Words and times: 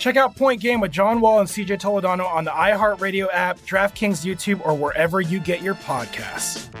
Check 0.00 0.16
out 0.16 0.34
Point 0.34 0.62
Game 0.62 0.80
with 0.80 0.90
John 0.90 1.20
Wall 1.20 1.40
and 1.40 1.48
CJ 1.48 1.78
Toledano 1.78 2.26
on 2.26 2.44
the 2.44 2.50
iHeartRadio 2.50 3.28
app, 3.30 3.58
DraftKings 3.60 4.24
YouTube, 4.24 4.64
or 4.66 4.74
wherever 4.74 5.20
you 5.20 5.38
get 5.38 5.60
your 5.60 5.74
podcasts. 5.74 6.74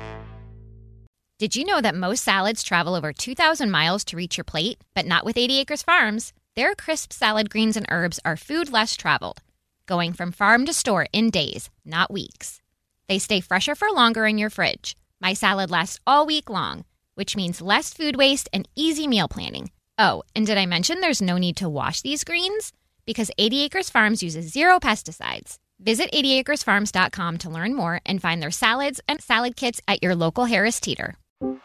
Did 1.38 1.54
you 1.54 1.66
know 1.66 1.82
that 1.82 1.94
most 1.94 2.24
salads 2.24 2.62
travel 2.62 2.94
over 2.94 3.12
2,000 3.12 3.70
miles 3.70 4.04
to 4.04 4.16
reach 4.16 4.38
your 4.38 4.44
plate? 4.44 4.78
But 4.94 5.04
not 5.04 5.26
with 5.26 5.36
80 5.36 5.58
Acres 5.58 5.82
Farms. 5.82 6.32
Their 6.56 6.74
crisp 6.74 7.12
salad 7.12 7.50
greens 7.50 7.76
and 7.76 7.84
herbs 7.90 8.20
are 8.24 8.38
food 8.38 8.72
less 8.72 8.96
traveled, 8.96 9.42
going 9.84 10.14
from 10.14 10.32
farm 10.32 10.64
to 10.64 10.72
store 10.72 11.06
in 11.12 11.28
days, 11.28 11.68
not 11.84 12.10
weeks. 12.10 12.62
They 13.06 13.18
stay 13.18 13.40
fresher 13.40 13.74
for 13.74 13.90
longer 13.90 14.24
in 14.26 14.38
your 14.38 14.50
fridge. 14.50 14.96
My 15.20 15.34
salad 15.34 15.70
lasts 15.70 16.00
all 16.06 16.24
week 16.24 16.48
long, 16.48 16.86
which 17.16 17.36
means 17.36 17.60
less 17.60 17.92
food 17.92 18.16
waste 18.16 18.48
and 18.50 18.66
easy 18.76 19.06
meal 19.06 19.28
planning. 19.28 19.70
Oh, 19.98 20.22
and 20.34 20.46
did 20.46 20.56
I 20.56 20.64
mention 20.64 21.00
there's 21.00 21.20
no 21.20 21.36
need 21.36 21.56
to 21.58 21.68
wash 21.68 22.00
these 22.00 22.24
greens? 22.24 22.72
Because 23.06 23.30
80 23.38 23.62
Acres 23.62 23.90
Farms 23.90 24.22
uses 24.22 24.52
zero 24.52 24.78
pesticides. 24.78 25.56
Visit 25.82 26.12
80acresfarms.com 26.12 27.38
to 27.38 27.50
learn 27.50 27.74
more 27.74 28.00
and 28.04 28.20
find 28.20 28.42
their 28.42 28.50
salads 28.50 29.00
and 29.08 29.20
salad 29.20 29.56
kits 29.56 29.80
at 29.88 30.02
your 30.02 30.14
local 30.14 30.44
Harris 30.44 30.78
Teeter. 30.78 31.16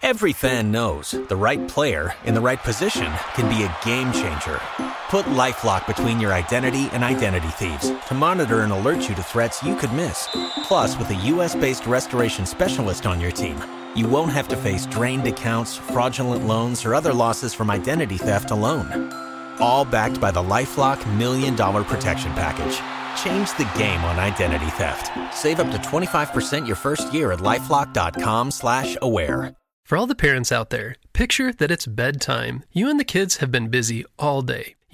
Every 0.02 0.32
fan 0.32 0.72
knows 0.72 1.12
the 1.12 1.36
right 1.36 1.68
player 1.68 2.14
in 2.24 2.34
the 2.34 2.40
right 2.40 2.62
position 2.64 3.12
can 3.34 3.50
be 3.50 3.64
a 3.64 3.78
game 3.84 4.14
changer. 4.14 4.62
Put 5.10 5.26
LifeLock 5.26 5.86
between 5.86 6.22
your 6.22 6.32
identity 6.32 6.88
and 6.94 7.04
identity 7.04 7.50
thieves 7.50 7.92
to 8.08 8.14
monitor 8.14 8.62
and 8.62 8.72
alert 8.72 9.10
you 9.10 9.16
to 9.16 9.24
threats 9.24 9.62
you 9.62 9.76
could 9.76 9.92
miss. 9.92 10.30
Plus, 10.64 10.98
with 10.98 11.10
a 11.10 11.16
U.S.-based 11.16 11.88
restoration 11.88 12.46
specialist 12.46 13.06
on 13.06 13.20
your 13.20 13.32
team, 13.32 13.62
you 13.96 14.08
won't 14.08 14.32
have 14.32 14.48
to 14.48 14.56
face 14.56 14.86
drained 14.86 15.28
accounts, 15.28 15.76
fraudulent 15.76 16.48
loans, 16.48 16.86
or 16.86 16.96
other 16.96 17.14
losses 17.14 17.54
from 17.54 17.70
identity 17.70 18.18
theft 18.18 18.52
alone 18.52 19.25
all 19.60 19.86
backed 19.86 20.22
by 20.22 20.32
the 20.32 20.42
LifeLock 20.44 21.06
Million 21.18 21.56
Dollar 21.56 21.84
Protection 21.84 22.32
Package. 22.34 22.82
Change 23.22 23.50
the 23.58 23.70
game 23.78 24.04
on 24.06 24.20
identity 24.20 24.72
theft. 24.78 25.12
Save 25.34 25.60
up 25.60 25.72
to 25.72 25.78
25% 25.78 26.68
your 26.68 26.76
first 26.76 27.14
year 27.14 27.32
at 27.32 27.40
LifeLock.com 27.40 28.52
slash 28.52 28.98
aware. 29.02 29.56
For 29.84 29.98
all 30.00 30.08
the 30.08 30.16
parents 30.16 30.52
out 30.52 30.72
there, 30.72 30.96
picture 31.14 31.54
that 31.54 31.70
it's 31.70 31.86
bedtime. 31.86 32.64
You 32.74 32.90
and 32.90 33.00
the 33.00 33.04
kids 33.04 33.38
have 33.38 33.52
been 33.52 33.68
busy 33.68 34.04
all 34.18 34.42
day. 34.42 34.74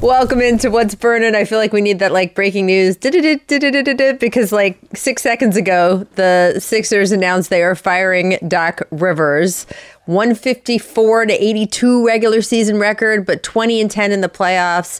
Welcome 0.00 0.40
into 0.40 0.70
What's 0.70 0.94
Burning. 0.94 1.34
I 1.34 1.44
feel 1.44 1.58
like 1.58 1.74
we 1.74 1.82
need 1.82 1.98
that 1.98 2.12
like 2.12 2.34
breaking 2.34 2.64
news 2.64 2.96
because 2.96 4.50
like 4.50 4.78
six 4.94 5.20
seconds 5.20 5.54
ago, 5.54 6.06
the 6.14 6.56
Sixers 6.58 7.12
announced 7.12 7.50
they 7.50 7.62
are 7.62 7.74
firing 7.74 8.38
Doc 8.48 8.80
Rivers. 8.90 9.66
154 10.06 11.26
to 11.26 11.44
82 11.44 12.06
regular 12.06 12.40
season 12.40 12.78
record, 12.78 13.26
but 13.26 13.42
20 13.42 13.82
and 13.82 13.90
10 13.90 14.12
in 14.12 14.22
the 14.22 14.30
playoffs. 14.30 14.98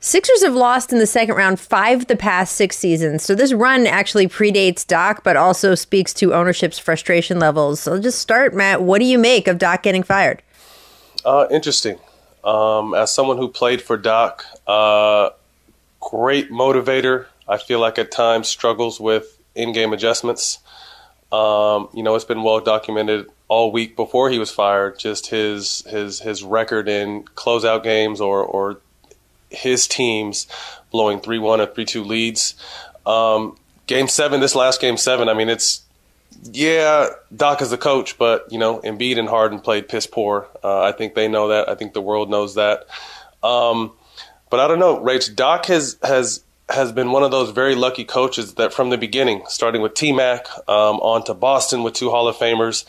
Sixers 0.00 0.42
have 0.42 0.54
lost 0.54 0.92
in 0.92 0.98
the 0.98 1.06
second 1.06 1.36
round 1.36 1.60
five 1.60 2.08
the 2.08 2.16
past 2.16 2.56
six 2.56 2.76
seasons. 2.76 3.22
So 3.22 3.36
this 3.36 3.52
run 3.52 3.86
actually 3.86 4.26
predates 4.26 4.84
Doc, 4.84 5.22
but 5.22 5.36
also 5.36 5.76
speaks 5.76 6.12
to 6.14 6.34
ownership's 6.34 6.80
frustration 6.80 7.38
levels. 7.38 7.78
So 7.78 8.00
just 8.00 8.18
start, 8.18 8.54
Matt. 8.54 8.82
What 8.82 8.98
do 8.98 9.04
you 9.04 9.18
make 9.18 9.46
of 9.46 9.58
Doc 9.58 9.84
getting 9.84 10.02
fired? 10.02 10.42
Uh, 11.24 11.46
interesting. 11.48 12.00
Um, 12.44 12.94
as 12.94 13.14
someone 13.14 13.36
who 13.36 13.48
played 13.48 13.80
for 13.80 13.96
Doc, 13.96 14.44
uh, 14.66 15.30
great 16.00 16.50
motivator. 16.50 17.26
I 17.48 17.58
feel 17.58 17.80
like 17.80 17.98
at 17.98 18.10
times 18.10 18.48
struggles 18.48 19.00
with 19.00 19.38
in-game 19.54 19.92
adjustments. 19.92 20.58
Um, 21.30 21.88
you 21.94 22.02
know, 22.02 22.14
it's 22.14 22.24
been 22.24 22.42
well 22.42 22.60
documented 22.60 23.26
all 23.48 23.72
week 23.72 23.96
before 23.96 24.30
he 24.30 24.38
was 24.38 24.50
fired. 24.50 24.98
Just 24.98 25.28
his 25.28 25.82
his 25.88 26.20
his 26.20 26.42
record 26.42 26.88
in 26.88 27.24
closeout 27.24 27.82
games 27.82 28.20
or 28.20 28.44
or 28.44 28.80
his 29.50 29.86
teams 29.86 30.46
blowing 30.90 31.20
three 31.20 31.38
one 31.38 31.60
or 31.60 31.66
three 31.66 31.84
two 31.84 32.04
leads. 32.04 32.54
Um, 33.06 33.56
game 33.86 34.08
seven, 34.08 34.40
this 34.40 34.54
last 34.54 34.80
game 34.80 34.96
seven. 34.96 35.28
I 35.28 35.34
mean, 35.34 35.48
it's 35.48 35.82
yeah, 36.52 37.08
Doc 37.34 37.62
is 37.62 37.70
the 37.70 37.78
coach, 37.78 38.18
but 38.18 38.50
you 38.50 38.58
know, 38.58 38.80
Embiid 38.80 39.18
and 39.18 39.28
Harden 39.28 39.60
played 39.60 39.88
piss 39.88 40.06
poor. 40.06 40.48
Uh, 40.62 40.82
I 40.82 40.92
think 40.92 41.14
they 41.14 41.28
know 41.28 41.48
that. 41.48 41.68
I 41.68 41.74
think 41.74 41.92
the 41.92 42.02
world 42.02 42.30
knows 42.30 42.54
that. 42.54 42.86
Um, 43.42 43.92
but 44.50 44.60
I 44.60 44.68
don't 44.68 44.78
know, 44.78 45.00
Rach. 45.00 45.34
Doc 45.34 45.66
has 45.66 45.98
has 46.02 46.44
has 46.68 46.92
been 46.92 47.10
one 47.10 47.22
of 47.22 47.30
those 47.30 47.50
very 47.50 47.74
lucky 47.74 48.04
coaches 48.04 48.54
that 48.54 48.72
from 48.72 48.90
the 48.90 48.98
beginning, 48.98 49.42
starting 49.48 49.82
with 49.82 49.94
T 49.94 50.12
Mac, 50.12 50.46
um, 50.68 50.96
on 51.00 51.24
to 51.24 51.34
Boston 51.34 51.82
with 51.82 51.94
two 51.94 52.10
Hall 52.10 52.28
of 52.28 52.36
Famers, 52.36 52.84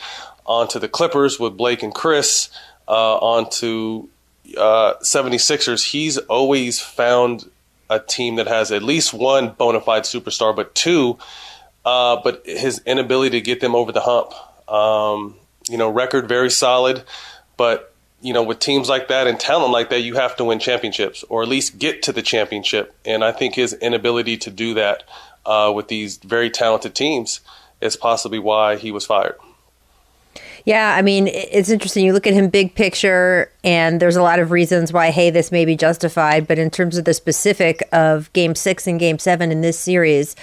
on 0.45 0.67
to 0.69 0.79
the 0.79 0.87
Clippers 0.87 1.39
with 1.39 1.57
Blake 1.57 1.83
and 1.83 1.93
Chris, 1.93 2.49
uh, 2.87 3.17
on 3.17 3.49
to 3.51 4.09
uh, 4.57 4.95
76ers. 5.01 5.91
He's 5.91 6.17
always 6.17 6.79
found 6.79 7.49
a 7.89 7.99
team 7.99 8.35
that 8.35 8.47
has 8.47 8.71
at 8.71 8.83
least 8.83 9.13
one 9.13 9.49
bona 9.49 9.81
fide 9.81 10.03
superstar, 10.03 10.55
but 10.55 10.73
two 10.75 11.17
uh, 11.85 12.21
but 12.23 12.43
his 12.45 12.81
inability 12.85 13.39
to 13.39 13.41
get 13.41 13.59
them 13.59 13.75
over 13.75 13.91
the 13.91 14.01
hump. 14.01 14.33
Um, 14.69 15.35
you 15.69 15.77
know, 15.77 15.89
record 15.89 16.27
very 16.27 16.49
solid, 16.49 17.03
but 17.57 17.93
you 18.21 18.33
know, 18.33 18.43
with 18.43 18.59
teams 18.59 18.87
like 18.87 19.09
that 19.09 19.27
and 19.27 19.37
talent 19.37 19.71
like 19.71 19.89
that, 19.89 19.99
you 19.99 20.15
have 20.15 20.35
to 20.37 20.45
win 20.45 20.57
championships 20.59 21.23
or 21.27 21.43
at 21.43 21.49
least 21.49 21.77
get 21.77 22.01
to 22.03 22.13
the 22.13 22.21
championship. 22.21 22.95
And 23.05 23.23
I 23.23 23.33
think 23.33 23.55
his 23.55 23.73
inability 23.73 24.37
to 24.37 24.49
do 24.49 24.73
that 24.75 25.03
uh, 25.45 25.71
with 25.75 25.89
these 25.89 26.17
very 26.17 26.49
talented 26.49 26.95
teams 26.95 27.41
is 27.81 27.97
possibly 27.97 28.39
why 28.39 28.77
he 28.77 28.91
was 28.91 29.05
fired. 29.05 29.35
Yeah, 30.65 30.95
I 30.97 31.01
mean, 31.01 31.27
it's 31.27 31.69
interesting. 31.69 32.05
You 32.05 32.13
look 32.13 32.25
at 32.25 32.33
him 32.33 32.47
big 32.47 32.73
picture, 32.73 33.51
and 33.65 34.01
there's 34.01 34.15
a 34.15 34.23
lot 34.23 34.39
of 34.39 34.51
reasons 34.51 34.93
why, 34.93 35.11
hey, 35.11 35.29
this 35.29 35.51
may 35.51 35.65
be 35.65 35.75
justified. 35.75 36.47
But 36.47 36.57
in 36.57 36.69
terms 36.69 36.97
of 36.97 37.03
the 37.03 37.13
specific 37.13 37.83
of 37.91 38.31
game 38.31 38.55
six 38.55 38.87
and 38.87 38.97
game 38.97 39.19
seven 39.19 39.51
in 39.51 39.59
this 39.59 39.77
series, 39.77 40.37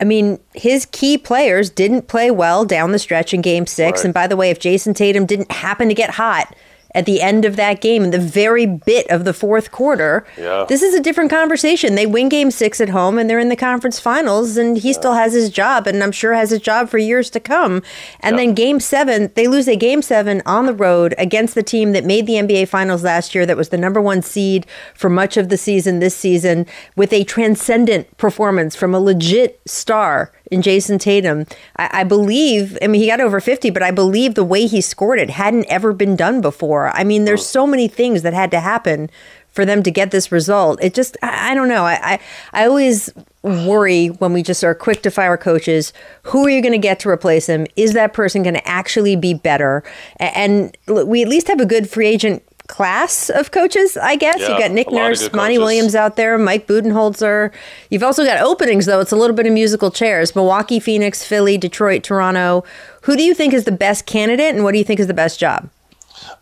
I 0.00 0.04
mean, 0.04 0.40
his 0.54 0.86
key 0.86 1.16
players 1.16 1.70
didn't 1.70 2.08
play 2.08 2.30
well 2.30 2.64
down 2.64 2.92
the 2.92 2.98
stretch 2.98 3.32
in 3.32 3.42
game 3.42 3.66
six. 3.66 4.00
Right. 4.00 4.04
And 4.06 4.14
by 4.14 4.26
the 4.26 4.36
way, 4.36 4.50
if 4.50 4.58
Jayson 4.58 4.94
Tatum 4.94 5.26
didn't 5.26 5.52
happen 5.52 5.88
to 5.88 5.94
get 5.94 6.10
hot, 6.10 6.54
at 6.94 7.06
the 7.06 7.20
end 7.20 7.44
of 7.44 7.56
that 7.56 7.80
game, 7.80 8.04
in 8.04 8.10
the 8.10 8.18
very 8.18 8.66
bit 8.66 9.08
of 9.10 9.24
the 9.24 9.32
fourth 9.32 9.72
quarter. 9.72 10.26
Yeah. 10.38 10.64
This 10.68 10.82
is 10.82 10.94
a 10.94 11.00
different 11.00 11.30
conversation. 11.30 11.94
They 11.94 12.06
win 12.06 12.28
game 12.28 12.50
six 12.50 12.80
at 12.80 12.88
home 12.88 13.18
and 13.18 13.28
they're 13.28 13.38
in 13.38 13.48
the 13.48 13.56
conference 13.56 13.98
finals, 13.98 14.56
and 14.56 14.78
he 14.78 14.88
yeah. 14.88 14.94
still 14.94 15.14
has 15.14 15.32
his 15.32 15.50
job, 15.50 15.86
and 15.86 16.02
I'm 16.02 16.12
sure 16.12 16.34
has 16.34 16.50
his 16.50 16.60
job 16.60 16.88
for 16.88 16.98
years 16.98 17.30
to 17.30 17.40
come. 17.40 17.82
And 18.20 18.36
yeah. 18.36 18.44
then 18.44 18.54
game 18.54 18.80
seven, 18.80 19.30
they 19.34 19.48
lose 19.48 19.68
a 19.68 19.76
game 19.76 20.02
seven 20.02 20.42
on 20.46 20.66
the 20.66 20.74
road 20.74 21.14
against 21.18 21.54
the 21.54 21.62
team 21.62 21.92
that 21.92 22.04
made 22.04 22.26
the 22.26 22.34
NBA 22.34 22.68
finals 22.68 23.02
last 23.02 23.34
year, 23.34 23.46
that 23.46 23.56
was 23.56 23.70
the 23.70 23.78
number 23.78 24.00
one 24.00 24.22
seed 24.22 24.66
for 24.94 25.10
much 25.10 25.36
of 25.36 25.48
the 25.48 25.56
season 25.56 25.98
this 25.98 26.16
season, 26.16 26.66
with 26.96 27.12
a 27.12 27.24
transcendent 27.24 28.16
performance 28.16 28.76
from 28.76 28.94
a 28.94 29.00
legit 29.00 29.60
star 29.66 30.32
in 30.50 30.62
Jayson 30.62 30.98
Tatum. 30.98 31.46
I, 31.76 31.90
I, 31.92 32.04
believe, 32.04 32.78
I 32.82 32.86
mean, 32.86 33.00
he 33.00 33.06
got 33.06 33.20
over 33.20 33.40
50, 33.40 33.70
but 33.70 33.82
I 33.82 33.90
believe 33.90 34.34
the 34.34 34.44
way 34.44 34.66
he 34.66 34.80
scored 34.80 35.18
it 35.18 35.30
hadn't 35.30 35.66
ever 35.68 35.92
been 35.92 36.16
done 36.16 36.40
before. 36.40 36.90
I 36.90 37.04
mean, 37.04 37.24
there's 37.24 37.46
so 37.46 37.66
many 37.66 37.88
things 37.88 38.22
that 38.22 38.34
had 38.34 38.50
to 38.52 38.60
happen 38.60 39.10
for 39.50 39.64
them 39.64 39.84
to 39.84 39.90
get 39.90 40.10
this 40.10 40.32
result. 40.32 40.82
It 40.82 40.94
just, 40.94 41.16
I, 41.22 41.52
I 41.52 41.54
don't 41.54 41.68
know. 41.68 41.84
I, 41.84 41.94
I, 42.02 42.20
I 42.52 42.66
always 42.66 43.10
worry 43.42 44.08
when 44.08 44.32
we 44.32 44.42
just 44.42 44.64
are 44.64 44.74
quick 44.74 45.02
to 45.02 45.10
fire 45.10 45.36
coaches. 45.36 45.92
Who 46.24 46.46
are 46.46 46.50
you 46.50 46.60
going 46.60 46.72
to 46.72 46.78
get 46.78 46.98
to 47.00 47.08
replace 47.08 47.46
him? 47.46 47.66
Is 47.76 47.92
that 47.92 48.12
person 48.12 48.42
going 48.42 48.54
to 48.54 48.68
actually 48.68 49.14
be 49.14 49.32
better? 49.32 49.84
And 50.18 50.76
we 50.88 51.22
at 51.22 51.28
least 51.28 51.48
have 51.48 51.60
a 51.60 51.66
good 51.66 51.88
free 51.88 52.08
agent 52.08 52.42
class 52.66 53.28
of 53.30 53.50
coaches, 53.50 53.96
I 53.96 54.16
guess. 54.16 54.40
Yeah, 54.40 54.48
You've 54.50 54.58
got 54.58 54.70
Nick 54.70 54.90
Nurse, 54.90 55.30
Monty. 55.32 55.58
Williams 55.58 55.94
out 55.94 56.16
there, 56.16 56.38
Mike 56.38 56.66
Budenholzer. 56.66 57.52
You've 57.90 58.02
also 58.02 58.24
got 58.24 58.40
openings, 58.40 58.86
though. 58.86 59.00
It's 59.00 59.12
a 59.12 59.16
little 59.16 59.36
bit 59.36 59.46
of 59.46 59.52
musical 59.52 59.90
chairs 59.90 60.34
Milwaukee, 60.34 60.80
Phoenix, 60.80 61.24
Philly, 61.24 61.58
Detroit, 61.58 62.02
Toronto. 62.02 62.64
Who 63.02 63.16
do 63.16 63.22
you 63.22 63.34
think 63.34 63.52
is 63.52 63.64
the 63.64 63.72
best 63.72 64.06
candidate, 64.06 64.54
and 64.54 64.64
what 64.64 64.72
do 64.72 64.78
you 64.78 64.84
think 64.84 64.98
is 65.00 65.06
the 65.06 65.14
best 65.14 65.38
job? 65.38 65.68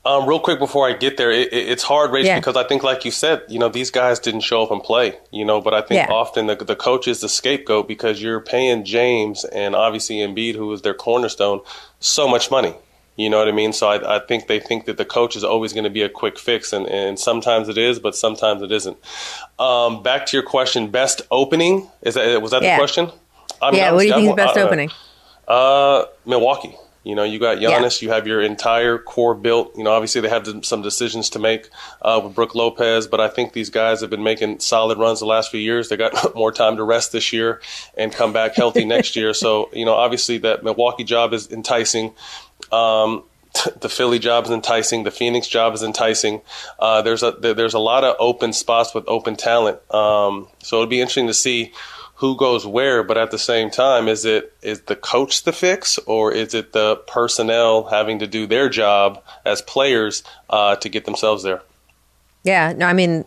Um, 0.05 0.27
real 0.29 0.39
quick 0.39 0.59
before 0.61 0.89
I 0.89 0.93
get 0.93 1.17
there, 1.17 1.31
it, 1.31 1.53
it, 1.53 1.69
it's 1.69 1.83
hard, 1.83 2.11
Rach, 2.11 2.25
Yeah. 2.25 2.39
because 2.39 2.57
I 2.57 2.65
think, 2.65 2.83
like 2.85 3.05
you 3.05 3.11
said, 3.11 3.43
you 3.49 3.59
know, 3.59 3.69
these 3.69 3.91
guys 3.91 4.19
didn't 4.21 4.41
show 4.41 4.63
up 4.63 4.71
and 4.71 4.83
play, 4.83 5.17
you 5.33 5.45
know, 5.45 5.61
but 5.61 5.75
I 5.75 5.81
think 5.81 6.07
Yeah. 6.07 6.13
often 6.13 6.47
the, 6.47 6.55
the 6.57 6.77
coach 6.77 7.09
is 7.09 7.21
the 7.21 7.29
scapegoat 7.29 7.89
because 7.89 8.23
you're 8.23 8.41
paying 8.41 8.85
James 8.85 9.45
and 9.47 9.75
obviously 9.75 10.17
Embiid, 10.17 10.55
who 10.55 10.73
is 10.73 10.83
their 10.83 10.95
cornerstone, 10.95 11.61
so 12.01 12.29
much 12.29 12.51
money. 12.51 12.75
You 13.17 13.29
know 13.29 13.38
what 13.38 13.49
I 13.49 13.53
mean? 13.53 13.73
So 13.75 13.88
I, 13.88 14.17
I 14.17 14.19
think 14.20 14.47
they 14.47 14.59
think 14.59 14.87
that 14.87 14.97
the 14.97 15.05
coach 15.05 15.37
is 15.37 15.44
always 15.44 15.73
going 15.75 15.85
to 15.85 15.91
be 15.91 16.00
a 16.03 16.09
quick 16.09 16.38
fix, 16.38 16.73
and, 16.73 16.87
and 16.87 17.19
sometimes 17.19 17.69
it 17.69 17.76
is, 17.76 17.99
but 17.99 18.17
sometimes 18.17 18.62
it 18.62 18.73
isn't. 18.73 18.97
Um, 19.59 20.03
back 20.03 20.25
to 20.26 20.37
your 20.37 20.44
question, 20.44 20.91
best 20.91 21.20
opening 21.31 21.88
is 22.03 22.14
that 22.14 22.41
was 22.41 22.53
that 22.53 22.62
Yeah. 22.62 22.76
the 22.76 22.81
question? 22.81 23.11
I 23.61 23.70
yeah, 23.73 23.93
what 23.93 24.00
do 24.00 24.06
you 24.09 24.14
think 24.14 24.26
is 24.29 24.32
I- 24.32 24.35
best 24.37 24.56
I- 24.56 24.62
opening? 24.62 24.91
uh, 25.49 26.05
Milwaukee. 26.25 26.75
You 27.05 27.17
know, 27.17 27.25
you 27.25 27.41
got 27.41 27.61
Yeah. 27.61 27.70
Giannis, 27.81 28.00
you 28.00 28.11
have 28.11 28.29
your 28.29 28.41
entire 28.41 28.97
core 28.97 29.35
built. 29.35 29.76
You 29.76 29.82
know, 29.82 29.91
obviously 29.91 30.20
they 30.20 30.29
have 30.29 30.49
some 30.65 30.82
decisions 30.82 31.29
to 31.31 31.41
make 31.41 31.69
uh, 32.00 32.20
with 32.23 32.32
Brook 32.37 32.55
Lopez, 32.55 33.08
but 33.08 33.19
I 33.20 33.26
think 33.26 33.55
these 33.55 33.70
guys 33.70 34.00
have 34.03 34.11
been 34.11 34.23
making 34.23 34.61
solid 34.61 34.99
runs 34.99 35.19
the 35.19 35.26
last 35.26 35.50
few 35.50 35.58
years. 35.58 35.88
They 35.88 35.97
got 35.97 36.35
more 36.37 36.53
time 36.53 36.76
to 36.76 36.85
rest 36.85 37.11
this 37.11 37.32
year 37.32 37.61
and 37.99 38.12
come 38.12 38.32
back 38.32 38.55
healthy 38.55 38.85
next 38.85 39.17
year. 39.17 39.35
So, 39.35 39.69
you 39.73 39.85
know, 39.85 39.94
obviously 39.94 40.38
that 40.38 40.62
Milwaukee 40.62 41.03
job 41.03 41.32
is 41.35 41.50
enticing. 41.50 42.15
Um, 42.73 43.25
the 43.81 43.89
Philly 43.89 44.19
job 44.19 44.45
is 44.47 44.51
enticing. 44.51 45.05
The 45.05 45.11
Phoenix 45.11 45.47
job 45.47 45.75
is 45.75 45.83
enticing. 45.83 46.41
Uh, 46.79 47.03
there's 47.03 47.23
a 47.23 47.33
there- 47.33 47.55
there's 47.55 47.75
a 47.75 47.79
lot 47.79 48.03
of 48.05 48.17
open 48.19 48.53
spots 48.53 48.95
with 48.95 49.05
open 49.07 49.37
talent. 49.37 49.79
Um, 49.95 50.49
so 50.63 50.77
it'll 50.77 50.87
be 50.89 51.01
interesting 51.01 51.27
to 51.27 51.35
see 51.35 51.73
who 52.17 52.37
goes 52.37 52.65
where. 52.67 53.03
But 53.03 53.19
at 53.19 53.31
the 53.31 53.39
same 53.39 53.71
time, 53.71 54.09
is 54.09 54.25
it 54.25 54.55
is 54.63 54.81
the 54.83 54.97
coach 54.97 55.43
the 55.45 55.53
fix, 55.53 55.99
or 56.07 56.33
is 56.33 56.55
it 56.55 56.73
the 56.73 56.97
personnel 57.07 57.85
having 57.85 58.19
to 58.21 58.27
do 58.27 58.47
their 58.47 58.69
job 58.71 59.23
as 59.45 59.61
players 59.61 60.23
uh, 60.49 60.77
to 60.77 60.89
get 60.89 61.05
themselves 61.05 61.43
there? 61.43 61.61
Yeah, 62.45 62.73
no, 62.77 62.87
I 62.87 62.93
mean, 62.93 63.25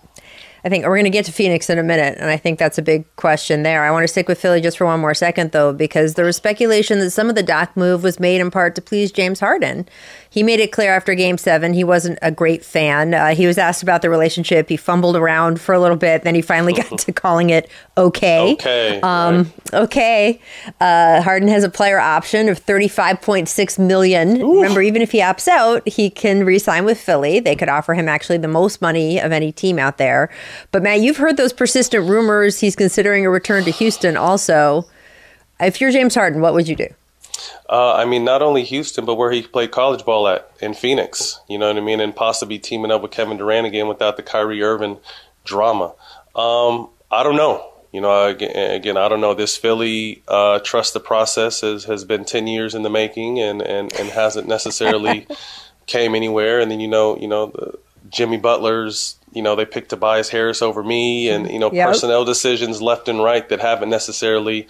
I 0.65 0.69
think 0.69 0.83
we're 0.83 0.95
going 0.95 1.03
to 1.03 1.11
get 1.11 1.25
to 1.25 1.31
Phoenix 1.31 1.69
in 1.69 1.77
a 1.77 1.83
minute, 1.83 2.17
and 2.17 2.27
I 2.27 2.37
think 2.37 2.57
that's 2.57 2.79
a 2.79 2.81
big 2.81 3.05
question 3.17 3.61
there. 3.61 3.83
I 3.83 3.91
want 3.91 4.03
to 4.03 4.07
stick 4.07 4.27
with 4.27 4.41
Philly 4.41 4.61
just 4.61 4.79
for 4.79 4.85
one 4.85 4.99
more 4.99 5.13
second, 5.13 5.51
though, 5.51 5.71
because 5.71 6.15
there 6.15 6.25
was 6.25 6.37
speculation 6.37 6.97
that 6.99 7.11
some 7.11 7.29
of 7.29 7.35
the 7.35 7.43
Doc 7.43 7.77
move 7.77 8.01
was 8.01 8.19
made 8.19 8.41
in 8.41 8.49
part 8.49 8.73
to 8.73 8.81
please 8.81 9.11
James 9.11 9.39
Harden. 9.39 9.87
He 10.35 10.43
made 10.43 10.59
it 10.59 10.73
clear 10.73 10.93
after 10.93 11.15
Game 11.15 11.37
Seven 11.37 11.71
he 11.73 11.85
wasn't 11.85 12.19
a 12.21 12.29
great 12.29 12.65
fan. 12.65 13.13
Uh, 13.13 13.33
he 13.33 13.47
was 13.47 13.57
asked 13.57 13.81
about 13.83 14.01
the 14.01 14.09
relationship. 14.09 14.67
He 14.67 14.75
fumbled 14.75 15.15
around 15.15 15.61
for 15.61 15.73
a 15.73 15.79
little 15.79 15.95
bit, 15.95 16.23
then 16.23 16.35
he 16.35 16.41
finally 16.41 16.73
got 16.73 16.99
to 16.99 17.13
calling 17.13 17.51
it 17.51 17.69
okay. 17.97 18.51
Okay, 18.55 18.99
Um, 19.01 19.53
okay. 19.71 20.41
Uh, 20.81 21.21
Harden 21.21 21.47
has 21.47 21.63
a 21.63 21.69
player 21.69 21.99
option 21.99 22.49
of 22.49 22.57
thirty-five 22.57 23.21
point 23.21 23.47
six 23.47 23.79
million. 23.79 24.45
Remember, 24.45 24.81
even 24.81 25.01
if 25.01 25.11
he 25.13 25.19
opts 25.21 25.47
out, 25.47 25.87
he 25.87 26.09
can 26.09 26.43
re-sign 26.43 26.83
with 26.83 26.99
Philly. 26.99 27.39
They 27.39 27.55
could 27.55 27.69
offer 27.69 27.93
him 27.93 28.09
actually 28.09 28.39
the 28.39 28.49
most 28.49 28.81
money 28.81 29.19
of 29.21 29.31
any 29.31 29.53
team 29.53 29.79
out 29.79 29.97
there. 29.97 30.29
But 30.71 30.83
Matt, 30.83 30.99
you've 30.99 31.15
heard 31.17 31.37
those 31.37 31.53
persistent 31.53 32.09
rumors. 32.09 32.59
He's 32.59 32.75
considering 32.75 33.25
a 33.25 33.29
return 33.29 33.63
to 33.63 33.71
Houston. 33.71 34.17
Also, 34.17 34.85
if 35.61 35.79
you're 35.79 35.91
James 35.91 36.13
Harden, 36.13 36.41
what 36.41 36.53
would 36.53 36.67
you 36.67 36.75
do? 36.75 36.87
Uh, 37.69 37.93
I 37.93 38.05
mean, 38.05 38.23
not 38.23 38.41
only 38.41 38.63
Houston, 38.63 39.05
but 39.05 39.15
where 39.15 39.31
he 39.31 39.41
played 39.41 39.71
college 39.71 40.05
ball 40.05 40.27
at 40.27 40.49
in 40.61 40.73
Phoenix. 40.73 41.39
You 41.49 41.57
know 41.57 41.67
what 41.67 41.77
I 41.77 41.81
mean? 41.81 41.99
And 41.99 42.15
possibly 42.15 42.59
teaming 42.59 42.91
up 42.91 43.01
with 43.01 43.11
Kevin 43.11 43.37
Durant 43.37 43.65
again 43.67 43.87
without 43.87 44.17
the 44.17 44.23
Kyrie 44.23 44.61
Irving 44.61 44.97
drama. 45.43 45.93
Um, 46.35 46.89
I 47.11 47.23
don't 47.23 47.35
know. 47.35 47.71
You 47.91 48.01
know, 48.01 48.25
again, 48.27 48.97
I 48.97 49.07
don't 49.07 49.21
know. 49.21 49.33
This 49.33 49.55
Philly 49.55 50.21
uh, 50.27 50.59
trust 50.59 50.93
the 50.93 50.99
process 50.99 51.61
has, 51.61 51.85
has 51.85 52.03
been 52.03 52.25
ten 52.25 52.45
years 52.45 52.75
in 52.75 52.83
the 52.83 52.89
making, 52.89 53.39
and, 53.39 53.61
and, 53.61 53.93
and 53.93 54.09
hasn't 54.09 54.47
necessarily 54.49 55.25
came 55.87 56.13
anywhere. 56.13 56.59
And 56.59 56.69
then 56.69 56.81
you 56.81 56.89
know, 56.89 57.17
you 57.17 57.27
know, 57.29 57.47
the 57.47 57.79
Jimmy 58.09 58.37
Butler's. 58.37 59.17
You 59.31 59.41
know, 59.41 59.55
they 59.57 59.65
picked 59.65 59.89
Tobias 59.89 60.29
Harris 60.29 60.61
over 60.61 60.81
me, 60.83 61.27
and 61.29 61.49
you 61.49 61.59
know, 61.59 61.69
Yep. 61.71 61.87
personnel 61.87 62.23
decisions 62.23 62.81
left 62.81 63.07
and 63.09 63.21
right 63.21 63.47
that 63.49 63.59
haven't 63.59 63.89
necessarily 63.89 64.67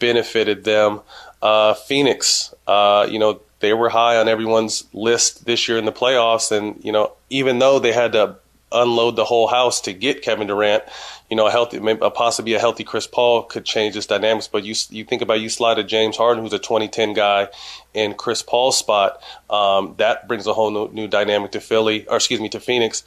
benefited 0.00 0.64
them. 0.64 1.00
Uh, 1.40 1.74
Phoenix, 1.74 2.52
uh, 2.66 3.06
you 3.08 3.20
know, 3.20 3.40
they 3.60 3.72
were 3.72 3.88
high 3.88 4.16
on 4.16 4.26
everyone's 4.26 4.84
list 4.92 5.44
this 5.44 5.68
year 5.68 5.78
in 5.78 5.84
the 5.84 5.92
playoffs, 5.92 6.50
and 6.50 6.82
you 6.84 6.90
know, 6.90 7.12
even 7.28 7.60
though 7.60 7.78
they 7.78 7.92
had 7.92 8.12
to 8.12 8.36
unload 8.72 9.16
the 9.16 9.24
whole 9.24 9.48
house 9.48 9.80
to 9.82 9.92
get 9.92 10.22
Kevin 10.22 10.46
Durant, 10.46 10.84
you 11.28 11.36
know, 11.36 11.46
a 11.46 11.50
healthy, 11.50 11.78
a 11.78 12.10
possibly 12.10 12.54
a 12.54 12.58
healthy 12.58 12.84
Chris 12.84 13.06
Paul 13.06 13.42
could 13.44 13.64
change 13.64 13.94
this 13.94 14.06
dynamics. 14.06 14.48
But 14.48 14.64
you 14.64 14.74
you 14.90 15.04
think 15.04 15.22
about 15.22 15.40
you 15.40 15.48
slide 15.48 15.78
a 15.78 15.84
James 15.84 16.16
Harden, 16.16 16.42
who's 16.42 16.52
a 16.52 16.58
2010 16.58 17.14
guy, 17.14 17.48
in 17.94 18.14
Chris 18.14 18.42
Paul's 18.42 18.78
spot, 18.78 19.22
um, 19.48 19.94
that 19.98 20.28
brings 20.28 20.46
a 20.46 20.54
whole 20.54 20.70
new, 20.70 20.88
new 20.92 21.08
dynamic 21.08 21.52
to 21.52 21.60
Philly, 21.60 22.06
or 22.08 22.16
excuse 22.16 22.40
me, 22.40 22.48
to 22.50 22.60
Phoenix. 22.60 23.04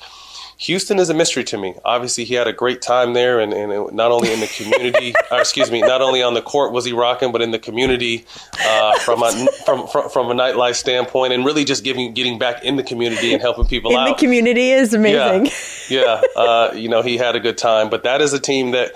Houston 0.64 0.98
is 0.98 1.10
a 1.10 1.14
mystery 1.14 1.44
to 1.44 1.58
me. 1.58 1.74
Obviously, 1.84 2.24
he 2.24 2.36
had 2.36 2.48
a 2.48 2.54
great 2.54 2.82
time 2.82 3.14
there, 3.14 3.40
and, 3.40 3.54
and 3.54 3.72
it- 3.72 3.94
not 3.94 4.12
only 4.12 4.32
in 4.32 4.40
the 4.40 4.48
community, 4.48 5.14
or 5.32 5.40
excuse 5.42 5.70
me, 5.70 5.82
not 5.82 6.02
only 6.02 6.24
on 6.24 6.34
the 6.34 6.42
court 6.42 6.72
was 6.72 6.86
he 6.86 6.94
rocking, 6.94 7.32
but 7.34 7.42
in 7.42 7.52
the 7.52 7.60
community 7.60 8.26
uh, 8.66 8.98
from, 9.00 9.22
a, 9.24 9.32
from 9.66 9.88
from 9.88 10.10
from 10.10 10.32
a 10.32 10.34
nightlife 10.34 10.76
standpoint, 10.76 11.34
and 11.34 11.46
really 11.46 11.66
just 11.66 11.84
giving 11.84 12.14
getting 12.14 12.40
back 12.40 12.64
in 12.64 12.78
the 12.78 12.84
community 12.84 13.34
and 13.34 13.42
helping 13.42 13.66
people 13.66 13.92
In 13.92 13.98
out. 13.98 14.08
the 14.08 14.14
community 14.16 14.72
is 14.72 14.94
amazing. 14.94 15.48
Yeah, 15.90 16.22
yeah. 16.36 16.42
Uh, 16.42 16.72
you 16.74 16.88
know, 16.88 17.02
he 17.02 17.18
had 17.18 17.36
a 17.36 17.40
good 17.42 17.58
time, 17.58 17.90
but 17.90 18.04
that 18.04 18.22
is 18.22 18.32
a 18.32 18.40
team 18.40 18.72
that 18.72 18.94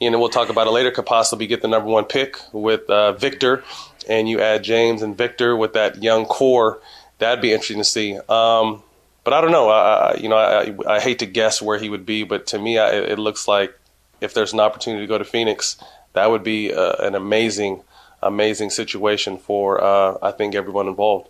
you 0.00 0.10
know 0.10 0.18
we'll 0.18 0.30
talk 0.30 0.48
about 0.48 0.66
it 0.66 0.70
later. 0.70 0.90
Could 0.90 1.06
possibly 1.06 1.46
get 1.46 1.60
the 1.60 1.68
number 1.68 1.88
one 1.90 2.04
pick 2.04 2.38
with 2.52 2.88
uh, 2.88 3.12
Victor, 3.12 3.62
and 4.08 4.26
you 4.26 4.40
add 4.40 4.64
James 4.64 5.02
and 5.02 5.16
Victor 5.18 5.54
with 5.54 5.74
that 5.74 6.02
young 6.02 6.24
core. 6.24 6.80
That'd 7.18 7.42
be 7.42 7.52
interesting 7.52 7.76
to 7.78 7.84
see. 7.84 8.18
Um, 8.28 8.82
but 9.30 9.38
I 9.38 9.40
don't 9.42 9.52
know. 9.52 9.68
I, 9.68 9.78
I 9.78 10.14
you 10.16 10.28
know 10.28 10.36
I, 10.36 10.74
I 10.96 11.00
hate 11.00 11.20
to 11.20 11.26
guess 11.26 11.62
where 11.62 11.78
he 11.78 11.88
would 11.88 12.04
be, 12.04 12.24
but 12.24 12.48
to 12.48 12.58
me, 12.58 12.78
I, 12.78 12.90
it 12.90 13.18
looks 13.18 13.46
like 13.46 13.72
if 14.20 14.34
there's 14.34 14.52
an 14.52 14.58
opportunity 14.58 15.04
to 15.04 15.06
go 15.06 15.18
to 15.18 15.24
Phoenix, 15.24 15.76
that 16.14 16.30
would 16.30 16.42
be 16.42 16.74
uh, 16.74 16.94
an 16.98 17.14
amazing, 17.14 17.84
amazing 18.24 18.70
situation 18.70 19.38
for 19.38 19.82
uh, 19.82 20.18
I 20.20 20.32
think 20.32 20.56
everyone 20.56 20.88
involved. 20.88 21.28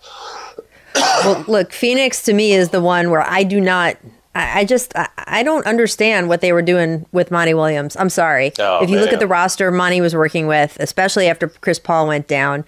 well, 0.97 1.45
look, 1.47 1.75
Phoenix 1.75 2.23
to 2.23 2.33
me 2.33 2.53
is 2.53 2.71
the 2.71 2.81
one 2.81 3.11
where 3.11 3.23
I 3.23 3.43
do 3.43 3.61
not. 3.61 3.99
I 4.35 4.61
I 4.61 4.65
just 4.65 4.97
I, 4.97 5.09
I 5.19 5.43
don't 5.43 5.67
understand 5.67 6.31
what 6.31 6.41
they 6.41 6.55
were 6.55 6.63
doing 6.63 7.05
with 7.13 7.31
Monty 7.31 7.53
Williams. 7.53 7.97
I'm 7.97 8.09
sorry. 8.09 8.51
Oh, 8.59 8.83
if 8.83 8.89
you 8.89 8.99
look 8.99 9.13
at 9.13 9.21
the 9.21 9.27
roster 9.27 9.71
Monty 9.71 10.01
was 10.01 10.15
working 10.15 10.47
with, 10.47 10.79
especially 10.81 11.29
after 11.29 11.49
Chris 11.49 11.79
Paul 11.79 12.07
went 12.07 12.29
down, 12.29 12.65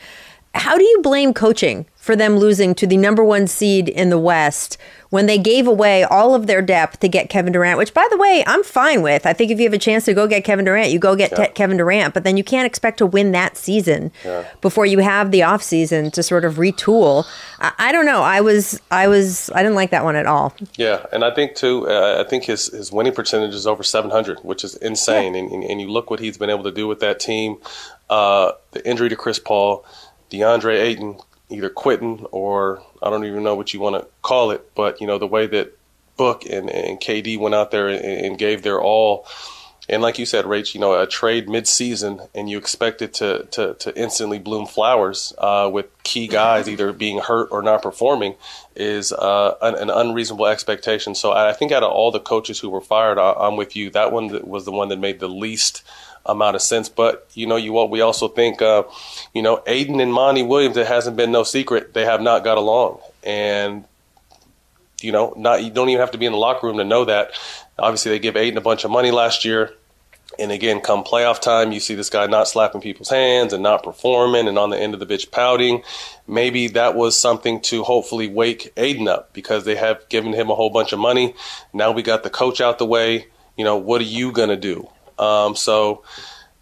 how 0.55 0.77
do 0.77 0.85
you 0.85 1.01
blame 1.03 1.33
coaching 1.35 1.87
for 1.97 2.17
them 2.17 2.37
losing 2.37 2.75
to 2.75 2.87
the 2.87 2.97
number 2.97 3.23
one 3.25 3.47
seed 3.47 3.89
in 3.89 4.11
the 4.11 4.19
West 4.19 4.77
when 5.11 5.27
they 5.27 5.39
gave 5.39 5.67
away 5.69 6.03
all 6.03 6.35
of 6.35 6.47
their 6.47 6.61
depth 6.61 6.99
to 7.01 7.09
get 7.09 7.29
Kevin 7.31 7.53
Durant? 7.53 7.79
Which, 7.79 7.95
by 7.95 8.07
the 8.11 8.17
way, 8.17 8.43
I'm 8.47 8.63
fine 8.65 9.03
with. 9.03 9.25
I 9.25 9.33
think 9.33 9.51
if 9.51 9.59
you 9.59 9.65
have 9.65 9.73
a 9.73 9.79
chance 9.79 10.05
to 10.07 10.15
go 10.15 10.27
get 10.27 10.43
Kevin 10.45 10.65
Durant, 10.65 10.91
you 10.91 10.99
go 10.99 11.15
get 11.15 11.31
Yeah. 11.33 11.47
Te- 11.47 11.53
Kevin 11.53 11.77
Durant. 11.77 12.13
But 12.13 12.25
then 12.25 12.37
you 12.37 12.45
can't 12.45 12.67
expect 12.67 12.99
to 12.99 13.07
win 13.07 13.33
that 13.33 13.57
season 13.57 14.11
before 14.61 14.85
you 14.85 14.99
have 14.99 15.31
the 15.31 15.41
offseason 15.41 16.13
to 16.13 16.23
sort 16.23 16.45
of 16.45 16.55
retool. 16.57 17.25
I, 17.61 17.73
I 17.79 17.93
don't 17.93 18.07
know. 18.07 18.23
I 18.23 18.41
was 18.41 18.81
I 18.91 19.07
was 19.09 19.49
I 19.55 19.63
didn't 19.63 19.77
like 19.77 19.91
that 19.91 20.05
one 20.05 20.17
at 20.17 20.27
all. 20.27 20.55
Yeah, 20.77 21.07
and 21.13 21.25
I 21.25 21.33
think 21.35 21.55
too. 21.55 21.89
Uh, 21.89 22.23
I 22.25 22.29
think 22.29 22.45
his 22.45 22.67
his 22.67 22.91
winning 22.93 23.15
percentage 23.15 23.55
is 23.55 23.67
over 23.67 23.83
700, 23.83 24.41
which 24.41 24.65
is 24.65 24.75
insane. 24.77 25.35
And, 25.35 25.51
and 25.51 25.63
and 25.65 25.81
you 25.81 25.89
look 25.89 26.11
what 26.11 26.21
he's 26.21 26.37
been 26.37 26.51
able 26.51 26.65
to 26.65 26.73
do 26.73 26.87
with 26.89 27.01
that 27.01 27.21
team. 27.21 27.57
Uh, 28.11 28.53
the 28.73 28.87
injury 28.87 29.09
to 29.09 29.17
Chris 29.17 29.39
Paul, 29.39 29.87
Deandre 30.33 30.81
Ayton 30.81 31.19
either 31.51 31.69
quitting 31.69 32.27
or 32.31 32.83
I 33.03 33.11
don't 33.11 33.27
even 33.27 33.43
know 33.43 33.55
what 33.55 33.75
you 33.75 33.81
want 33.81 33.97
to 33.97 34.09
call 34.23 34.51
it, 34.51 34.75
but 34.75 35.01
you 35.01 35.07
know 35.07 35.19
the 35.19 35.27
way 35.27 35.47
that 35.47 35.79
Book 36.17 36.45
and, 36.45 36.69
and 36.69 37.01
KD 37.01 37.39
went 37.39 37.55
out 37.55 37.71
there 37.71 37.89
and, 37.89 38.05
and 38.05 38.39
gave 38.39 38.63
their 38.63 38.81
all. 38.81 39.27
And 39.89 40.01
like 40.01 40.19
you 40.19 40.27
said, 40.27 40.45
Rach, 40.45 40.75
you 40.75 40.81
know, 40.81 41.01
a 41.01 41.07
trade 41.07 41.49
mid-season, 41.49 42.21
and 42.35 42.49
you 42.49 42.59
expect 42.59 43.03
it 43.03 43.15
to 43.15 43.49
to, 43.51 43.75
to 43.75 43.99
instantly 43.99 44.39
bloom 44.39 44.67
flowers 44.67 45.33
uh, 45.39 45.69
with 45.73 45.87
key 46.03 46.29
guys 46.29 46.69
either 46.69 46.93
being 46.93 47.19
hurt 47.19 47.49
or 47.51 47.63
not 47.63 47.83
performing 47.83 48.37
is 48.77 49.13
uh, 49.13 49.57
an, 49.63 49.75
an 49.75 49.91
unreasonable 49.91 50.47
expectation. 50.47 51.15
So 51.15 51.33
I 51.33 51.53
think 51.55 51.73
out 51.73 51.83
of 51.83 51.91
all 51.91 52.11
the 52.11 52.21
coaches 52.21 52.61
who 52.61 52.71
were 52.71 52.81
fired, 52.81 53.19
I, 53.19 53.33
I'm 53.33 53.57
with 53.57 53.75
you. 53.75 53.91
That 53.91 54.13
one 54.13 54.47
was 54.47 54.65
the 54.65 54.73
one 54.73 54.89
that 54.89 54.99
made 54.99 55.19
the 55.19 55.29
least 55.29 55.83
amount 56.27 56.57
of 56.57 56.63
sense. 56.63 56.89
But 56.89 57.29
you 57.35 57.47
know, 57.47 57.57
you 57.57 57.73
what 57.73 57.91
we 57.91 58.01
also 58.01 58.29
think, 58.29 58.63
uh, 58.63 58.85
you 59.35 59.43
know, 59.43 59.63
Ayton 59.67 60.01
and 60.01 60.13
Monty 60.13 60.43
Williams. 60.43 60.77
It 60.77 60.87
hasn't 60.87 61.17
been 61.17 61.33
no 61.33 61.43
secret 61.43 61.95
they 61.95 62.05
have 62.05 62.21
not 62.21 62.45
got 62.45 62.59
along, 62.59 63.01
and 63.23 63.85
you 65.03 65.13
know, 65.13 65.35
not 65.37 65.63
you 65.63 65.71
don't 65.71 65.89
even 65.89 66.01
have 66.01 66.13
to 66.13 66.19
be 66.19 66.27
in 66.27 66.33
the 66.33 66.39
locker 66.39 66.67
room 66.67 66.79
to 66.79 66.85
know 66.85 67.05
that. 67.05 67.33
Obviously, 67.79 68.13
they 68.13 68.19
give 68.19 68.37
Ayton 68.37 68.59
a 68.59 68.63
bunch 68.63 68.85
of 68.85 68.91
money 68.91 69.11
last 69.11 69.45
year. 69.45 69.73
And 70.39 70.51
again, 70.51 70.81
come 70.81 71.05
playoff 71.05 71.43
time, 71.43 71.73
you 71.73 71.81
see 71.81 71.95
this 71.95 72.09
guy 72.09 72.27
not 72.27 72.49
slapping 72.49 72.81
people's 72.81 73.11
hands 73.11 73.53
and 73.53 73.63
not 73.63 73.83
performing 73.83 74.49
and 74.49 74.59
on 74.59 74.71
the 74.71 74.79
end 74.79 74.95
of 74.95 75.01
the 75.01 75.07
bitch 75.07 75.31
pouting. 75.31 75.83
Maybe 76.27 76.69
that 76.69 76.95
was 76.95 77.19
something 77.19 77.61
to 77.63 77.83
hopefully 77.83 78.29
wake 78.29 78.73
Ayton 78.79 79.09
up 79.09 79.35
because 79.35 79.65
they 79.65 79.77
have 79.77 80.09
given 80.09 80.33
him 80.33 80.49
a 80.49 80.55
whole 80.55 80.71
bunch 80.71 80.93
of 80.93 80.99
money. 80.99 81.35
Now 81.75 81.93
we 81.93 82.03
got 82.03 82.23
the 82.23 82.31
coach 82.31 82.63
out 82.63 82.79
the 82.79 82.87
way. 82.87 83.27
You 83.59 83.65
know, 83.65 83.77
what 83.77 84.01
are 84.01 84.05
you 84.05 84.33
going 84.33 84.49
to 84.49 84.57
do? 84.57 84.89
Um, 85.19 85.57
so, 85.57 86.03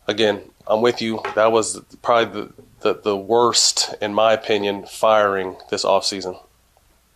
again, 0.07 0.43
I'm 0.67 0.83
with 0.83 1.03
you. 1.03 1.21
That 1.35 1.53
was 1.53 1.81
probably 2.03 2.43
the, 2.43 2.53
the, 2.81 3.01
the 3.01 3.17
worst, 3.17 3.95
in 4.01 4.15
my 4.15 4.33
opinion, 4.33 4.87
firing 4.87 5.57
this 5.71 5.85
offseason. 5.85 6.41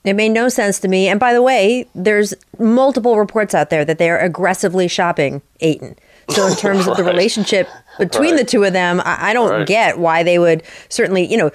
It 0.04 0.14
made 0.14 0.30
no 0.30 0.50
sense 0.50 0.78
to 0.80 0.88
me. 0.88 1.08
And 1.08 1.18
by 1.18 1.32
the 1.32 1.40
way, 1.40 1.88
there's 1.94 2.34
multiple 2.58 3.18
reports 3.18 3.54
out 3.54 3.70
there 3.70 3.84
that 3.86 3.98
they 3.98 4.10
are 4.10 4.18
aggressively 4.18 4.86
shopping 4.86 5.40
Ayton. 5.60 5.96
So 6.28 6.46
in 6.46 6.56
terms 6.56 6.86
right. 6.86 6.90
of 6.90 6.96
the 6.96 7.04
relationship 7.10 7.68
between 7.98 8.32
right. 8.32 8.40
the 8.40 8.44
two 8.44 8.64
of 8.64 8.74
them, 8.74 9.00
I, 9.00 9.30
I 9.30 9.32
don't 9.32 9.50
right. 9.50 9.66
get 9.66 9.98
why 9.98 10.22
they 10.22 10.38
would 10.38 10.62
certainly, 10.90 11.24
you 11.24 11.38
know, 11.38 11.50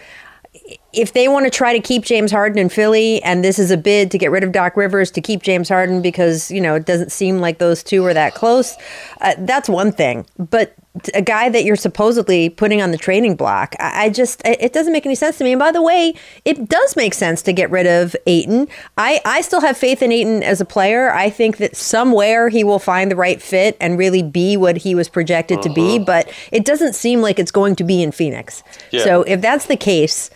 if 0.92 1.14
they 1.14 1.28
want 1.28 1.46
to 1.46 1.52
try 1.52 1.74
to 1.74 1.80
keep 1.80 2.04
James 2.04 2.32
Harden 2.32 2.58
in 2.58 2.70
Philly, 2.70 3.22
and 3.24 3.44
this 3.44 3.60
is 3.60 3.70
a 3.70 3.78
bid 3.78 4.10
to 4.12 4.18
get 4.18 4.32
rid 4.32 4.44
of 4.44 4.52
Doc 4.52 4.76
Rivers 4.76 5.12
to 5.12 5.22
keep 5.22 5.44
James 5.44 5.70
Harden 5.70 6.02
because 6.02 6.50
you 6.50 6.62
know 6.62 6.76
it 6.76 6.86
doesn't 6.86 7.12
seem 7.12 7.40
like 7.40 7.60
those 7.60 7.84
two 7.84 8.04
are 8.06 8.14
that 8.14 8.34
close, 8.34 8.76
uh, 9.22 9.36
that's 9.40 9.70
one 9.70 9.92
thing. 9.92 10.26
But 10.38 10.76
a 11.14 11.22
guy 11.22 11.50
that 11.50 11.64
you're 11.64 11.76
supposedly 11.76 12.50
putting 12.50 12.82
on 12.82 12.92
the 12.92 12.98
trading 12.98 13.36
block, 13.36 13.76
I, 13.80 14.06
I 14.06 14.10
just 14.10 14.42
it 14.46 14.74
doesn't 14.74 14.92
make 14.92 15.06
any 15.06 15.16
sense 15.16 15.38
to 15.38 15.44
me. 15.44 15.54
And 15.54 15.60
by 15.60 15.72
the 15.72 15.82
way, 15.82 16.16
it 16.46 16.68
does 16.68 16.96
make 16.96 17.14
sense 17.14 17.44
to 17.44 17.54
get 17.54 17.70
rid 17.70 17.86
of 17.86 18.16
Ayton. 18.26 18.68
I 18.98 19.22
I 19.26 19.42
still 19.42 19.62
have 19.62 19.78
faith 19.78 20.02
in 20.02 20.12
Ayton 20.12 20.42
as 20.42 20.60
a 20.60 20.66
player. 20.66 21.12
I 21.12 21.30
think 21.30 21.58
that 21.58 21.76
somewhere 21.76 22.50
he 22.50 22.64
will 22.64 22.80
find 22.80 23.12
the 23.12 23.16
right 23.16 23.42
fit 23.42 23.78
and 23.80 23.98
really 23.98 24.24
be 24.24 24.58
what 24.58 24.78
he 24.78 24.96
was 24.96 25.08
projected 25.08 25.60
uh-huh. 25.60 25.68
to 25.68 25.74
be. 25.74 25.96
Uh-huh. 25.98 26.06
But 26.06 26.34
it 26.52 26.66
doesn't 26.66 26.94
seem 26.94 27.22
like 27.22 27.38
it's 27.38 27.52
going 27.52 27.76
to 27.76 27.84
be 27.84 28.02
in 28.02 28.12
Phoenix. 28.12 28.64
Yeah. 28.92 29.04
So 29.04 29.22
if 29.24 29.42
that's 29.42 29.68
the 29.68 29.78
case 29.78 30.32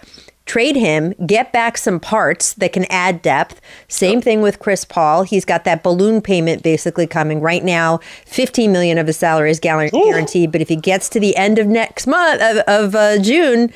trade 0.46 0.76
him, 0.76 1.14
get 1.26 1.54
back 1.54 1.78
some 1.78 2.00
parts 2.00 2.54
that 2.56 2.74
can 2.74 2.86
add 2.86 3.22
depth. 3.22 3.62
Same 3.88 4.22
thing 4.22 4.42
with 4.42 4.60
Chris 4.60 4.84
Paul. 4.84 5.24
He's 5.24 5.46
got 5.46 5.64
that 5.64 5.84
balloon 5.84 6.22
payment 6.22 6.64
basically 6.64 7.08
coming 7.08 7.40
right 7.40 7.64
now. 7.64 8.00
15 8.26 8.72
million 8.72 8.98
of 8.98 9.08
his 9.08 9.18
salary 9.18 9.52
is 9.52 9.60
guaranteed, 9.60 10.50
Ooh. 10.50 10.52
but 10.52 10.62
if 10.62 10.70
he 10.70 10.76
gets 10.76 11.10
to 11.10 11.20
the 11.20 11.36
end 11.36 11.60
of 11.60 11.68
next 11.68 12.08
month 12.08 12.42
of, 12.42 12.58
of 12.68 12.96
uh, 12.96 13.20
June, 13.20 13.72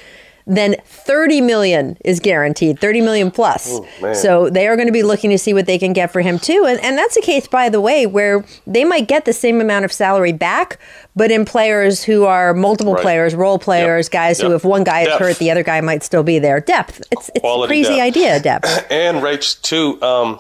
then 0.48 0.78
30 0.86 1.42
million 1.42 1.98
is 2.06 2.22
guaranteed 2.22 2.80
30 2.80 3.02
million 3.02 3.30
plus 3.30 3.80
oh, 4.02 4.14
so 4.14 4.50
they 4.50 4.68
are 4.68 4.76
going 4.76 4.88
to 4.88 4.94
be 4.94 5.04
looking 5.04 5.30
to 5.30 5.38
see 5.38 5.54
what 5.54 5.66
they 5.66 5.78
can 5.78 5.92
get 5.92 6.12
for 6.12 6.22
him 6.22 6.40
too 6.40 6.66
and, 6.68 6.80
and 6.80 6.98
that's 6.98 7.18
a 7.18 7.22
case 7.22 7.48
by 7.48 7.68
the 7.68 7.82
way 7.82 8.06
where 8.06 8.46
they 8.66 8.86
might 8.86 9.08
get 9.08 9.26
the 9.26 9.34
same 9.34 9.60
amount 9.60 9.84
of 9.84 9.92
salary 9.92 10.32
back 10.32 10.80
but 11.16 11.30
in 11.32 11.44
players 11.44 12.04
who 12.04 12.24
are 12.24 12.54
multiple 12.54 12.94
right. 12.94 13.02
players 13.02 13.36
role 13.36 13.60
players 13.60 14.08
yep. 14.08 14.12
guys 14.14 14.40
yep. 14.40 14.48
who 14.48 14.56
if 14.56 14.64
one 14.64 14.86
guy 14.86 15.04
depth. 15.04 15.22
is 15.22 15.28
hurt 15.28 15.38
the 15.38 15.52
other 15.52 15.64
guy 15.64 15.82
might 15.82 16.02
still 16.02 16.24
be 16.24 16.40
there 16.40 16.62
depth 16.62 17.02
it's, 17.12 17.30
it's 17.36 17.44
a 17.44 17.68
crazy 17.68 17.96
depth. 17.96 18.02
idea 18.02 18.40
depth 18.40 18.88
and 18.92 19.22
rates 19.22 19.54
too 19.54 20.02
um, 20.02 20.40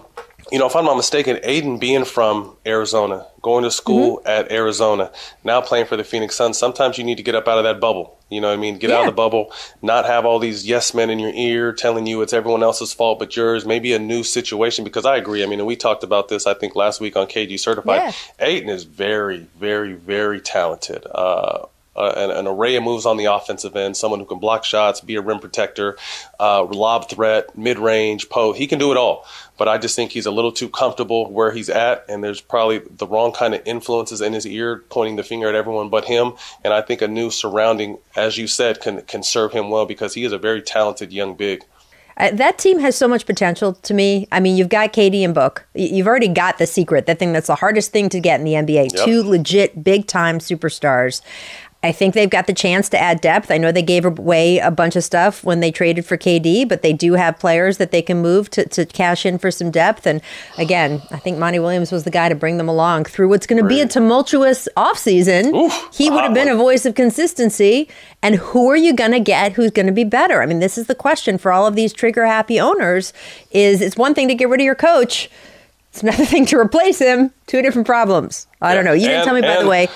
you 0.51 0.59
know, 0.59 0.67
if 0.67 0.75
I'm 0.75 0.85
not 0.85 0.95
mistaken, 0.95 1.39
Ayton 1.43 1.77
being 1.77 2.05
from 2.05 2.55
Arizona, 2.65 3.25
going 3.41 3.63
to 3.63 3.71
school 3.71 4.17
mm-hmm. 4.17 4.27
at 4.27 4.51
Arizona, 4.51 5.11
now 5.43 5.61
playing 5.61 5.85
for 5.85 5.97
the 5.97 6.03
Phoenix 6.03 6.35
Suns, 6.35 6.57
sometimes 6.57 6.97
you 6.97 7.03
need 7.03 7.17
to 7.17 7.23
get 7.23 7.35
up 7.35 7.47
out 7.47 7.57
of 7.57 7.63
that 7.63 7.79
bubble. 7.79 8.17
You 8.29 8.41
know 8.41 8.47
what 8.47 8.55
I 8.55 8.57
mean? 8.57 8.77
Get 8.77 8.89
yeah. 8.89 8.97
out 8.97 9.01
of 9.01 9.05
the 9.07 9.11
bubble, 9.13 9.53
not 9.81 10.05
have 10.05 10.25
all 10.25 10.39
these 10.39 10.67
yes 10.67 10.93
men 10.93 11.09
in 11.09 11.17
your 11.17 11.31
ear 11.33 11.71
telling 11.71 12.05
you 12.05 12.21
it's 12.21 12.33
everyone 12.33 12.61
else's 12.61 12.93
fault 12.93 13.19
but 13.19 13.35
yours. 13.35 13.65
Maybe 13.65 13.93
a 13.93 13.99
new 13.99 14.23
situation 14.23 14.83
because 14.83 15.05
I 15.05 15.15
agree. 15.15 15.43
I 15.43 15.47
mean, 15.47 15.65
we 15.65 15.75
talked 15.77 16.03
about 16.03 16.27
this, 16.27 16.45
I 16.45 16.53
think, 16.53 16.75
last 16.75 16.99
week 16.99 17.15
on 17.15 17.27
KG 17.27 17.57
Certified. 17.57 18.01
Yeah. 18.01 18.11
Ayton 18.45 18.69
is 18.69 18.83
very, 18.83 19.47
very, 19.57 19.93
very 19.93 20.41
talented. 20.41 21.05
Uh, 21.13 21.67
uh, 21.97 22.13
an, 22.15 22.31
an, 22.31 22.47
array 22.47 22.75
of 22.75 22.83
moves 22.83 23.05
on 23.05 23.17
the 23.17 23.25
offensive 23.25 23.75
end, 23.75 23.97
someone 23.97 24.19
who 24.19 24.25
can 24.25 24.39
block 24.39 24.63
shots, 24.63 25.01
be 25.01 25.15
a 25.15 25.21
rim 25.21 25.39
protector, 25.39 25.97
uh, 26.39 26.63
lob 26.63 27.09
threat, 27.09 27.57
mid 27.57 27.79
range, 27.79 28.29
post. 28.29 28.59
He 28.59 28.67
can 28.67 28.79
do 28.79 28.91
it 28.91 28.97
all. 28.97 29.25
But 29.57 29.67
I 29.67 29.77
just 29.77 29.95
think 29.95 30.11
he's 30.11 30.27
a 30.27 30.31
little 30.31 30.51
too 30.51 30.69
comfortable 30.69 31.31
where 31.31 31.51
he's 31.51 31.69
at, 31.69 32.05
and 32.07 32.23
there's 32.23 32.41
probably 32.41 32.79
the 32.89 33.07
wrong 33.07 33.31
kind 33.31 33.55
of 33.55 33.61
influences 33.65 34.21
in 34.21 34.33
his 34.33 34.45
ear, 34.45 34.83
pointing 34.89 35.15
the 35.15 35.23
finger 35.23 35.47
at 35.49 35.55
everyone 35.55 35.89
but 35.89 36.05
him. 36.05 36.33
And 36.63 36.73
I 36.73 36.81
think 36.81 37.01
a 37.01 37.07
new 37.07 37.31
surrounding, 37.31 37.97
as 38.15 38.37
you 38.37 38.47
said, 38.47 38.79
can 38.81 39.01
can 39.01 39.23
serve 39.23 39.53
him 39.53 39.69
well 39.69 39.85
because 39.85 40.13
he 40.13 40.23
is 40.23 40.31
a 40.31 40.37
very 40.37 40.61
talented 40.61 41.11
young 41.11 41.35
big. 41.35 41.63
Uh, 42.17 42.31
that 42.31 42.57
team 42.57 42.79
has 42.79 42.95
so 42.95 43.07
much 43.07 43.25
potential 43.25 43.73
to 43.73 43.93
me. 43.93 44.27
I 44.31 44.39
mean, 44.39 44.57
you've 44.57 44.69
got 44.69 44.91
KD 44.91 45.23
and 45.23 45.35
Book. 45.35 45.67
You've 45.75 46.07
already 46.07 46.27
got 46.27 46.57
the 46.57 46.65
secret, 46.65 47.05
the 47.05 47.13
thing 47.13 47.31
that's 47.31 47.47
the 47.47 47.55
hardest 47.55 47.91
thing 47.91 48.09
to 48.09 48.19
get 48.19 48.39
in 48.39 48.45
the 48.45 48.53
NBA. 48.53 48.95
Yep. 48.95 49.05
Two 49.05 49.23
legit 49.23 49.83
big 49.83 50.07
time 50.07 50.39
superstars. 50.39 51.21
I 51.87 51.93
think 51.93 52.13
they've 52.13 52.29
got 52.29 52.47
the 52.47 52.53
chance 52.53 52.89
to 52.89 52.99
add 52.99 53.21
depth. 53.21 53.49
I 53.49 53.57
know 53.57 53.71
they 53.71 53.81
gave 53.81 54.03
away 54.03 54.59
a 54.59 54.69
bunch 54.69 54.97
of 54.97 55.05
stuff 55.05 55.45
when 55.45 55.61
they 55.61 55.71
traded 55.71 56.05
for 56.05 56.17
KD, 56.17 56.67
but 56.67 56.81
they 56.81 56.91
do 56.91 57.13
have 57.13 57.39
players 57.39 57.77
that 57.77 57.91
they 57.91 58.01
can 58.01 58.21
move 58.21 58.49
to, 58.51 58.67
to 58.67 58.85
cash 58.85 59.25
in 59.25 59.37
for 59.37 59.51
some 59.51 59.71
depth. 59.71 60.05
And 60.05 60.21
again, 60.57 61.01
I 61.11 61.17
think 61.17 61.37
Monty 61.37 61.59
Williams 61.59 61.93
was 61.93 62.03
the 62.03 62.11
guy 62.11 62.27
to 62.27 62.35
bring 62.35 62.57
them 62.57 62.67
along 62.67 63.05
through 63.05 63.29
what's 63.29 63.47
going 63.47 63.63
to 63.63 63.69
be 63.69 63.79
a 63.79 63.87
tumultuous 63.87 64.67
offseason. 64.75 65.55
Oof, 65.55 65.89
he 65.93 66.09
would 66.09 66.23
have 66.23 66.33
been 66.33 66.49
a 66.49 66.57
voice 66.57 66.85
of 66.85 66.93
consistency. 66.93 67.87
And 68.21 68.35
who 68.35 68.69
are 68.69 68.75
you 68.75 68.93
going 68.93 69.11
to 69.11 69.21
get 69.21 69.53
who's 69.53 69.71
going 69.71 69.85
to 69.85 69.93
be 69.93 70.03
better? 70.03 70.41
I 70.41 70.45
mean, 70.45 70.59
this 70.59 70.77
is 70.77 70.87
the 70.87 70.95
question 70.95 71.37
for 71.37 71.53
all 71.53 71.67
of 71.67 71.75
these 71.75 71.93
trigger 71.93 72.25
happy 72.25 72.59
owners 72.59 73.13
is 73.51 73.79
it's 73.79 73.95
one 73.95 74.13
thing 74.13 74.27
to 74.27 74.35
get 74.35 74.49
rid 74.49 74.59
of 74.59 74.65
your 74.65 74.75
coach. 74.75 75.29
It's 75.91 76.03
another 76.03 76.25
thing 76.33 76.45
to 76.47 76.57
replace 76.57 76.99
him. 76.99 77.31
Two 77.45 77.61
different 77.61 77.87
problems. 77.87 78.45
I 78.61 78.71
yeah. 78.71 78.75
don't 78.75 78.83
know. 78.83 78.91
You 78.91 79.07
didn't 79.07 79.15
and, 79.19 79.25
tell 79.25 79.35
me, 79.35 79.41
by 79.41 79.61
the 79.63 79.69
way. 79.69 79.87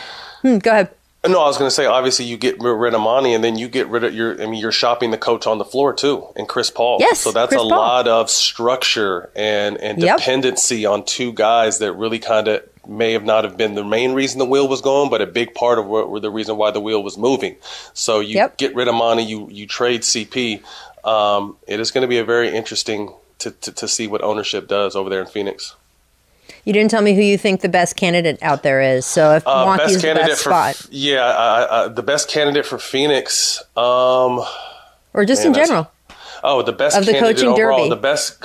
Hmm, 0.41 0.60
go 0.60 0.71
ahead. 0.71 0.89
No, 1.23 1.39
I 1.39 1.45
was 1.45 1.57
going 1.57 1.67
to 1.67 1.73
say 1.73 1.85
obviously 1.85 2.25
you 2.25 2.35
get 2.35 2.59
rid 2.59 2.95
of 2.95 3.01
Monty, 3.01 3.33
and 3.33 3.43
then 3.43 3.55
you 3.55 3.67
get 3.67 3.87
rid 3.87 4.03
of 4.03 4.13
your. 4.13 4.41
I 4.41 4.47
mean, 4.47 4.59
you're 4.59 4.71
shopping 4.71 5.11
the 5.11 5.19
coach 5.19 5.45
on 5.45 5.59
the 5.59 5.65
floor 5.65 5.93
too, 5.93 6.25
and 6.35 6.47
Chris 6.47 6.71
Paul. 6.71 6.97
Yes, 6.99 7.19
so 7.19 7.31
that's 7.31 7.49
Chris 7.49 7.61
a 7.61 7.61
Paul. 7.61 7.69
lot 7.69 8.07
of 8.07 8.29
structure 8.29 9.29
and 9.35 9.77
and 9.77 10.01
yep. 10.01 10.17
dependency 10.17 10.85
on 10.85 11.05
two 11.05 11.31
guys 11.31 11.77
that 11.77 11.93
really 11.93 12.17
kind 12.17 12.47
of 12.47 12.63
may 12.87 13.13
have 13.13 13.23
not 13.23 13.43
have 13.43 13.55
been 13.55 13.75
the 13.75 13.83
main 13.83 14.13
reason 14.13 14.39
the 14.39 14.45
wheel 14.45 14.67
was 14.67 14.81
going, 14.81 15.11
but 15.11 15.21
a 15.21 15.27
big 15.27 15.53
part 15.53 15.77
of 15.77 15.85
what 15.85 16.09
were 16.09 16.19
the 16.19 16.31
reason 16.31 16.57
why 16.57 16.71
the 16.71 16.81
wheel 16.81 17.03
was 17.03 17.19
moving. 17.19 17.55
So 17.93 18.19
you 18.19 18.35
yep. 18.35 18.57
get 18.57 18.73
rid 18.73 18.87
of 18.87 18.95
Monty, 18.95 19.23
you 19.23 19.47
you 19.51 19.67
trade 19.67 20.01
CP. 20.01 20.63
Um, 21.05 21.57
it 21.67 21.79
is 21.79 21.91
going 21.91 22.01
to 22.01 22.07
be 22.07 22.17
a 22.17 22.25
very 22.25 22.49
interesting 22.49 23.13
to, 23.39 23.51
to, 23.51 23.71
to 23.71 23.87
see 23.87 24.07
what 24.07 24.21
ownership 24.21 24.67
does 24.67 24.95
over 24.95 25.09
there 25.09 25.21
in 25.21 25.27
Phoenix. 25.27 25.75
You 26.65 26.74
didn't 26.74 26.91
tell 26.91 27.01
me 27.01 27.15
who 27.15 27.22
you 27.22 27.38
think 27.38 27.62
the 27.62 27.70
best 27.70 27.96
candidate 27.96 28.41
out 28.41 28.63
there 28.63 28.82
is. 28.82 29.06
So 29.06 29.36
if 29.36 29.48
uh, 29.48 29.65
Milwaukee 29.65 29.94
is 29.94 30.01
the 30.01 30.13
best 30.13 30.44
for, 30.44 30.50
spot, 30.50 30.88
yeah, 30.91 31.24
I, 31.24 31.86
I, 31.86 31.88
the 31.88 32.03
best 32.03 32.30
candidate 32.30 32.65
for 32.65 32.77
Phoenix, 32.77 33.62
um, 33.75 34.41
or 35.13 35.25
just 35.25 35.44
man, 35.44 35.48
in 35.48 35.53
general. 35.53 35.91
Oh, 36.44 36.62
the 36.62 36.74
best 36.74 36.98
of 36.98 37.06
the 37.06 37.13
coaching 37.13 37.50
overall, 37.50 37.80
derby. 37.80 37.89
The 37.89 37.96
best. 37.96 38.44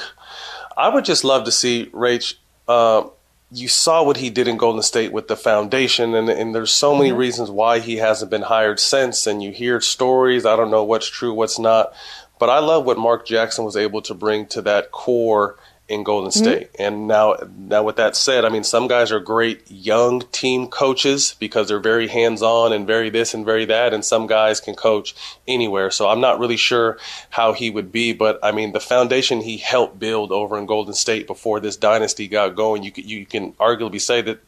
I 0.77 0.89
would 0.89 1.05
just 1.05 1.25
love 1.25 1.45
to 1.45 1.53
see 1.53 1.87
Rach. 1.93 2.35
Uh, 2.69 3.09
you 3.53 3.69
saw 3.69 4.03
what 4.03 4.17
he 4.17 4.29
did 4.29 4.49
in 4.49 4.57
Golden 4.57 4.83
State 4.83 5.13
with 5.13 5.29
the 5.29 5.37
foundation, 5.37 6.15
and, 6.15 6.29
and 6.29 6.55
there's 6.55 6.73
so 6.73 6.95
many 6.95 7.11
mm-hmm. 7.11 7.19
reasons 7.19 7.51
why 7.51 7.79
he 7.79 7.97
hasn't 7.97 8.31
been 8.31 8.43
hired 8.43 8.81
since. 8.81 9.27
And 9.27 9.43
you 9.43 9.53
hear 9.53 9.81
stories. 9.81 10.45
I 10.45 10.57
don't 10.57 10.71
know 10.71 10.85
what's 10.85 11.09
true, 11.09 11.33
what's 11.33 11.59
not. 11.59 11.95
But 12.39 12.51
I 12.51 12.59
love 12.59 12.85
what 12.85 12.99
Mark 12.99 13.27
Jackson 13.27 13.65
was 13.65 13.77
able 13.77 14.03
to 14.03 14.15
bring 14.15 14.47
to 14.47 14.63
that 14.63 14.91
core 14.91 15.57
in 15.89 16.03
Golden 16.03 16.31
mm-hmm. 16.31 16.45
State. 16.45 16.73
Mm-hmm. 16.73 16.83
And 16.83 17.09
now, 17.09 17.37
now 17.57 17.83
with 17.83 17.97
that 17.97 18.17
said, 18.17 18.45
I 18.45 18.49
mean, 18.49 18.65
some 18.65 18.89
guys 18.89 19.13
are 19.13 19.21
great 19.21 19.63
young 19.71 20.23
team 20.33 20.67
coaches 20.67 21.37
because 21.39 21.69
they're 21.69 21.79
very 21.79 22.09
hands 22.09 22.43
on 22.43 22.73
and 22.73 22.87
very 22.87 23.11
this 23.11 23.35
and 23.35 23.45
very 23.45 23.65
that. 23.67 23.95
And 23.95 24.05
some 24.05 24.27
guys 24.27 24.61
can 24.61 24.75
coach 24.75 25.15
anywhere. 25.47 25.91
So 25.91 26.09
I'm 26.09 26.21
not 26.21 26.39
really 26.39 26.57
sure 26.57 26.99
how 27.31 27.53
he 27.53 27.71
would 27.71 27.93
be, 27.93 28.13
but 28.13 28.39
I 28.43 28.53
mean, 28.53 28.73
the 28.73 28.81
foundation 28.81 29.41
he 29.41 29.59
helped 29.59 29.99
build 29.99 30.33
over 30.33 30.59
in 30.59 30.67
Golden 30.67 30.95
State 30.95 31.27
before 31.27 31.61
this 31.61 31.77
dynasty 31.77 32.29
got 32.29 32.57
going, 32.57 32.83
you 32.83 32.91
can, 32.91 33.09
you 33.09 33.27
can 33.27 33.53
arguably 33.55 34.01
say 34.01 34.23
that 34.23 34.41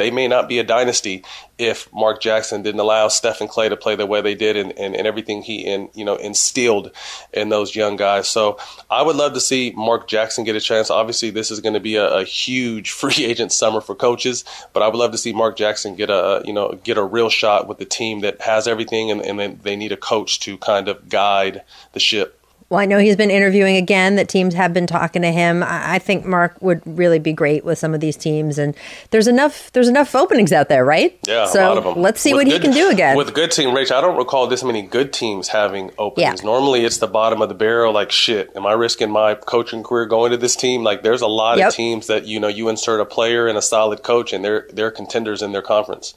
they 0.00 0.10
may 0.10 0.26
not 0.26 0.48
be 0.48 0.58
a 0.58 0.64
dynasty 0.64 1.22
if 1.58 1.92
Mark 1.92 2.22
Jackson 2.22 2.62
didn't 2.62 2.80
allow 2.80 3.08
Steph 3.08 3.42
and 3.42 3.50
Klay 3.50 3.68
to 3.68 3.76
play 3.76 3.94
the 3.94 4.06
way 4.06 4.22
they 4.22 4.34
did 4.34 4.56
and, 4.56 4.72
and, 4.78 4.96
and 4.96 5.06
everything 5.06 5.42
he 5.42 5.66
in, 5.66 5.90
you 5.94 6.06
know 6.06 6.16
instilled 6.16 6.90
in 7.34 7.50
those 7.50 7.76
young 7.76 7.96
guys. 7.96 8.26
So 8.26 8.58
I 8.88 9.02
would 9.02 9.16
love 9.16 9.34
to 9.34 9.40
see 9.40 9.74
Mark 9.76 10.08
Jackson 10.08 10.44
get 10.44 10.56
a 10.56 10.60
chance. 10.60 10.90
Obviously, 10.90 11.28
this 11.28 11.50
is 11.50 11.60
going 11.60 11.74
to 11.74 11.80
be 11.80 11.96
a, 11.96 12.08
a, 12.08 12.24
huge 12.24 12.90
free 13.00 13.26
agent 13.26 13.52
summer 13.52 13.82
for 13.82 13.94
coaches, 13.94 14.44
but 14.72 14.82
I 14.82 14.88
would 14.88 14.96
love 14.96 15.12
to 15.12 15.18
see 15.18 15.34
Mark 15.34 15.58
Jackson 15.58 15.96
get 15.96 16.08
a 16.08 16.42
you 16.46 16.54
know 16.54 16.80
get 16.82 16.96
a 16.96 17.04
real 17.04 17.28
shot 17.28 17.68
with 17.68 17.76
the 17.76 17.84
team 17.84 18.20
that 18.20 18.40
has 18.40 18.66
everything 18.66 19.10
and, 19.10 19.20
and 19.20 19.62
they 19.62 19.76
need 19.76 19.92
a 19.92 19.98
coach 19.98 20.40
to 20.40 20.56
kind 20.56 20.88
of 20.88 21.10
guide 21.10 21.62
the 21.92 22.00
ship. 22.00 22.39
Well, 22.70 22.78
I 22.78 22.86
know 22.86 22.98
he's 22.98 23.16
been 23.16 23.32
interviewing 23.32 23.74
again, 23.74 24.14
that 24.14 24.28
teams 24.28 24.54
have 24.54 24.72
been 24.72 24.86
talking 24.86 25.22
to 25.22 25.32
him. 25.32 25.64
I 25.66 25.98
think 25.98 26.24
Mark 26.24 26.56
would 26.62 26.80
really 26.86 27.18
be 27.18 27.32
great 27.32 27.64
with 27.64 27.80
some 27.80 27.94
of 27.94 28.00
these 28.00 28.16
teams. 28.16 28.58
And 28.58 28.76
there's 29.10 29.26
enough 29.26 29.72
there's 29.72 29.88
enough 29.88 30.14
openings 30.14 30.52
out 30.52 30.68
there, 30.68 30.84
right? 30.84 31.18
Yeah, 31.26 31.46
so 31.46 31.94
let's 31.96 32.20
see 32.20 32.32
with 32.32 32.46
what 32.46 32.52
good, 32.52 32.52
he 32.52 32.58
can 32.60 32.72
do 32.72 32.88
again. 32.88 33.16
With 33.16 33.34
good 33.34 33.50
team, 33.50 33.70
Rach, 33.70 33.90
I 33.90 34.00
don't 34.00 34.16
recall 34.16 34.46
this 34.46 34.62
many 34.62 34.82
good 34.82 35.12
teams 35.12 35.48
having 35.48 35.90
openings. 35.98 36.42
Yeah. 36.42 36.46
Normally 36.46 36.84
it's 36.84 36.98
the 36.98 37.08
bottom 37.08 37.42
of 37.42 37.48
the 37.48 37.56
barrel, 37.56 37.92
like 37.92 38.12
shit, 38.12 38.52
am 38.54 38.64
I 38.64 38.72
risking 38.74 39.10
my 39.10 39.34
coaching 39.34 39.82
career 39.82 40.06
going 40.06 40.30
to 40.30 40.36
this 40.36 40.54
team? 40.54 40.84
Like 40.84 41.02
there's 41.02 41.22
a 41.22 41.26
lot 41.26 41.58
yep. 41.58 41.70
of 41.70 41.74
teams 41.74 42.06
that, 42.06 42.26
you 42.26 42.38
know, 42.38 42.46
you 42.48 42.68
insert 42.68 43.00
a 43.00 43.04
player 43.04 43.48
and 43.48 43.58
a 43.58 43.62
solid 43.62 44.04
coach 44.04 44.32
and 44.32 44.44
they're 44.44 44.68
they're 44.72 44.92
contenders 44.92 45.42
in 45.42 45.50
their 45.50 45.62
conference. 45.62 46.14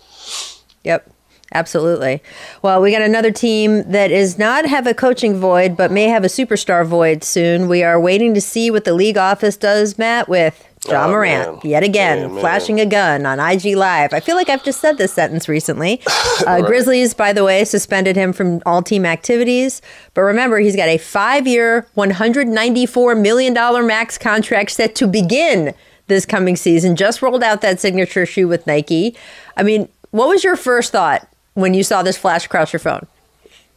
Yep. 0.83 1.09
Absolutely. 1.53 2.21
Well, 2.61 2.81
we 2.81 2.91
got 2.91 3.01
another 3.03 3.31
team 3.31 3.83
that 3.91 4.09
is 4.11 4.37
not 4.39 4.65
have 4.65 4.87
a 4.87 4.93
coaching 4.93 5.35
void, 5.39 5.77
but 5.77 5.91
may 5.91 6.05
have 6.09 6.23
a 6.23 6.27
superstar 6.27 6.85
void 6.85 7.23
soon. 7.23 7.67
We 7.69 7.83
are 7.83 7.99
waiting 7.99 8.33
to 8.33 8.41
see 8.41 8.71
what 8.71 8.85
the 8.85 8.93
league 8.93 9.17
office 9.17 9.55
does, 9.55 9.97
Matt, 9.99 10.27
with 10.27 10.67
Ja 10.89 11.05
Oh, 11.05 11.11
Morant 11.11 11.63
man. 11.63 11.71
yet 11.71 11.83
again, 11.83 12.21
Man, 12.21 12.31
man. 12.33 12.39
flashing 12.41 12.79
a 12.81 12.85
gun 12.85 13.25
on 13.25 13.39
IG 13.39 13.75
Live. 13.77 14.13
I 14.13 14.19
feel 14.19 14.35
like 14.35 14.49
I've 14.49 14.63
just 14.63 14.81
said 14.81 14.97
this 14.97 15.13
sentence 15.13 15.47
recently. 15.47 16.01
Uh, 16.47 16.61
Grizzlies, 16.61 17.13
by 17.13 17.31
the 17.31 17.43
way, 17.43 17.63
suspended 17.63 18.15
him 18.17 18.33
from 18.33 18.61
all 18.65 18.81
team 18.81 19.05
activities. 19.05 19.81
But 20.13 20.21
remember, 20.23 20.57
he's 20.59 20.75
got 20.75 20.89
a 20.89 20.97
five 20.97 21.47
year, 21.47 21.87
$194 21.95 23.21
million 23.21 23.53
max 23.87 24.17
contract 24.17 24.71
set 24.71 24.95
to 24.95 25.07
begin 25.07 25.73
this 26.07 26.25
coming 26.25 26.55
season. 26.57 26.95
Just 26.97 27.21
rolled 27.21 27.43
out 27.43 27.61
that 27.61 27.79
signature 27.79 28.25
shoe 28.25 28.47
with 28.47 28.67
Nike. 28.67 29.15
I 29.55 29.63
mean, 29.63 29.87
what 30.11 30.27
was 30.27 30.43
your 30.43 30.55
first 30.57 30.91
thought 30.91 31.27
when 31.53 31.73
you 31.73 31.83
saw 31.83 32.03
this 32.03 32.17
flash 32.17 32.45
across 32.45 32.73
your 32.73 32.79
phone? 32.79 33.07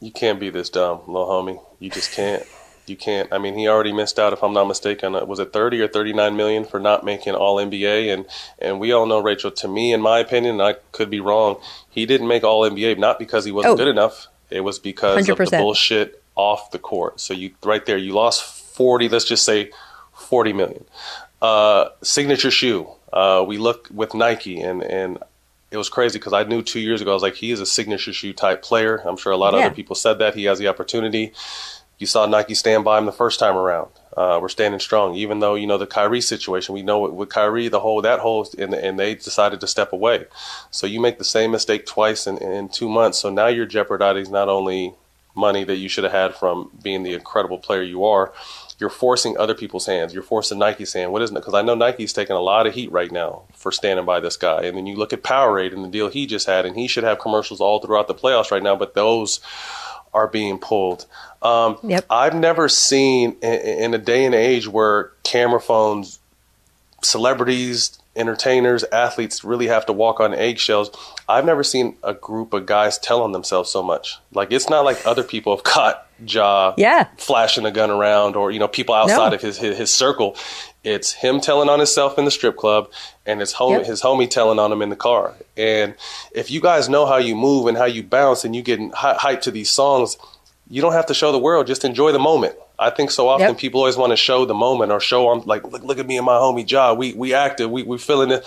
You 0.00 0.10
can't 0.10 0.38
be 0.38 0.50
this 0.50 0.68
dumb, 0.70 1.00
little 1.06 1.26
homie. 1.26 1.60
You 1.78 1.90
just 1.90 2.12
can't. 2.12 2.42
You 2.86 2.96
can't. 2.96 3.32
I 3.32 3.38
mean, 3.38 3.54
he 3.58 3.66
already 3.66 3.92
missed 3.92 4.18
out, 4.18 4.32
if 4.32 4.44
I'm 4.44 4.52
not 4.52 4.66
mistaken. 4.68 5.16
uh, 5.16 5.24
Was 5.24 5.40
it 5.40 5.52
30 5.52 5.80
or 5.80 5.88
39 5.88 6.36
million 6.36 6.64
for 6.64 6.78
not 6.78 7.04
making 7.04 7.34
All 7.34 7.56
NBA? 7.56 8.12
And 8.12 8.26
and 8.60 8.78
we 8.78 8.92
all 8.92 9.06
know, 9.06 9.18
Rachel. 9.20 9.50
To 9.50 9.66
me, 9.68 9.92
in 9.92 10.00
my 10.00 10.18
opinion, 10.20 10.60
I 10.60 10.74
could 10.92 11.10
be 11.10 11.18
wrong. 11.18 11.56
He 11.90 12.06
didn't 12.06 12.28
make 12.28 12.44
All 12.44 12.62
NBA 12.68 12.98
not 12.98 13.18
because 13.18 13.44
he 13.44 13.50
wasn't 13.52 13.72
Oh. 13.74 13.76
good 13.76 13.88
enough. 13.88 14.28
It 14.50 14.60
was 14.60 14.78
because 14.78 15.28
of 15.28 15.36
the 15.38 15.46
bullshit 15.50 16.22
off 16.36 16.70
the 16.70 16.78
court. 16.78 17.18
So 17.18 17.34
you 17.34 17.52
right 17.64 17.84
there, 17.84 17.96
you 17.98 18.12
lost 18.12 18.44
40. 18.44 19.08
Let's 19.08 19.24
just 19.24 19.42
say 19.44 19.70
40 20.14 20.52
million. 20.52 20.84
Uh, 21.42 21.88
signature 22.02 22.50
shoe. 22.52 22.88
Uh, 23.12 23.44
we 23.46 23.58
look 23.58 23.88
with 23.92 24.14
Nike, 24.14 24.60
and 24.60 24.82
and 24.84 25.18
it 25.76 25.78
was 25.78 25.88
crazy 25.88 26.18
because 26.18 26.32
I 26.32 26.42
knew 26.44 26.62
two 26.62 26.80
years 26.80 27.00
ago 27.00 27.12
I 27.12 27.14
was 27.14 27.22
like, 27.22 27.34
he 27.36 27.50
is 27.52 27.60
a 27.60 27.66
signature 27.66 28.12
shoe 28.12 28.32
type 28.32 28.62
player. 28.62 28.96
I'm 29.06 29.16
sure 29.16 29.32
a 29.32 29.36
lot 29.36 29.54
of 29.54 29.60
Yeah. 29.60 29.66
other 29.66 29.74
people 29.74 29.94
said 29.94 30.18
that 30.18 30.34
he 30.34 30.44
has 30.44 30.58
the 30.58 30.68
opportunity. 30.68 31.32
You 31.98 32.06
saw 32.06 32.26
Nike 32.26 32.54
stand 32.54 32.84
by 32.84 32.98
him 32.98 33.06
the 33.06 33.12
first 33.12 33.38
time 33.38 33.56
around. 33.56 33.90
Uh, 34.16 34.38
we're 34.40 34.48
standing 34.48 34.80
strong, 34.80 35.14
even 35.14 35.40
though 35.40 35.54
you 35.54 35.66
know 35.66 35.78
the 35.78 35.86
Kyrie 35.86 36.20
situation. 36.22 36.74
We 36.74 36.82
know 36.82 36.98
with, 37.00 37.12
with 37.12 37.28
Kyrie, 37.28 37.68
the 37.68 37.80
whole 37.80 38.00
that 38.02 38.20
whole, 38.20 38.48
and, 38.58 38.74
and 38.74 38.98
they 38.98 39.14
decided 39.14 39.60
to 39.60 39.66
step 39.66 39.92
away. 39.92 40.24
So 40.70 40.86
you 40.86 41.00
make 41.00 41.18
the 41.18 41.24
same 41.24 41.50
mistake 41.52 41.84
twice 41.86 42.26
in, 42.26 42.38
in 42.38 42.68
two 42.70 42.88
months. 42.88 43.18
So 43.18 43.30
now 43.30 43.46
you're 43.48 43.66
jeopardizing 43.66 44.32
not 44.32 44.48
only 44.48 44.94
money 45.34 45.64
that 45.64 45.76
you 45.76 45.88
should 45.88 46.04
have 46.04 46.12
had 46.14 46.34
from 46.34 46.70
being 46.82 47.02
the 47.02 47.12
incredible 47.12 47.58
player 47.58 47.82
you 47.82 48.04
are, 48.06 48.32
you're 48.78 48.90
forcing 48.90 49.38
other 49.38 49.54
people's 49.54 49.86
hands. 49.86 50.12
You're 50.12 50.22
forcing 50.22 50.58
Nike's 50.58 50.92
hand. 50.92 51.12
What 51.12 51.22
is 51.22 51.30
it? 51.30 51.34
Because 51.34 51.54
I 51.54 51.62
know 51.62 51.74
Nike's 51.74 52.12
taking 52.12 52.36
a 52.36 52.40
lot 52.40 52.66
of 52.66 52.74
heat 52.74 52.92
right 52.92 53.10
now 53.10 53.44
for 53.54 53.72
standing 53.72 54.04
by 54.04 54.20
this 54.20 54.36
guy. 54.36 54.62
And 54.64 54.76
then 54.76 54.86
you 54.86 54.96
look 54.96 55.12
at 55.12 55.22
Powerade 55.22 55.72
and 55.72 55.82
the 55.84 55.88
deal 55.88 56.08
he 56.08 56.26
just 56.26 56.46
had, 56.46 56.66
and 56.66 56.76
he 56.76 56.86
should 56.86 57.04
have 57.04 57.18
commercials 57.18 57.60
all 57.60 57.80
throughout 57.80 58.06
the 58.06 58.14
playoffs 58.14 58.50
right 58.50 58.62
now, 58.62 58.76
but 58.76 58.94
those 58.94 59.40
are 60.12 60.28
being 60.28 60.58
pulled. 60.58 61.06
Um, 61.42 61.78
Yep. 61.82 62.04
I've 62.10 62.34
never 62.34 62.68
seen 62.68 63.36
in, 63.42 63.54
in 63.54 63.94
a 63.94 63.98
day 63.98 64.24
and 64.24 64.34
age 64.34 64.68
where 64.68 65.12
camera 65.22 65.60
phones, 65.60 66.18
celebrities, 67.02 67.98
entertainers, 68.16 68.84
athletes 68.92 69.44
really 69.44 69.66
have 69.68 69.86
to 69.86 69.92
walk 69.92 70.20
on 70.20 70.34
eggshells. 70.34 70.90
I've 71.28 71.44
never 71.44 71.62
seen 71.62 71.96
a 72.02 72.14
group 72.14 72.52
of 72.54 72.66
guys 72.66 72.98
telling 72.98 73.32
themselves 73.32 73.70
so 73.70 73.82
much. 73.82 74.18
Like 74.32 74.52
it's 74.52 74.68
not 74.70 74.84
like 74.84 75.06
other 75.06 75.22
people 75.22 75.54
have 75.54 75.64
caught 75.74 76.02
Ja 76.26 76.72
Yeah. 76.78 77.08
flashing 77.18 77.66
a 77.66 77.70
gun 77.70 77.90
around 77.90 78.36
or 78.36 78.50
you 78.50 78.58
know 78.58 78.68
people 78.68 78.94
outside 78.94 79.28
No. 79.30 79.34
of 79.34 79.42
his, 79.42 79.58
his 79.58 79.76
his 79.76 79.92
circle. 79.92 80.36
It's 80.82 81.12
him 81.12 81.40
telling 81.40 81.68
on 81.68 81.78
himself 81.80 82.16
in 82.18 82.24
the 82.24 82.30
strip 82.30 82.56
club 82.56 82.90
and 83.26 83.40
his 83.40 83.52
home 83.52 83.72
Yep. 83.72 83.86
his 83.86 84.00
homie 84.02 84.30
telling 84.30 84.58
on 84.58 84.72
him 84.72 84.80
in 84.82 84.88
the 84.88 84.96
car. 84.96 85.34
And 85.56 85.94
if 86.32 86.50
you 86.50 86.60
guys 86.60 86.88
know 86.88 87.06
how 87.06 87.16
you 87.18 87.34
move 87.34 87.66
and 87.66 87.76
how 87.76 87.84
you 87.86 88.02
bounce 88.02 88.44
and 88.44 88.54
you 88.56 88.62
get 88.62 88.80
hy- 88.94 89.16
hyped 89.34 89.42
to 89.42 89.50
these 89.50 89.68
songs, 89.70 90.16
you 90.68 90.82
don't 90.82 90.92
have 90.92 91.06
to 91.06 91.14
show 91.14 91.32
the 91.32 91.38
world. 91.38 91.66
Just 91.66 91.84
enjoy 91.84 92.12
the 92.12 92.18
moment. 92.18 92.54
I 92.78 92.90
think 92.90 93.10
so 93.10 93.28
often 93.28 93.48
Yep. 93.48 93.58
people 93.58 93.80
always 93.80 93.96
want 93.96 94.10
to 94.12 94.16
show 94.16 94.44
the 94.44 94.54
moment 94.54 94.92
or 94.92 95.00
show 95.00 95.30
I'm 95.30 95.42
like 95.46 95.64
look 95.64 95.82
look 95.82 95.98
at 95.98 96.06
me 96.06 96.16
and 96.16 96.26
my 96.26 96.34
homie 96.36 96.68
Ja. 96.70 96.92
We 96.92 97.12
we 97.14 97.32
active. 97.34 97.70
We 97.70 97.82
we 97.84 97.98
feeling 97.98 98.30
it. 98.30 98.44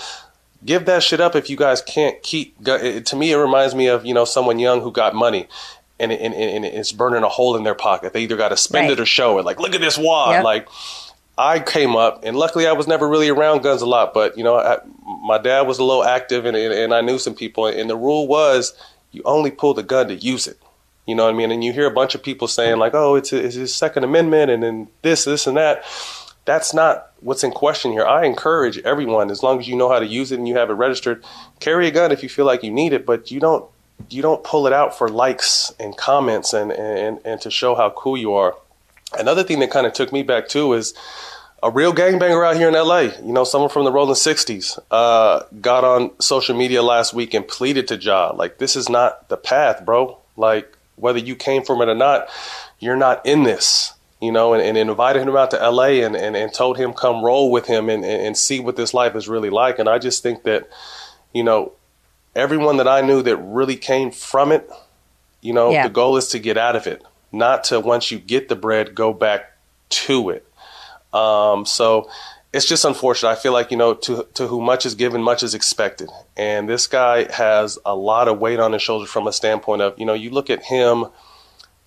Give 0.66 0.86
that 0.86 1.04
shit 1.04 1.22
up 1.22 1.36
if 1.36 1.50
you 1.50 1.56
guys 1.56 1.82
can't 1.82 2.22
keep. 2.22 2.56
it- 2.68 3.06
To 3.08 3.16
me, 3.16 3.32
it 3.32 3.38
reminds 3.38 3.74
me 3.74 3.88
of 3.88 4.06
you 4.06 4.14
know 4.14 4.26
someone 4.26 4.60
young 4.60 4.82
who 4.82 4.92
got 4.92 5.16
money. 5.16 5.48
And, 6.02 6.14
and, 6.14 6.34
and 6.34 6.64
it's 6.64 6.94
burning 6.94 7.24
a 7.24 7.28
hole 7.28 7.58
in 7.58 7.64
their 7.66 7.76
pocket. 7.76 8.14
They 8.14 8.22
either 8.22 8.38
got 8.38 8.50
to 8.50 8.58
spend 8.58 8.86
Right. 8.88 8.94
it 8.94 9.02
or 9.02 9.06
show 9.06 9.38
it. 9.38 9.44
Like, 9.44 9.60
look 9.60 9.76
at 9.76 9.82
this 9.82 9.98
wad. 9.98 10.32
Yep. 10.32 10.44
Like, 10.46 10.70
I 11.38 11.60
came 11.60 11.98
up, 11.98 12.22
and 12.24 12.38
luckily 12.38 12.68
I 12.68 12.72
was 12.72 12.88
never 12.88 13.06
really 13.06 13.28
around 13.28 13.64
guns 13.64 13.82
a 13.82 13.86
lot. 13.86 14.14
But 14.14 14.38
you 14.38 14.44
know, 14.46 14.56
I, 14.58 14.78
my 15.26 15.38
dad 15.38 15.68
was 15.68 15.78
a 15.78 15.84
little 15.84 16.06
active, 16.06 16.46
and, 16.46 16.56
and 16.56 16.74
and 16.74 16.94
I 16.94 17.02
knew 17.02 17.18
some 17.20 17.34
people. 17.36 17.66
And 17.66 17.90
the 17.90 17.98
rule 17.98 18.28
was, 18.28 18.74
you 19.12 19.22
only 19.26 19.52
pull 19.52 19.74
the 19.74 19.84
gun 19.84 20.08
to 20.08 20.16
use 20.16 20.48
it. 20.48 20.58
You 21.10 21.16
know 21.16 21.26
what 21.26 21.34
I 21.34 21.38
mean? 21.38 21.50
And 21.50 21.64
you 21.64 21.74
hear 21.74 21.88
a 21.88 21.92
bunch 21.92 22.14
of 22.14 22.22
people 22.22 22.48
saying 22.48 22.78
like, 22.78 22.94
"Oh, 22.94 23.16
it's 23.16 23.34
it's 23.34 23.56
his 23.56 23.76
Second 23.76 24.04
Amendment," 24.04 24.52
and 24.52 24.62
then 24.62 24.88
this, 25.02 25.26
this, 25.26 25.48
and 25.48 25.58
that. 25.58 25.84
That's 26.46 26.72
not 26.72 27.12
what's 27.20 27.44
in 27.44 27.52
question 27.52 27.92
here. 27.92 28.06
I 28.06 28.26
encourage 28.26 28.78
everyone, 28.80 29.32
as 29.32 29.42
long 29.42 29.60
as 29.60 29.68
you 29.68 29.76
know 29.76 29.90
how 29.90 29.98
to 29.98 30.06
use 30.06 30.32
it 30.32 30.38
and 30.38 30.48
you 30.48 30.56
have 30.56 30.70
it 30.70 30.74
registered, 30.74 31.24
carry 31.60 31.88
a 31.88 31.92
gun 31.92 32.12
if 32.12 32.22
you 32.22 32.30
feel 32.30 32.46
like 32.46 32.64
you 32.64 32.72
need 32.72 32.94
it, 32.94 33.08
but 33.08 33.32
you 33.32 33.40
don't 33.40 33.66
you 34.10 34.22
don't 34.22 34.44
pull 34.44 34.68
it 34.68 34.74
out 34.74 34.96
for 34.96 35.10
likes 35.10 35.74
and 35.80 35.98
comments 35.98 36.54
and 36.54 36.72
and, 36.72 37.20
and 37.26 37.42
to 37.42 37.50
show 37.50 37.74
how 37.74 37.90
cool 37.90 38.16
you 38.16 38.34
are. 38.34 38.56
Another 39.18 39.44
thing 39.44 39.60
that 39.62 39.72
kind 39.72 39.88
of 39.88 39.94
took 39.94 40.14
me 40.14 40.22
back 40.22 40.48
too 40.48 40.74
is 40.74 40.94
a 41.62 41.72
real 41.72 41.94
gangbanger 41.94 42.48
out 42.48 42.56
here 42.56 42.68
in 42.68 42.74
LA. 42.74 43.00
You 43.26 43.34
know, 43.34 43.44
someone 43.44 43.70
from 43.70 43.84
the 43.84 43.92
Rolling 43.92 44.14
60s 44.14 44.80
uh, 44.92 45.44
got 45.60 45.84
on 45.84 46.12
social 46.20 46.56
media 46.56 46.82
last 46.84 47.14
week 47.14 47.34
and 47.34 47.48
pleaded 47.48 47.88
to 47.90 47.98
Ja, 47.98 48.32
like, 48.34 48.60
this 48.60 48.76
is 48.76 48.90
not 48.90 49.28
the 49.30 49.38
path, 49.38 49.84
bro. 49.86 50.18
Like, 50.38 50.78
whether 51.00 51.20
you 51.20 51.36
came 51.36 51.64
from 51.64 51.82
it 51.82 51.90
or 51.90 51.96
not, 51.96 52.28
you're 52.80 52.98
not 52.98 53.26
in 53.26 53.44
this. 53.44 53.94
You 54.22 54.34
know, 54.34 54.54
and, 54.54 54.62
and 54.62 54.78
invited 54.78 55.22
him 55.26 55.38
out 55.38 55.52
to 55.52 55.70
LA 55.70 56.04
and, 56.06 56.14
and, 56.14 56.36
and 56.36 56.54
told 56.54 56.78
him 56.78 56.92
come 56.92 57.24
roll 57.24 57.52
with 57.52 57.68
him 57.68 57.88
and, 57.90 58.04
and, 58.04 58.22
and 58.22 58.38
see 58.38 58.60
what 58.60 58.76
this 58.76 58.94
life 58.94 59.16
is 59.16 59.30
really 59.30 59.50
like. 59.50 59.80
And 59.80 59.88
I 59.88 59.98
just 59.98 60.22
think 60.22 60.44
that, 60.44 60.68
you 61.34 61.42
know, 61.42 61.72
everyone 62.36 62.76
that 62.78 62.88
I 62.88 63.00
knew 63.00 63.22
that 63.22 63.38
really 63.38 63.78
came 63.78 64.12
from 64.12 64.52
it, 64.52 64.70
you 65.40 65.54
know, 65.54 65.72
Yeah. 65.72 65.84
the 65.84 65.90
goal 65.90 66.18
is 66.18 66.28
to 66.30 66.40
get 66.40 66.58
out 66.58 66.76
of 66.76 66.86
it, 66.86 67.02
not 67.32 67.64
to 67.66 67.80
once 67.80 68.12
you 68.12 68.20
get 68.20 68.50
the 68.50 68.58
bread, 68.58 68.94
go 68.94 69.14
back 69.14 69.54
to 69.90 70.32
it. 70.32 70.46
Um, 71.14 71.66
so 71.66 72.10
it's 72.52 72.66
just 72.66 72.84
unfortunate. 72.86 73.30
I 73.30 73.36
feel 73.36 73.54
like 73.54 73.72
you 73.72 73.78
know, 73.78 73.94
to 73.94 74.28
to 74.36 74.48
who 74.48 74.62
much 74.62 74.86
is 74.86 74.96
given, 74.96 75.22
much 75.22 75.44
is 75.44 75.54
expected, 75.54 76.10
and 76.36 76.68
this 76.68 76.88
guy 76.88 77.32
has 77.32 77.78
a 77.86 77.96
lot 77.96 78.28
of 78.28 78.40
weight 78.40 78.60
on 78.60 78.74
his 78.74 78.82
shoulders 78.82 79.10
from 79.10 79.28
a 79.28 79.34
standpoint 79.34 79.82
of 79.82 79.98
you 80.00 80.06
know, 80.06 80.14
you 80.14 80.30
look 80.32 80.50
at 80.50 80.64
him, 80.64 81.06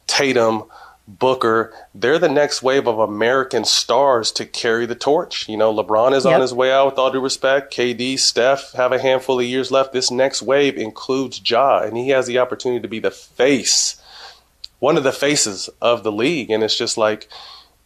Tatum. 0.07 0.65
Booker, 1.09 1.75
they're 1.93 2.21
the 2.21 2.29
next 2.29 2.63
wave 2.63 2.87
of 2.87 3.01
American 3.01 3.65
stars 3.65 4.31
to 4.33 4.47
carry 4.47 4.87
the 4.87 4.95
torch. 4.95 5.49
You 5.49 5.57
know, 5.57 5.75
LeBron 5.75 6.15
is 6.15 6.25
Yep. 6.25 6.35
on 6.35 6.41
his 6.41 6.55
way 6.55 6.71
out 6.73 6.87
with 6.87 6.99
all 6.99 7.11
due 7.11 7.21
respect. 7.21 7.75
KD, 7.75 8.17
Steph 8.17 8.71
have 8.75 8.93
a 8.93 9.01
handful 9.01 9.41
of 9.41 9.45
years 9.45 9.73
left. 9.73 9.93
This 9.93 10.13
next 10.13 10.43
wave 10.43 10.79
includes 10.79 11.43
Ja, 11.45 11.81
and 11.81 11.97
he 11.97 12.11
has 12.11 12.29
the 12.29 12.39
opportunity 12.39 12.81
to 12.81 12.87
be 12.89 13.01
the 13.01 13.11
face, 13.11 13.97
one 14.79 14.97
of 14.97 15.03
the 15.03 15.11
faces 15.13 15.69
of 15.83 16.05
the 16.05 16.13
league. 16.13 16.51
And 16.51 16.63
it's 16.63 16.79
just 16.79 16.97
like, 16.97 17.29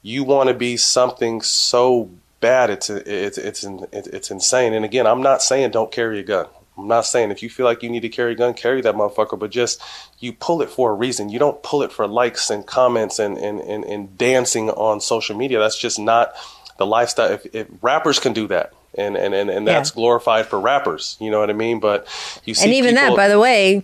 you 0.03 0.23
want 0.23 0.49
to 0.51 0.55
be 0.55 0.77
something 0.77 1.41
so 1.41 2.11
bad 2.40 2.70
it's 2.70 2.90
it's 2.90 3.38
it's 3.38 3.64
it's 3.64 4.07
it's 4.09 4.31
insane. 4.31 4.75
And 4.75 4.85
again 4.85 5.07
i'm 5.07 5.22
not 5.22 5.42
saying 5.42 5.70
don't 5.70 5.90
carry 5.92 6.20
a 6.20 6.22
gun. 6.22 6.46
I'm 6.79 6.88
not 6.88 7.07
saying 7.07 7.31
if 7.31 7.42
you 7.42 7.49
feel 7.49 7.64
like 7.64 7.83
you 7.83 7.88
need 7.88 8.01
to 8.03 8.11
carry 8.11 8.33
a 8.33 8.35
gun 8.35 8.53
carry 8.53 8.83
that 8.83 8.94
motherfucker 8.94 9.38
but 9.38 9.51
just 9.51 9.81
you 10.18 10.33
pull 10.33 10.61
it 10.62 10.68
for 10.70 10.90
a 10.90 10.94
reason. 10.94 11.31
You 11.31 11.38
don't 11.38 11.62
pull 11.62 11.83
it 11.83 11.90
for 11.92 12.07
likes 12.07 12.51
and 12.51 12.66
comments 12.66 13.18
and 13.18 13.38
and 13.38 13.61
and, 13.61 13.85
and 13.85 14.18
dancing 14.18 14.68
on 14.70 15.01
social 15.01 15.37
media. 15.37 15.59
That's 15.59 15.79
just 15.79 15.99
not 15.99 16.33
the 16.79 16.87
lifestyle. 16.87 17.33
If, 17.33 17.46
if 17.55 17.66
rappers 17.81 18.18
can 18.18 18.35
do 18.35 18.46
that 18.49 18.72
and 18.99 19.16
and 19.16 19.35
and, 19.35 19.49
and 19.49 19.66
Yeah. 19.66 19.72
that's 19.75 19.90
glorified 19.90 20.46
for 20.46 20.61
rappers 20.61 21.16
you 21.20 21.31
know 21.31 21.40
what 21.40 21.49
i 21.51 21.55
mean? 21.55 21.81
But 21.81 22.07
you 22.44 22.55
see 22.55 22.64
and 22.64 22.75
even 22.75 22.94
that, 22.96 23.16
by 23.16 23.29
the 23.29 23.38
way, 23.40 23.83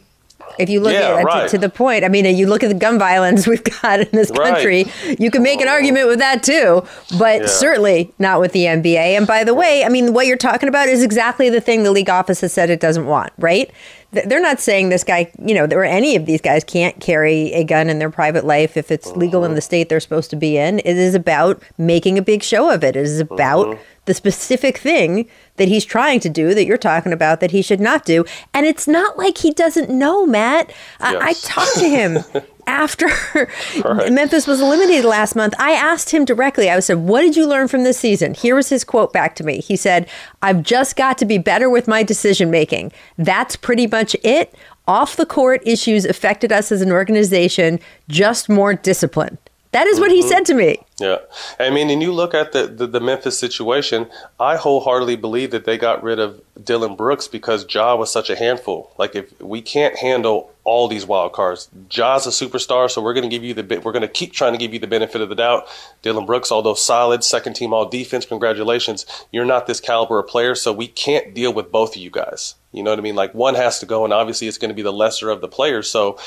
if 0.59 0.69
you 0.69 0.81
look 0.81 0.93
Yeah, 0.93 1.17
at 1.17 1.25
right. 1.25 1.43
to, 1.49 1.57
to 1.57 1.59
the 1.59 1.69
point, 1.69 2.05
I 2.05 2.09
mean, 2.09 2.25
you 2.37 2.47
look 2.47 2.63
at 2.63 2.69
the 2.69 2.75
gun 2.75 2.99
violence 2.99 3.47
we've 3.53 3.65
got 3.83 4.01
in 4.01 4.09
this 4.13 4.31
Right. 4.31 4.55
country. 4.55 4.87
You 5.19 5.31
can 5.31 5.43
make 5.43 5.61
an 5.61 5.69
oh, 5.69 5.73
argument 5.73 6.09
with 6.09 6.19
that 6.19 6.43
too, 6.43 6.85
but 7.19 7.43
Yeah. 7.43 7.47
certainly 7.47 8.13
not 8.19 8.41
with 8.41 8.53
the 8.53 8.67
NBA. 8.67 9.17
And 9.17 9.27
by 9.27 9.45
the 9.45 9.55
way, 9.55 9.85
I 9.85 9.89
mean, 9.89 10.13
what 10.13 10.27
you're 10.27 10.37
talking 10.37 10.69
about 10.69 10.89
is 10.89 11.03
exactly 11.03 11.49
the 11.51 11.61
thing 11.61 11.83
the 11.83 11.93
league 11.93 12.11
office 12.11 12.41
has 12.41 12.53
said 12.53 12.71
it 12.71 12.81
doesn't 12.81 13.07
want, 13.07 13.33
right? 13.39 13.71
They're 14.13 14.43
not 14.43 14.61
saying 14.61 14.91
this 14.91 15.05
guy, 15.05 15.33
you 15.43 15.55
know, 15.55 15.65
or 15.65 15.85
any 15.85 16.17
of 16.17 16.27
these 16.27 16.43
guys 16.43 16.65
can't 16.65 17.01
carry 17.01 17.51
a 17.55 17.65
gun 17.65 17.89
in 17.89 17.99
their 17.99 18.11
private 18.11 18.45
life 18.45 18.77
if 18.77 18.91
it's 18.91 19.11
legal 19.17 19.43
in 19.43 19.53
uh-huh. 19.53 19.55
the 19.55 19.61
state 19.63 19.89
they're 19.89 20.01
supposed 20.01 20.29
to 20.31 20.37
be 20.37 20.59
in. 20.59 20.81
It 20.81 20.99
is 20.99 21.15
about 21.15 21.63
making 21.79 22.19
a 22.19 22.23
big 22.23 22.43
show 22.43 22.69
of 22.71 22.85
it. 22.85 22.95
It 22.95 23.07
is 23.07 23.21
about 23.21 23.69
mm-hmm. 23.69 23.83
The 24.05 24.15
specific 24.15 24.79
thing 24.79 25.29
that 25.57 25.69
he's 25.69 25.85
trying 25.85 26.19
to 26.21 26.29
do 26.29 26.55
that 26.55 26.65
you're 26.65 26.77
talking 26.77 27.13
about 27.13 27.41
that 27.41 27.53
he 27.53 27.63
should 27.63 27.81
not 27.81 28.05
do. 28.05 28.25
And 28.53 28.67
it's 28.67 28.89
not 28.89 29.17
like 29.17 29.39
he 29.39 29.53
doesn't 29.53 29.91
know, 29.91 30.27
Matt. 30.27 30.73
I, 30.99 31.17
I 31.17 31.33
talked 31.35 31.79
to 31.79 31.89
him 31.89 32.19
after 32.67 33.07
Right. 33.85 34.13
Memphis 34.13 34.47
was 34.47 34.61
eliminated 34.61 35.05
last 35.05 35.37
month. 35.37 35.55
I 35.59 35.73
asked 35.73 36.11
him 36.11 36.25
directly, 36.25 36.71
I 36.71 36.81
said, 36.81 36.99
What 36.99 37.21
did 37.23 37.37
you 37.37 37.47
learn 37.47 37.69
from 37.69 37.85
this 37.85 37.99
season? 37.99 38.35
Here 38.35 38.55
was 38.55 38.69
his 38.69 38.85
quote 38.85 39.13
back 39.13 39.35
to 39.37 39.45
me. 39.45 39.61
He 39.61 39.77
said, 39.77 40.09
I've 40.43 40.63
just 40.63 40.97
got 40.97 41.19
to 41.19 41.25
be 41.25 41.39
better 41.39 41.71
with 41.71 41.89
my 41.89 42.03
decision 42.03 42.51
making. 42.51 42.93
That's 43.19 43.57
pretty 43.57 43.87
much 43.87 44.17
it. 44.25 44.55
Off 44.89 45.15
the 45.17 45.27
court 45.27 45.63
issues 45.65 46.05
affected 46.05 46.51
us 46.51 46.73
as 46.73 46.83
an 46.83 46.91
organization, 46.91 47.79
just 48.09 48.49
more 48.49 48.75
discipline. 48.75 49.39
That 49.73 49.87
is 49.87 49.99
what 49.99 50.11
he 50.11 50.21
said 50.21 50.45
to 50.47 50.55
me. 50.55 50.77
Mm-hmm. 51.01 51.03
Yeah. 51.03 51.67
I 51.67 51.71
mean, 51.71 51.89
and 51.91 52.03
you 52.03 52.13
look 52.13 52.35
at 52.35 52.53
the, 52.53 52.67
the, 52.67 52.87
the, 52.87 53.01
Memphis 53.01 53.39
situation, 53.39 54.09
I 54.39 54.57
wholeheartedly 54.57 55.17
believe 55.17 55.51
that 55.51 55.65
they 55.65 55.79
got 55.79 56.03
rid 56.03 56.19
of 56.19 56.41
Dillon 56.63 56.95
Brooks 56.95 57.27
because 57.27 57.67
Ja 57.69 57.97
was 57.97 58.13
such 58.13 58.29
a 58.29 58.37
handful. 58.37 58.93
Like, 58.99 59.17
if 59.17 59.41
we 59.41 59.63
can't 59.63 59.97
handle 59.97 60.53
all 60.65 60.89
these 60.89 61.07
wild 61.07 61.33
cards, 61.33 61.69
Ja's 61.89 62.27
a 62.27 62.31
superstar, 62.31 62.91
so 62.91 63.03
we're 63.03 63.15
going 63.15 63.29
to 63.29 63.35
give 63.35 63.43
you 63.43 63.55
the 63.55 63.63
bit, 63.63 63.83
we're 63.83 63.93
going 63.93 64.03
to 64.03 64.09
keep 64.09 64.33
trying 64.33 64.53
to 64.53 64.59
give 64.59 64.75
you 64.75 64.79
the 64.79 64.87
benefit 64.87 65.23
of 65.23 65.31
the 65.31 65.35
doubt. 65.35 65.67
Dillon 66.03 66.27
Brooks, 66.27 66.53
although 66.53 66.75
solid, 66.75 67.25
second 67.25 67.55
team 67.55 67.73
all 67.73 67.89
defense, 67.89 68.27
congratulations. 68.27 69.07
You're 69.33 69.47
not 69.47 69.67
this 69.67 69.81
caliber 69.81 70.19
of 70.19 70.29
player, 70.29 70.55
so 70.55 70.73
we 70.73 70.87
can't 70.87 71.35
deal 71.35 71.53
with 71.53 71.73
both 71.73 71.97
of 71.97 72.03
you 72.03 72.11
guys. 72.11 72.55
You 72.73 72.83
know 72.83 72.91
what 72.91 72.99
I 72.99 73.03
mean? 73.03 73.17
Like, 73.17 73.35
one 73.35 73.55
has 73.55 73.79
to 73.81 73.87
go, 73.87 74.05
and 74.05 74.13
obviously 74.13 74.49
it's 74.49 74.59
going 74.59 74.71
to 74.71 74.75
be 74.75 74.83
the 74.83 74.93
lesser 74.93 75.31
of 75.31 75.41
the 75.41 75.49
players. 75.49 75.91
So, 75.91 76.19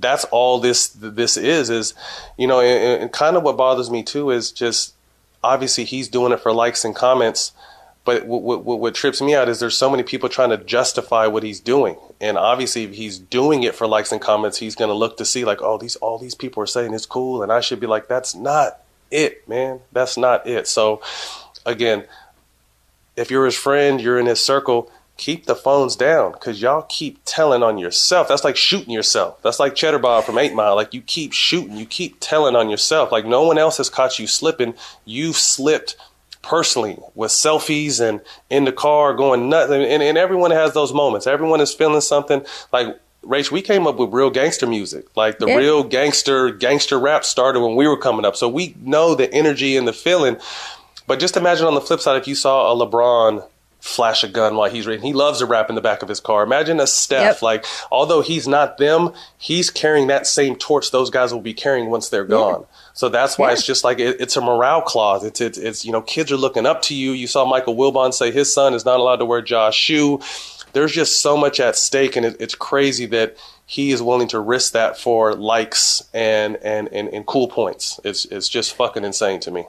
that's 0.00 0.24
all 0.26 0.58
this 0.58 0.88
this 0.88 1.36
is 1.36 1.70
is 1.70 1.94
you 2.36 2.46
know 2.46 2.60
and, 2.60 3.02
and, 3.02 3.12
kind 3.12 3.36
of 3.36 3.42
what 3.42 3.56
bothers 3.56 3.90
me 3.90 4.02
too 4.02 4.30
is 4.30 4.50
just 4.50 4.94
obviously 5.42 5.84
he's 5.84 6.08
doing 6.08 6.32
it 6.32 6.40
for 6.40 6.52
likes 6.52 6.84
and 6.84 6.96
comments 6.96 7.52
but 8.04 8.26
what, 8.26 8.42
what, 8.42 8.78
what, 8.80 8.94
trips 8.94 9.22
me 9.22 9.34
out 9.34 9.48
is 9.48 9.60
there's 9.60 9.76
so 9.76 9.90
many 9.90 10.02
people 10.02 10.28
trying 10.28 10.50
to 10.50 10.58
justify 10.58 11.26
what 11.26 11.42
he's 11.42 11.60
doing. 11.60 11.96
And 12.20 12.36
obviously 12.36 12.84
if 12.84 12.94
he's 12.94 13.18
doing 13.18 13.62
it 13.62 13.74
for 13.74 13.86
likes 13.86 14.12
and 14.12 14.20
comments 14.20 14.58
he's 14.58 14.74
going 14.74 14.90
to 14.90 14.94
look 14.94 15.16
to 15.16 15.24
see 15.24 15.44
like 15.44 15.62
oh 15.62 15.78
these 15.78 15.96
all 15.96 16.18
these 16.18 16.34
people 16.34 16.62
are 16.62 16.66
saying 16.66 16.92
it's 16.92 17.06
cool 17.06 17.42
and 17.42 17.50
i 17.50 17.60
should 17.60 17.80
be 17.80 17.86
like 17.86 18.06
that's 18.06 18.34
not 18.34 18.80
it 19.10 19.48
man. 19.48 19.80
That's 19.92 20.16
not 20.16 20.46
it. 20.46 20.68
So 20.68 21.00
again 21.64 22.04
if 23.16 23.30
you're 23.30 23.46
his 23.46 23.56
friend 23.56 24.00
you're 24.00 24.18
in 24.18 24.26
his 24.26 24.42
circle 24.42 24.90
keep 25.16 25.46
the 25.46 25.54
phones 25.54 25.96
down 25.96 26.32
because 26.32 26.60
y'all 26.60 26.86
keep 26.88 27.18
telling 27.24 27.62
on 27.62 27.78
yourself. 27.78 28.28
That's 28.28 28.44
like 28.44 28.56
shooting 28.56 28.92
yourself. 28.92 29.40
That's 29.42 29.60
like 29.60 29.74
Cheddar 29.74 30.00
Bob 30.00 30.24
from 30.24 30.38
Eight 30.38 30.54
Mile. 30.54 30.74
Like 30.74 30.92
you 30.92 31.02
keep 31.02 31.32
shooting, 31.32 31.76
you 31.76 31.86
keep 31.86 32.16
telling 32.20 32.56
on 32.56 32.68
yourself. 32.68 33.12
Like 33.12 33.24
no 33.24 33.46
one 33.46 33.58
else 33.58 33.76
has 33.76 33.88
caught 33.88 34.18
you 34.18 34.26
slipping. 34.26 34.74
You've 35.04 35.36
slipped 35.36 35.96
personally 36.42 36.98
with 37.14 37.30
selfies 37.30 38.00
and 38.00 38.20
in 38.50 38.64
the 38.64 38.72
car 38.72 39.14
going 39.14 39.48
nuts. 39.48 39.70
And, 39.70 39.82
and, 39.82 40.02
and 40.02 40.18
everyone 40.18 40.50
has 40.50 40.74
those 40.74 40.92
moments. 40.92 41.26
Everyone 41.26 41.60
is 41.60 41.72
feeling 41.72 42.00
something. 42.00 42.44
Like 42.72 42.98
Rach, 43.24 43.50
we 43.50 43.62
came 43.62 43.86
up 43.86 43.96
with 43.96 44.12
real 44.12 44.30
gangster 44.30 44.66
music. 44.66 45.16
Like 45.16 45.38
the 45.38 45.46
yeah. 45.46 45.56
real 45.56 45.84
gangster 45.84 46.50
gangster 46.50 46.98
rap 46.98 47.24
started 47.24 47.60
when 47.60 47.76
we 47.76 47.86
were 47.86 47.96
coming 47.96 48.24
up. 48.24 48.36
So 48.36 48.48
we 48.48 48.74
know 48.80 49.14
the 49.14 49.32
energy 49.32 49.76
and 49.76 49.86
the 49.86 49.92
feeling. 49.92 50.36
But 51.06 51.20
just 51.20 51.36
imagine 51.36 51.66
on 51.66 51.74
the 51.74 51.80
flip 51.80 52.00
side 52.00 52.20
if 52.20 52.26
you 52.26 52.34
saw 52.34 52.72
a 52.72 52.86
LeBron 52.86 53.46
flash 53.84 54.24
a 54.24 54.28
gun 54.28 54.56
while 54.56 54.70
he's 54.70 54.86
reading. 54.86 55.04
He 55.04 55.12
loves 55.12 55.40
to 55.40 55.46
rap 55.46 55.68
in 55.68 55.74
the 55.74 55.82
back 55.82 56.02
of 56.02 56.08
his 56.08 56.18
car. 56.18 56.42
Imagine 56.42 56.80
a 56.80 56.86
Steph, 56.86 57.22
yep. 57.22 57.42
like, 57.42 57.66
although 57.92 58.22
he's 58.22 58.48
not 58.48 58.78
them, 58.78 59.12
he's 59.36 59.68
carrying 59.68 60.06
that 60.06 60.26
same 60.26 60.56
torch 60.56 60.90
those 60.90 61.10
guys 61.10 61.34
will 61.34 61.42
be 61.42 61.52
carrying 61.52 61.90
once 61.90 62.08
they're 62.08 62.24
gone. 62.24 62.60
Yeah. 62.60 62.76
So 62.94 63.10
that's 63.10 63.36
why 63.36 63.48
yeah. 63.48 63.52
it's 63.52 63.66
just 63.66 63.84
like 63.84 63.98
it, 63.98 64.22
it's 64.22 64.38
a 64.38 64.40
morale 64.40 64.80
clause. 64.80 65.22
It's, 65.22 65.38
it's 65.42 65.58
it's 65.58 65.84
you 65.84 65.92
know 65.92 66.00
kids 66.00 66.32
are 66.32 66.38
looking 66.38 66.64
up 66.64 66.80
to 66.82 66.94
you. 66.94 67.12
You 67.12 67.26
saw 67.26 67.44
Michael 67.44 67.76
Wilbon 67.76 68.14
say 68.14 68.30
his 68.30 68.54
son 68.54 68.72
is 68.72 68.86
not 68.86 69.00
allowed 69.00 69.16
to 69.16 69.26
wear 69.26 69.42
Ja's 69.42 69.74
shoe. 69.74 70.18
There's 70.72 70.92
just 70.92 71.20
so 71.20 71.36
much 71.36 71.60
at 71.60 71.76
stake, 71.76 72.16
and 72.16 72.24
it, 72.24 72.36
it's 72.40 72.54
crazy 72.54 73.04
that 73.06 73.36
he 73.66 73.90
is 73.90 74.02
willing 74.02 74.28
to 74.28 74.40
risk 74.40 74.72
that 74.72 74.98
for 74.98 75.34
likes 75.34 76.08
and 76.14 76.56
and 76.62 76.88
and, 76.90 77.08
and 77.10 77.26
cool 77.26 77.48
points. 77.48 78.00
It's 78.02 78.24
it's 78.24 78.48
just 78.48 78.74
fucking 78.74 79.04
insane 79.04 79.40
to 79.40 79.50
me. 79.50 79.66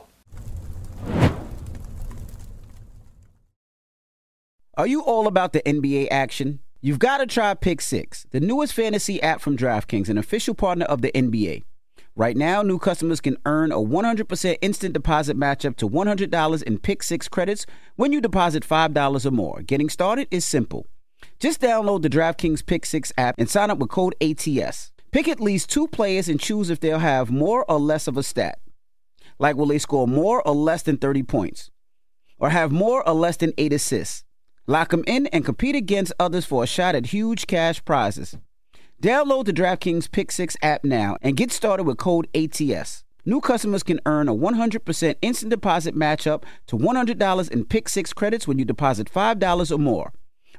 Are 4.78 4.88
you 4.88 5.00
all 5.04 5.26
about 5.26 5.54
the 5.54 5.62
NBA 5.62 6.10
action? 6.12 6.60
You've 6.82 7.00
got 7.00 7.20
to 7.20 7.26
try 7.26 7.54
Pick 7.54 7.80
Six, 7.80 8.26
the 8.32 8.42
newest 8.42 8.74
fantasy 8.74 9.22
app 9.22 9.40
from 9.40 9.56
DraftKings, 9.56 10.10
an 10.10 10.18
official 10.18 10.54
partner 10.54 10.84
of 10.88 11.02
the 11.02 11.14
NBA. 11.14 11.64
Right 12.18 12.36
now, 12.36 12.62
new 12.62 12.78
customers 12.78 13.22
can 13.22 13.38
earn 13.46 13.72
a 13.72 13.78
100% 13.78 14.58
instant 14.62 14.94
deposit 14.94 15.38
matchup 15.38 15.78
to 15.78 15.88
$100 15.88 16.64
in 16.64 16.78
Pick 16.80 17.04
Six 17.04 17.30
credits 17.30 17.66
when 17.96 18.12
you 18.12 18.20
deposit 18.20 18.68
$5 18.68 19.26
or 19.26 19.32
more. 19.32 19.62
Getting 19.62 19.88
started 19.88 20.28
is 20.30 20.44
simple. 20.44 20.88
Just 21.40 21.62
download 21.62 22.02
the 22.02 22.10
DraftKings 22.10 22.66
Pick 22.66 22.86
Six 22.86 23.14
app 23.18 23.36
and 23.38 23.50
sign 23.50 23.70
up 23.72 23.78
with 23.78 23.90
code 23.90 24.16
ATS. 24.20 24.92
Pick 25.14 25.30
at 25.30 25.40
least 25.40 25.70
two 25.70 25.88
players 25.88 26.28
and 26.28 26.38
choose 26.38 26.70
if 26.70 26.82
they'll 26.82 27.00
have 27.00 27.32
more 27.32 27.64
or 27.72 27.80
less 27.80 28.10
of 28.10 28.18
a 28.18 28.24
stat. 28.24 28.60
Like, 29.40 29.56
will 29.56 29.68
they 29.68 29.80
score 29.80 30.06
more 30.06 30.46
or 30.46 30.54
less 30.54 30.82
than 30.82 30.98
30 30.98 31.24
points? 31.24 31.72
Or 32.40 32.50
have 32.50 32.74
more 32.74 33.08
or 33.08 33.14
less 33.14 33.38
than 33.38 33.54
8 33.58 33.72
assists? 33.72 34.25
Lock 34.67 34.89
them 34.89 35.04
in 35.06 35.28
and 35.28 35.45
compete 35.45 35.75
against 35.75 36.13
others 36.19 36.43
for 36.43 36.63
a 36.63 36.67
shot 36.67 36.95
at 36.95 37.08
huge 37.08 37.45
cash 37.45 37.86
prizes. 37.86 38.36
Download 39.01 39.45
the 39.45 39.54
DraftKings 39.54 40.10
Pick 40.12 40.32
6 40.32 40.58
app 40.63 40.84
now 40.84 41.17
and 41.21 41.38
get 41.38 41.51
started 41.51 41.84
with 41.84 41.97
code 41.97 42.28
ATS. 42.34 43.04
New 43.25 43.41
customers 43.41 43.84
can 43.84 43.99
earn 44.08 44.28
a 44.28 44.34
100% 44.34 45.15
instant 45.21 45.49
deposit 45.51 45.95
matchup 45.95 46.43
to 46.65 46.78
$100 46.78 47.51
in 47.51 47.65
Pick 47.65 47.89
6 47.89 48.13
credits 48.13 48.47
when 48.47 48.58
you 48.58 48.65
deposit 48.65 49.12
$5 49.12 49.71
or 49.71 49.78
more. 49.78 50.13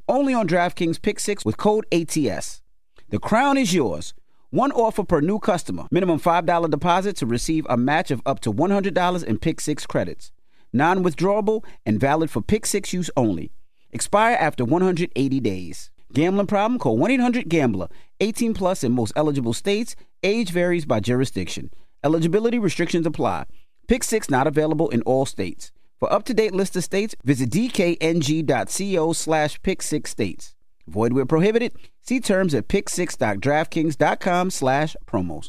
Only 0.08 0.34
on 0.34 0.46
DraftKings 0.46 1.02
Pick 1.02 1.18
6 1.18 1.44
with 1.44 1.56
code 1.56 1.86
ATS. 1.90 2.62
The 3.08 3.18
crown 3.18 3.58
is 3.58 3.74
yours. 3.74 4.14
One 4.50 4.70
offer 4.70 5.02
per 5.02 5.20
new 5.20 5.40
customer. 5.40 5.86
Minimum 5.90 6.20
$5 6.20 6.70
deposit 6.70 7.16
to 7.16 7.26
receive 7.26 7.66
a 7.68 7.76
match 7.76 8.12
of 8.12 8.22
up 8.24 8.38
to 8.40 8.52
$100 8.52 9.24
in 9.24 9.38
Pick 9.38 9.60
6 9.60 9.84
credits. 9.86 10.30
Non 10.72 11.02
withdrawable 11.02 11.64
and 11.84 11.98
valid 11.98 12.30
for 12.30 12.40
Pick 12.40 12.66
6 12.66 12.92
use 12.92 13.10
only. 13.16 13.50
Expire 13.96 14.36
after 14.38 14.62
180 14.62 15.40
days. 15.40 15.90
Gambling 16.12 16.46
problem? 16.48 16.78
Call 16.78 16.98
1 16.98 17.10
800 17.12 17.48
Gambler. 17.48 17.88
18 18.20 18.52
plus 18.52 18.84
in 18.84 18.92
most 18.92 19.10
eligible 19.16 19.54
states. 19.54 19.96
Age 20.22 20.50
varies 20.50 20.84
by 20.84 21.00
jurisdiction. 21.00 21.70
Eligibility 22.04 22.58
restrictions 22.58 23.06
apply. 23.06 23.46
Pick 23.88 24.04
six 24.04 24.28
not 24.28 24.46
available 24.46 24.90
in 24.90 25.00
all 25.02 25.24
states. 25.24 25.72
For 25.98 26.12
up 26.12 26.24
to 26.24 26.34
date 26.34 26.52
list 26.54 26.76
of 26.76 26.84
states, 26.84 27.14
visit 27.24 27.48
dkng.co 27.48 29.14
slash 29.14 29.62
pick 29.62 29.80
six 29.80 30.10
states. 30.10 30.54
Void 30.86 31.14
where 31.14 31.24
prohibited. 31.24 31.72
See 32.02 32.20
terms 32.20 32.52
at 32.54 32.68
pick6.draftkings.com 32.68 34.50
slash 34.50 34.94
promos. 35.06 35.48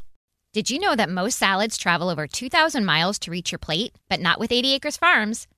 Did 0.54 0.70
you 0.70 0.80
know 0.80 0.96
that 0.96 1.10
most 1.10 1.38
salads 1.38 1.78
travel 1.78 2.10
over 2.10 2.26
2,000 2.26 2.86
miles 2.86 3.20
to 3.20 3.30
reach 3.30 3.52
your 3.52 3.60
plate, 3.60 3.94
but 4.10 4.22
not 4.22 4.40
with 4.40 4.54
80 4.54 4.76
Acres 4.76 4.96
Farms? 4.96 5.48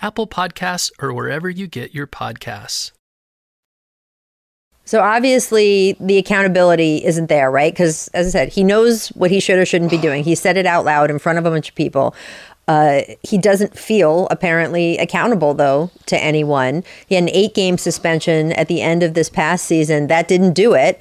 Apple 0.00 0.26
Podcasts, 0.26 0.90
or 1.00 1.12
wherever 1.12 1.48
you 1.48 1.66
get 1.66 1.94
your 1.94 2.06
podcasts. 2.06 2.92
So 4.86 5.00
obviously 5.00 5.96
the 5.98 6.18
accountability 6.18 7.04
isn't 7.04 7.28
there, 7.28 7.50
right? 7.50 7.72
Because 7.72 8.08
as 8.08 8.28
I 8.28 8.30
said, 8.30 8.48
he 8.50 8.62
knows 8.62 9.08
what 9.08 9.30
he 9.30 9.40
should 9.40 9.58
or 9.58 9.64
shouldn't 9.64 9.90
be 9.90 9.98
doing. 9.98 10.24
He 10.24 10.34
said 10.34 10.56
it 10.56 10.66
out 10.66 10.84
loud 10.84 11.10
in 11.10 11.18
front 11.18 11.38
of 11.38 11.46
a 11.46 11.50
bunch 11.50 11.70
of 11.70 11.74
people. 11.74 12.14
Uh, 12.66 13.02
he 13.22 13.36
doesn't 13.36 13.78
feel 13.78 14.26
apparently 14.30 14.96
accountable 14.98 15.54
though 15.54 15.90
to 16.06 16.22
anyone. 16.22 16.84
He 17.06 17.14
had 17.14 17.24
an 17.24 17.30
eight 17.30 17.54
game 17.54 17.78
suspension 17.78 18.52
at 18.52 18.68
the 18.68 18.82
end 18.82 19.02
of 19.02 19.14
this 19.14 19.28
past 19.28 19.64
season. 19.64 20.06
That 20.08 20.28
didn't 20.28 20.52
do 20.52 20.74
it. 20.74 21.00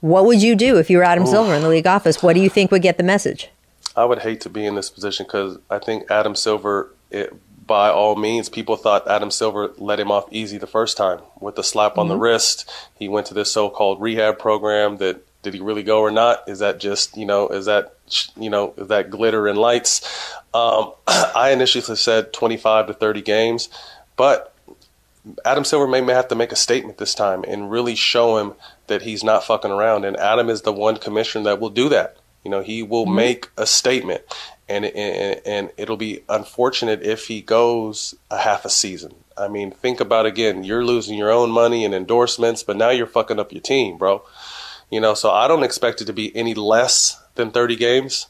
What 0.00 0.26
would 0.26 0.42
you 0.42 0.54
do 0.54 0.76
if 0.76 0.90
you 0.90 0.98
were 0.98 1.04
Adam 1.04 1.24
Silver 1.24 1.54
in 1.54 1.62
the 1.62 1.68
league 1.68 1.86
office? 1.86 2.22
What 2.22 2.34
do 2.34 2.40
you 2.40 2.50
think 2.50 2.70
would 2.70 2.82
get 2.82 2.98
the 2.98 3.02
message? 3.02 3.48
I 3.96 4.04
would 4.04 4.18
hate 4.18 4.40
to 4.42 4.50
be 4.50 4.66
in 4.66 4.74
this 4.74 4.90
position 4.90 5.24
because 5.24 5.58
I 5.70 5.78
think 5.78 6.10
Adam 6.10 6.34
Silver, 6.34 6.90
it, 7.10 7.32
by 7.66 7.90
all 7.90 8.16
means, 8.16 8.48
people 8.48 8.76
thought 8.76 9.08
Adam 9.08 9.30
Silver 9.30 9.72
let 9.78 10.00
him 10.00 10.10
off 10.10 10.26
easy 10.30 10.58
the 10.58 10.66
first 10.66 10.96
time 10.96 11.20
with 11.40 11.56
the 11.56 11.64
slap 11.64 11.92
mm-hmm. 11.92 12.00
on 12.00 12.08
the 12.08 12.14
mm-hmm. 12.14 12.22
wrist. 12.22 12.70
He 12.98 13.08
went 13.08 13.26
to 13.28 13.34
this 13.34 13.52
so-called 13.52 14.00
rehab 14.00 14.38
program. 14.38 14.98
That 14.98 15.24
did 15.42 15.54
he 15.54 15.60
really 15.60 15.82
go 15.82 16.00
or 16.00 16.10
not? 16.10 16.48
Is 16.48 16.58
that 16.58 16.80
just 16.80 17.16
you 17.16 17.26
know? 17.26 17.48
Is 17.48 17.66
that 17.66 17.94
you 18.36 18.50
know? 18.50 18.74
Is 18.76 18.88
that 18.88 19.10
glitter 19.10 19.46
and 19.46 19.58
lights? 19.58 20.00
Um, 20.52 20.92
I 21.06 21.50
initially 21.52 21.96
said 21.96 22.32
25 22.32 22.88
to 22.88 22.94
30 22.94 23.22
games, 23.22 23.68
but 24.16 24.54
Adam 25.44 25.64
Silver 25.64 25.86
may, 25.86 26.00
may 26.00 26.12
have 26.12 26.28
to 26.28 26.34
make 26.34 26.52
a 26.52 26.56
statement 26.56 26.98
this 26.98 27.14
time 27.14 27.44
and 27.46 27.70
really 27.70 27.94
show 27.94 28.38
him 28.38 28.54
that 28.88 29.02
he's 29.02 29.24
not 29.24 29.44
fucking 29.44 29.70
around. 29.70 30.04
And 30.04 30.16
Adam 30.16 30.50
is 30.50 30.62
the 30.62 30.72
one 30.72 30.96
commissioner 30.98 31.44
that 31.44 31.60
will 31.60 31.70
do 31.70 31.88
that. 31.88 32.16
You 32.44 32.50
know, 32.50 32.60
he 32.60 32.82
will 32.82 33.06
mm-hmm. 33.06 33.16
make 33.16 33.48
a 33.56 33.66
statement, 33.66 34.22
and, 34.68 34.84
and 34.84 35.40
and 35.44 35.70
it'll 35.76 35.96
be 35.96 36.22
unfortunate 36.28 37.02
if 37.02 37.26
he 37.26 37.42
goes 37.42 38.14
a 38.30 38.38
half 38.38 38.64
a 38.64 38.70
season. 38.70 39.14
I 39.36 39.48
mean, 39.48 39.70
think 39.70 40.00
about 40.00 40.26
again, 40.26 40.64
you're 40.64 40.84
losing 40.84 41.18
your 41.18 41.30
own 41.30 41.50
money 41.50 41.84
and 41.84 41.94
endorsements, 41.94 42.62
but 42.62 42.76
now 42.76 42.90
you're 42.90 43.06
fucking 43.06 43.38
up 43.38 43.52
your 43.52 43.62
team, 43.62 43.98
bro. 43.98 44.22
You 44.90 45.00
know, 45.00 45.14
so 45.14 45.30
I 45.30 45.48
don't 45.48 45.64
expect 45.64 46.00
it 46.00 46.04
to 46.06 46.12
be 46.12 46.34
any 46.36 46.54
less 46.54 47.20
than 47.34 47.50
30 47.50 47.76
games. 47.76 48.28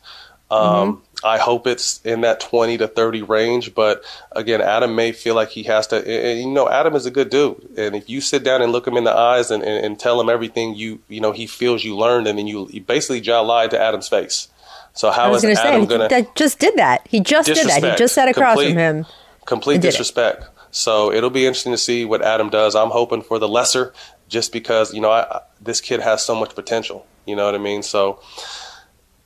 Um, 0.51 0.97
mm-hmm. 0.97 1.27
I 1.27 1.39
hope 1.39 1.67
it's 1.67 2.01
in 2.05 2.21
that 2.21 2.41
20 2.41 2.79
to 2.79 2.89
30 2.89 3.23
range. 3.23 3.75
But 3.75 4.05
again, 4.33 4.61
Adam 4.61 4.95
may 4.95 5.13
feel 5.13 5.35
like 5.35 5.51
he 5.51 5.65
has 5.65 5.87
to. 5.89 5.97
And, 5.97 6.41
you 6.41 6.51
know, 6.51 6.69
Adam 6.69 6.95
is 6.95 7.07
a 7.07 7.11
good 7.11 7.31
dude, 7.31 7.69
and 7.77 7.97
if 7.97 8.09
you 8.09 8.21
sit 8.21 8.45
down 8.45 8.63
and 8.63 8.73
look 8.73 8.87
him 8.87 8.97
in 8.97 9.05
the 9.05 9.15
eyes 9.15 9.51
and, 9.51 9.63
and, 9.63 9.85
and 9.85 9.99
tell 9.99 10.21
him 10.21 10.29
everything 10.29 10.75
you 10.75 11.01
you 11.09 11.21
know 11.21 11.33
he 11.33 11.47
feels 11.47 11.85
you 11.85 11.97
learned, 11.97 12.27
and 12.27 12.39
then 12.39 12.47
you, 12.47 12.69
you 12.71 12.81
basically 12.81 13.21
just 13.21 13.47
lied 13.47 13.71
to 13.71 13.81
Adam's 13.81 14.09
face. 14.09 14.49
So 14.95 15.11
how 15.11 15.35
is 15.35 15.43
gonna 15.43 15.55
Adam 15.55 15.87
going 15.87 16.09
to? 16.09 16.27
Just 16.35 16.59
did 16.59 16.77
that. 16.77 17.07
He 17.09 17.21
just 17.21 17.47
did 17.47 17.67
that. 17.67 17.83
He 17.83 17.97
just 17.97 18.15
sat 18.15 18.29
across 18.29 18.55
complete, 18.55 18.71
from 18.71 18.79
him. 18.79 19.07
Complete 19.45 19.81
disrespect. 19.81 20.47
So 20.71 21.13
it'll 21.13 21.31
be 21.31 21.47
interesting 21.47 21.73
to 21.73 21.79
see 21.79 22.05
what 22.05 22.23
Adam 22.23 22.49
does. 22.49 22.75
I'm 22.75 22.91
hoping 22.91 23.23
for 23.23 23.39
the 23.39 23.49
lesser, 23.49 23.93
just 24.29 24.53
because 24.53 24.95
you 24.95 25.01
know 25.01 25.11
I, 25.11 25.41
this 25.61 25.81
kid 25.81 26.01
has 26.01 26.25
so 26.25 26.35
much 26.35 26.55
potential. 26.55 27.07
You 27.27 27.37
know 27.37 27.45
what 27.45 27.55
I 27.55 27.59
mean? 27.59 27.83
So 27.83 28.21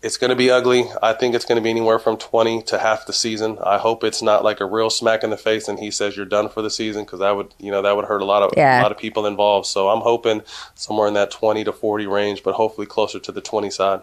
it's 0.00 0.16
going 0.16 0.30
to 0.30 0.36
be 0.36 0.50
ugly. 0.50 0.84
I 1.02 1.12
think 1.12 1.34
it's 1.34 1.44
going 1.44 1.56
to 1.56 1.62
be 1.62 1.70
anywhere 1.70 1.98
from 1.98 2.16
20 2.16 2.62
to 2.62 2.78
half 2.78 3.06
the 3.06 3.12
season. 3.12 3.58
I 3.64 3.78
hope 3.78 4.04
it's 4.04 4.22
not 4.22 4.44
like 4.44 4.60
a 4.60 4.64
real 4.64 4.90
smack 4.90 5.24
in 5.24 5.30
the 5.30 5.36
face 5.36 5.66
and 5.66 5.78
he 5.78 5.90
says 5.90 6.16
you're 6.16 6.24
done 6.24 6.48
for 6.48 6.62
the 6.62 6.70
season 6.70 7.04
because 7.04 7.18
that 7.18 7.32
would, 7.32 7.52
you 7.58 7.72
know, 7.72 7.82
that 7.82 7.96
would 7.96 8.04
hurt 8.04 8.22
a 8.22 8.24
lot 8.24 8.44
of 8.44 8.52
yeah. 8.56 8.80
a 8.80 8.82
lot 8.82 8.92
of 8.92 8.98
people 8.98 9.26
involved. 9.26 9.66
So 9.66 9.88
I'm 9.88 10.00
hoping 10.00 10.42
somewhere 10.76 11.08
in 11.08 11.14
that 11.14 11.32
20 11.32 11.64
to 11.64 11.72
40 11.72 12.06
range, 12.06 12.44
but 12.44 12.54
hopefully 12.54 12.86
closer 12.86 13.18
to 13.18 13.32
the 13.32 13.40
20 13.40 13.70
side. 13.70 14.02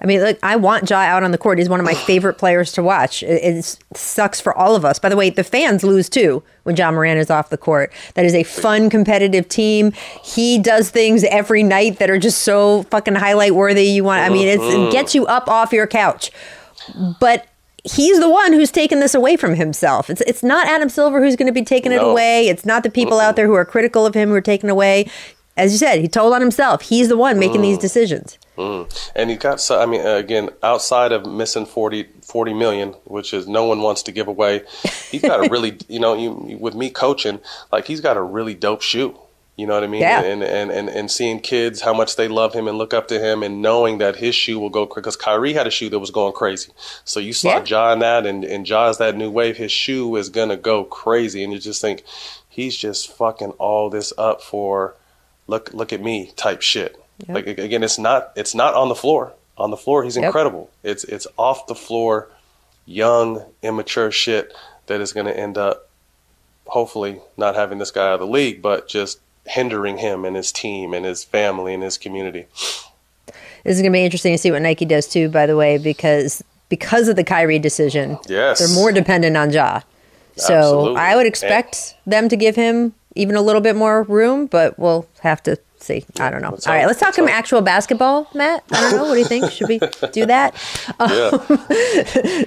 I 0.00 0.06
mean, 0.06 0.20
look, 0.20 0.38
I 0.42 0.56
want 0.56 0.88
Ja 0.88 0.98
out 0.98 1.22
on 1.22 1.32
the 1.32 1.38
court. 1.38 1.58
He's 1.58 1.68
one 1.68 1.80
of 1.80 1.86
my 1.86 1.94
favorite 2.06 2.34
players 2.34 2.72
to 2.72 2.82
watch. 2.82 3.22
It, 3.22 3.42
it, 3.42 3.78
sucks 3.94 4.40
for 4.40 4.56
all 4.56 4.76
of 4.76 4.84
us. 4.84 4.98
By 4.98 5.08
the 5.08 5.16
way, 5.16 5.30
the 5.30 5.42
fans 5.42 5.82
lose 5.82 6.08
too 6.08 6.42
when 6.62 6.76
Ja 6.76 6.90
Morant 6.90 7.18
is 7.18 7.30
off 7.30 7.50
the 7.50 7.58
court. 7.58 7.92
That 8.14 8.24
is 8.24 8.34
a 8.34 8.44
fun, 8.44 8.90
competitive 8.90 9.48
team. 9.48 9.92
He 10.22 10.58
does 10.58 10.90
things 10.90 11.24
every 11.24 11.62
night 11.62 11.98
that 11.98 12.10
are 12.10 12.18
just 12.18 12.42
so 12.42 12.84
fucking 12.84 13.16
highlight 13.16 13.54
worthy. 13.54 13.86
You 13.86 14.04
want, 14.04 14.22
I 14.22 14.28
mean, 14.28 14.46
it 14.46 14.60
mm-hmm. 14.60 14.92
gets 14.92 15.14
you 15.14 15.26
up 15.26 15.48
off 15.48 15.72
your 15.72 15.86
couch. 15.86 16.30
But 17.18 17.48
he's 17.84 18.20
the 18.20 18.28
one 18.28 18.52
who's 18.52 18.70
taken 18.70 19.00
this 19.00 19.14
away 19.14 19.36
from 19.36 19.54
himself. 19.54 20.10
It's 20.10 20.20
it's 20.22 20.42
not 20.42 20.66
Adam 20.68 20.88
Silver 20.88 21.22
who's 21.22 21.36
going 21.36 21.46
to 21.46 21.52
be 21.52 21.64
taking 21.64 21.92
no. 21.92 21.96
it 21.96 22.10
away. 22.10 22.48
It's 22.48 22.64
not 22.64 22.82
the 22.82 22.90
people 22.90 23.20
out 23.20 23.36
there 23.36 23.46
who 23.46 23.54
are 23.54 23.64
critical 23.64 24.06
of 24.06 24.14
him 24.14 24.28
who 24.28 24.34
are 24.34 24.40
taking 24.40 24.70
away. 24.70 25.10
As 25.58 25.72
you 25.72 25.78
said, 25.78 26.00
he 26.00 26.08
told 26.08 26.32
on 26.32 26.40
himself. 26.40 26.82
He's 26.82 27.08
the 27.08 27.16
one 27.16 27.38
making 27.38 27.60
mm. 27.60 27.64
these 27.64 27.78
decisions. 27.78 28.38
Mm. 28.56 29.10
And 29.14 29.30
he 29.30 29.36
got 29.36 29.60
so 29.60 29.80
I 29.80 29.86
mean 29.86 30.04
again 30.06 30.50
outside 30.62 31.12
of 31.12 31.26
missing 31.26 31.66
40, 31.66 32.08
40 32.22 32.54
million, 32.54 32.90
which 33.04 33.34
is 33.34 33.46
no 33.46 33.64
one 33.64 33.82
wants 33.82 34.02
to 34.04 34.12
give 34.12 34.28
away. 34.28 34.62
He's 35.10 35.22
got 35.22 35.44
a 35.44 35.48
really 35.50 35.78
you 35.88 36.00
know 36.00 36.14
you, 36.14 36.58
with 36.58 36.74
me 36.74 36.90
coaching 36.90 37.40
like 37.72 37.86
he's 37.86 38.00
got 38.00 38.16
a 38.16 38.22
really 38.22 38.54
dope 38.54 38.82
shoe. 38.82 39.18
You 39.58 39.66
know 39.66 39.74
what 39.74 39.82
I 39.82 39.88
mean? 39.88 40.02
Yeah. 40.02 40.22
And, 40.22 40.44
and, 40.44 40.70
and, 40.70 40.88
and 40.88 41.10
seeing 41.10 41.40
kids, 41.40 41.80
how 41.80 41.92
much 41.92 42.14
they 42.14 42.28
love 42.28 42.54
him 42.54 42.68
and 42.68 42.78
look 42.78 42.94
up 42.94 43.08
to 43.08 43.18
him 43.18 43.42
and 43.42 43.60
knowing 43.60 43.98
that 43.98 44.14
his 44.14 44.36
shoe 44.36 44.60
will 44.60 44.70
go 44.70 44.86
crazy. 44.86 45.00
Because 45.00 45.16
Kyrie 45.16 45.52
had 45.52 45.66
a 45.66 45.70
shoe 45.70 45.88
that 45.88 45.98
was 45.98 46.12
going 46.12 46.32
crazy. 46.32 46.70
So 47.04 47.18
you 47.18 47.32
saw 47.32 47.56
yeah. 47.56 47.64
Ja 47.64 47.92
in 47.92 47.98
that 47.98 48.24
and, 48.24 48.44
and 48.44 48.64
Ja's 48.64 48.98
that 48.98 49.16
new 49.16 49.32
wave. 49.32 49.56
His 49.56 49.72
shoe 49.72 50.14
is 50.14 50.28
going 50.28 50.50
to 50.50 50.56
go 50.56 50.84
crazy. 50.84 51.42
And 51.42 51.52
you 51.52 51.58
just 51.58 51.80
think 51.80 52.04
he's 52.48 52.76
just 52.76 53.10
fucking 53.10 53.50
all 53.58 53.90
this 53.90 54.12
up 54.16 54.42
for 54.42 54.94
look, 55.48 55.74
look 55.74 55.92
at 55.92 56.00
me 56.00 56.32
type 56.36 56.62
shit. 56.62 56.96
Yep. 57.26 57.34
Like 57.34 57.46
again, 57.58 57.82
it's 57.82 57.98
not 57.98 58.32
it's 58.36 58.54
not 58.54 58.74
on 58.74 58.88
the 58.88 58.94
floor. 58.94 59.32
On 59.56 59.72
the 59.72 59.76
floor, 59.76 60.04
he's 60.04 60.16
incredible. 60.16 60.70
Yep. 60.84 60.92
It's 60.92 61.04
it's 61.04 61.26
off 61.36 61.66
the 61.66 61.74
floor, 61.74 62.28
young, 62.86 63.44
immature 63.60 64.12
shit 64.12 64.54
that 64.86 65.00
is 65.00 65.12
going 65.12 65.26
to 65.26 65.36
end 65.36 65.58
up, 65.58 65.88
hopefully, 66.66 67.20
not 67.36 67.56
having 67.56 67.78
this 67.78 67.90
guy 67.90 68.06
out 68.06 68.14
of 68.14 68.20
the 68.20 68.26
league, 68.26 68.62
but 68.62 68.88
just 68.88 69.18
hindering 69.46 69.98
him 69.98 70.24
and 70.24 70.36
his 70.36 70.52
team 70.52 70.94
and 70.94 71.04
his 71.04 71.24
family 71.24 71.74
and 71.74 71.82
his 71.82 71.98
community. 71.98 72.46
This 73.64 73.76
is 73.76 73.82
going 73.82 73.92
to 73.92 73.96
be 73.96 74.04
interesting 74.04 74.32
to 74.32 74.38
see 74.38 74.52
what 74.52 74.62
Nike 74.62 74.84
does 74.84 75.08
too. 75.08 75.28
By 75.28 75.46
the 75.46 75.56
way, 75.56 75.76
because 75.76 76.42
because 76.68 77.08
of 77.08 77.16
the 77.16 77.24
Kyrie 77.24 77.58
decision, 77.58 78.18
yes, 78.28 78.60
they're 78.60 78.74
more 78.80 78.92
dependent 78.92 79.36
on 79.36 79.50
Ja. 79.50 79.80
So 80.36 80.54
Absolutely. 80.54 80.96
I 81.00 81.16
would 81.16 81.26
expect 81.26 81.96
and, 82.04 82.12
them 82.12 82.28
to 82.28 82.36
give 82.36 82.54
him 82.54 82.94
even 83.18 83.34
a 83.34 83.42
little 83.42 83.60
bit 83.60 83.76
more 83.76 84.04
room, 84.04 84.46
but 84.46 84.78
we'll 84.78 85.06
have 85.20 85.42
to 85.42 85.58
see. 85.84 86.04
I 86.18 86.30
don't 86.30 86.42
know. 86.42 86.50
All 86.50 86.58
right, 86.66 86.86
let's 86.86 87.00
talk 87.00 87.14
some 87.14 87.28
actual 87.28 87.60
basketball, 87.60 88.28
Matt. 88.34 88.64
I 88.70 88.80
don't 88.80 88.96
know. 88.96 89.04
What 89.04 89.14
do 89.14 89.20
you 89.20 89.24
think? 89.24 89.50
Should 89.50 89.68
we 89.68 89.80
do 90.12 90.26
that? 90.26 90.54
Um, 91.00 91.08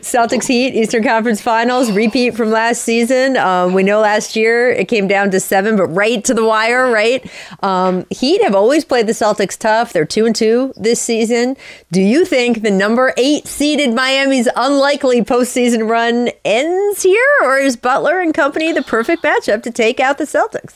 Celtics 0.01 0.47
Heat 0.47 0.73
Eastern 0.75 1.03
Conference 1.03 1.41
Finals 1.41 1.91
repeat 1.91 2.35
from 2.35 2.49
last 2.51 2.83
season. 2.83 3.37
Um, 3.37 3.73
we 3.73 3.83
know 3.83 4.01
last 4.01 4.35
year 4.35 4.69
it 4.69 4.87
came 4.87 5.07
down 5.07 5.31
to 5.31 5.39
seven, 5.39 5.77
but 5.77 5.87
right 5.87 6.23
to 6.25 6.33
the 6.33 6.43
wire. 6.43 6.91
Right. 6.91 7.29
Um, 7.63 8.05
Heat 8.09 8.41
have 8.43 8.55
always 8.55 8.83
played 8.83 9.07
the 9.07 9.13
Celtics 9.13 9.57
tough. 9.57 9.93
They're 9.93 10.05
two 10.05 10.25
and 10.25 10.35
two 10.35 10.73
this 10.75 11.01
season. 11.01 11.55
Do 11.91 12.01
you 12.01 12.25
think 12.25 12.61
the 12.61 12.71
number 12.71 13.13
eight 13.17 13.47
seeded 13.47 13.93
Miami's 13.93 14.49
unlikely 14.55 15.21
postseason 15.23 15.89
run 15.89 16.29
ends 16.43 17.03
here, 17.03 17.25
or 17.43 17.57
is 17.57 17.77
Butler 17.77 18.19
and 18.19 18.33
company 18.33 18.71
the 18.73 18.83
perfect 18.83 19.23
matchup 19.23 19.63
to 19.63 19.71
take 19.71 19.99
out 19.99 20.17
the 20.17 20.25
Celtics? 20.25 20.73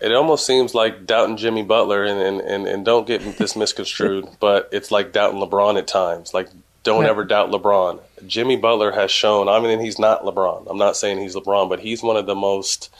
It 0.00 0.12
almost 0.14 0.46
seems 0.46 0.74
like 0.74 1.06
doubting 1.06 1.36
Jimmy 1.36 1.62
Butler, 1.62 2.04
and, 2.04 2.20
and, 2.20 2.40
and, 2.40 2.66
and 2.66 2.84
don't 2.84 3.06
get 3.06 3.38
this 3.38 3.56
misconstrued, 3.56 4.28
but 4.40 4.68
it's 4.72 4.90
like 4.90 5.12
doubting 5.12 5.40
LeBron 5.40 5.78
at 5.78 5.88
times. 5.88 6.32
Like, 6.32 6.48
don't 6.84 7.04
ever 7.04 7.24
doubt 7.24 7.50
LeBron. 7.50 8.00
Jimmy 8.26 8.56
Butler 8.56 8.92
has 8.92 9.10
shown, 9.10 9.48
I 9.48 9.60
mean, 9.60 9.80
he's 9.80 9.98
not 9.98 10.22
LeBron. 10.22 10.66
I'm 10.70 10.78
not 10.78 10.96
saying 10.96 11.18
he's 11.18 11.34
LeBron, 11.34 11.68
but 11.68 11.80
he's 11.80 12.02
one 12.02 12.16
of 12.16 12.26
the 12.26 12.34
most 12.34 12.90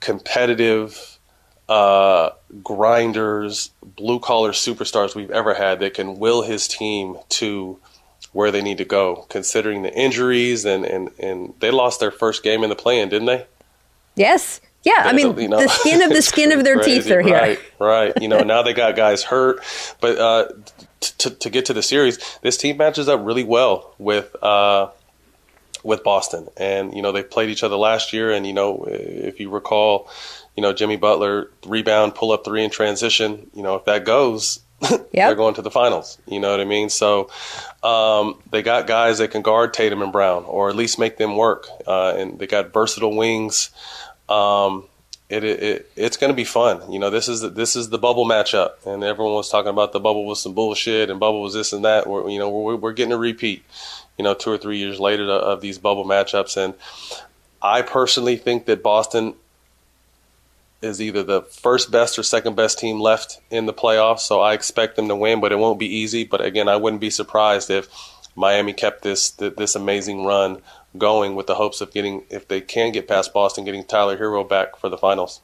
competitive 0.00 1.18
uh, 1.68 2.30
grinders, 2.62 3.70
blue 3.82 4.18
collar 4.18 4.52
superstars 4.52 5.14
we've 5.14 5.30
ever 5.30 5.54
had 5.54 5.80
that 5.80 5.94
can 5.94 6.18
will 6.18 6.42
his 6.42 6.66
team 6.66 7.16
to 7.28 7.78
where 8.32 8.50
they 8.50 8.62
need 8.62 8.78
to 8.78 8.84
go, 8.84 9.26
considering 9.28 9.82
the 9.82 9.94
injuries 9.94 10.64
and, 10.64 10.84
and, 10.84 11.10
and 11.18 11.54
they 11.60 11.70
lost 11.70 12.00
their 12.00 12.10
first 12.10 12.42
game 12.42 12.62
in 12.62 12.68
the 12.68 12.76
play-in, 12.76 13.08
didn't 13.08 13.26
they? 13.26 13.46
Yes. 14.16 14.60
Yeah, 14.88 15.02
I 15.04 15.12
mean, 15.12 15.38
you 15.38 15.48
know, 15.48 15.60
the 15.60 15.68
skin 15.68 16.02
of 16.02 16.10
the 16.10 16.22
skin 16.32 16.52
of 16.52 16.64
their 16.64 16.76
crazy. 16.76 17.02
teeth 17.02 17.10
are 17.10 17.20
here. 17.20 17.34
Right, 17.34 17.60
right. 17.78 18.22
You 18.22 18.28
know, 18.28 18.40
now 18.40 18.62
they 18.62 18.72
got 18.72 18.96
guys 18.96 19.22
hurt, 19.22 19.60
but 20.00 20.18
uh, 20.18 20.48
to 21.00 21.30
to 21.30 21.50
get 21.50 21.66
to 21.66 21.74
the 21.74 21.82
series, 21.82 22.18
this 22.40 22.56
team 22.56 22.78
matches 22.78 23.08
up 23.08 23.20
really 23.22 23.44
well 23.44 23.94
with 23.98 24.34
uh, 24.42 24.88
with 25.82 26.02
Boston, 26.02 26.48
and 26.56 26.94
you 26.94 27.02
know 27.02 27.12
they 27.12 27.22
played 27.22 27.50
each 27.50 27.62
other 27.62 27.76
last 27.76 28.14
year, 28.14 28.32
and 28.32 28.46
you 28.46 28.54
know 28.54 28.84
if 28.88 29.40
you 29.40 29.50
recall, 29.50 30.08
you 30.56 30.62
know 30.62 30.72
Jimmy 30.72 30.96
Butler 30.96 31.50
rebound, 31.66 32.14
pull 32.14 32.32
up 32.32 32.44
three 32.44 32.64
in 32.64 32.70
transition. 32.70 33.50
You 33.52 33.62
know 33.62 33.74
if 33.74 33.84
that 33.84 34.06
goes, 34.06 34.60
yep. 34.90 35.00
they're 35.12 35.34
going 35.34 35.54
to 35.54 35.62
the 35.62 35.70
finals. 35.70 36.18
You 36.26 36.40
know 36.40 36.50
what 36.50 36.60
I 36.60 36.64
mean? 36.64 36.88
So 36.88 37.28
um, 37.82 38.40
they 38.50 38.62
got 38.62 38.86
guys 38.86 39.18
that 39.18 39.32
can 39.32 39.42
guard 39.42 39.74
Tatum 39.74 40.00
and 40.00 40.12
Brown, 40.12 40.44
or 40.44 40.70
at 40.70 40.76
least 40.76 40.98
make 40.98 41.18
them 41.18 41.36
work, 41.36 41.68
uh, 41.86 42.14
and 42.16 42.38
they 42.38 42.46
got 42.46 42.72
versatile 42.72 43.14
wings. 43.14 43.70
Um, 44.28 44.84
it, 45.28 45.44
it 45.44 45.90
it's 45.94 46.16
going 46.16 46.32
to 46.32 46.36
be 46.36 46.44
fun. 46.44 46.90
You 46.90 46.98
know, 46.98 47.10
this 47.10 47.28
is 47.28 47.42
the, 47.42 47.50
this 47.50 47.76
is 47.76 47.90
the 47.90 47.98
bubble 47.98 48.24
matchup, 48.24 48.86
and 48.86 49.04
everyone 49.04 49.34
was 49.34 49.50
talking 49.50 49.70
about 49.70 49.92
the 49.92 50.00
bubble 50.00 50.24
was 50.24 50.40
some 50.40 50.54
bullshit, 50.54 51.10
and 51.10 51.20
bubble 51.20 51.42
was 51.42 51.54
this 51.54 51.72
and 51.72 51.84
that. 51.84 52.06
We're, 52.06 52.28
you 52.30 52.38
know, 52.38 52.48
we're, 52.48 52.76
we're 52.76 52.92
getting 52.92 53.12
a 53.12 53.18
repeat. 53.18 53.62
You 54.16 54.24
know, 54.24 54.34
two 54.34 54.50
or 54.50 54.58
three 54.58 54.78
years 54.78 54.98
later 54.98 55.24
of 55.30 55.60
these 55.60 55.78
bubble 55.78 56.04
matchups, 56.04 56.56
and 56.56 56.74
I 57.62 57.82
personally 57.82 58.36
think 58.36 58.66
that 58.66 58.82
Boston 58.82 59.34
is 60.80 61.00
either 61.00 61.22
the 61.22 61.42
first 61.42 61.90
best 61.90 62.18
or 62.18 62.22
second 62.22 62.56
best 62.56 62.78
team 62.78 63.00
left 63.00 63.40
in 63.50 63.66
the 63.66 63.72
playoffs. 63.72 64.20
So 64.20 64.40
I 64.40 64.54
expect 64.54 64.96
them 64.96 65.08
to 65.08 65.16
win, 65.16 65.40
but 65.40 65.52
it 65.52 65.58
won't 65.58 65.78
be 65.78 65.86
easy. 65.86 66.24
But 66.24 66.40
again, 66.40 66.68
I 66.68 66.76
wouldn't 66.76 67.00
be 67.00 67.10
surprised 67.10 67.70
if 67.70 67.88
Miami 68.34 68.72
kept 68.72 69.02
this 69.02 69.30
this 69.30 69.74
amazing 69.74 70.24
run 70.24 70.62
going 70.96 71.34
with 71.34 71.46
the 71.46 71.56
hopes 71.56 71.80
of 71.80 71.92
getting, 71.92 72.24
if 72.30 72.48
they 72.48 72.60
can 72.60 72.92
get 72.92 73.08
past 73.08 73.34
Boston, 73.34 73.64
getting 73.64 73.84
Tyler 73.84 74.16
Herro 74.16 74.48
back 74.48 74.76
for 74.76 74.88
the 74.88 74.96
finals. 74.96 75.40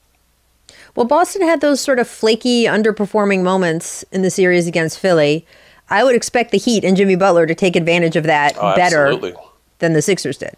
Well, 0.94 1.07
Boston 1.07 1.42
had 1.42 1.61
those 1.61 1.80
sort 1.80 1.98
of 1.98 2.09
flaky, 2.09 2.64
underperforming 2.64 3.42
moments 3.42 4.04
in 4.12 4.22
the 4.22 4.30
series 4.30 4.66
against 4.66 4.98
Philly. 4.98 5.46
I 5.90 6.04
would 6.04 6.14
expect 6.14 6.50
the 6.50 6.59
Heat 6.59 6.85
and 6.85 6.96
Jimmy 6.96 7.16
Butler 7.16 7.46
to 7.46 7.54
take 7.54 7.76
advantage 7.76 8.16
of 8.16 8.24
that 8.24 8.57
oh, 8.59 8.74
better 8.74 9.18
than 9.80 9.92
the 9.92 10.00
Sixers 10.00 10.38
did. 10.38 10.54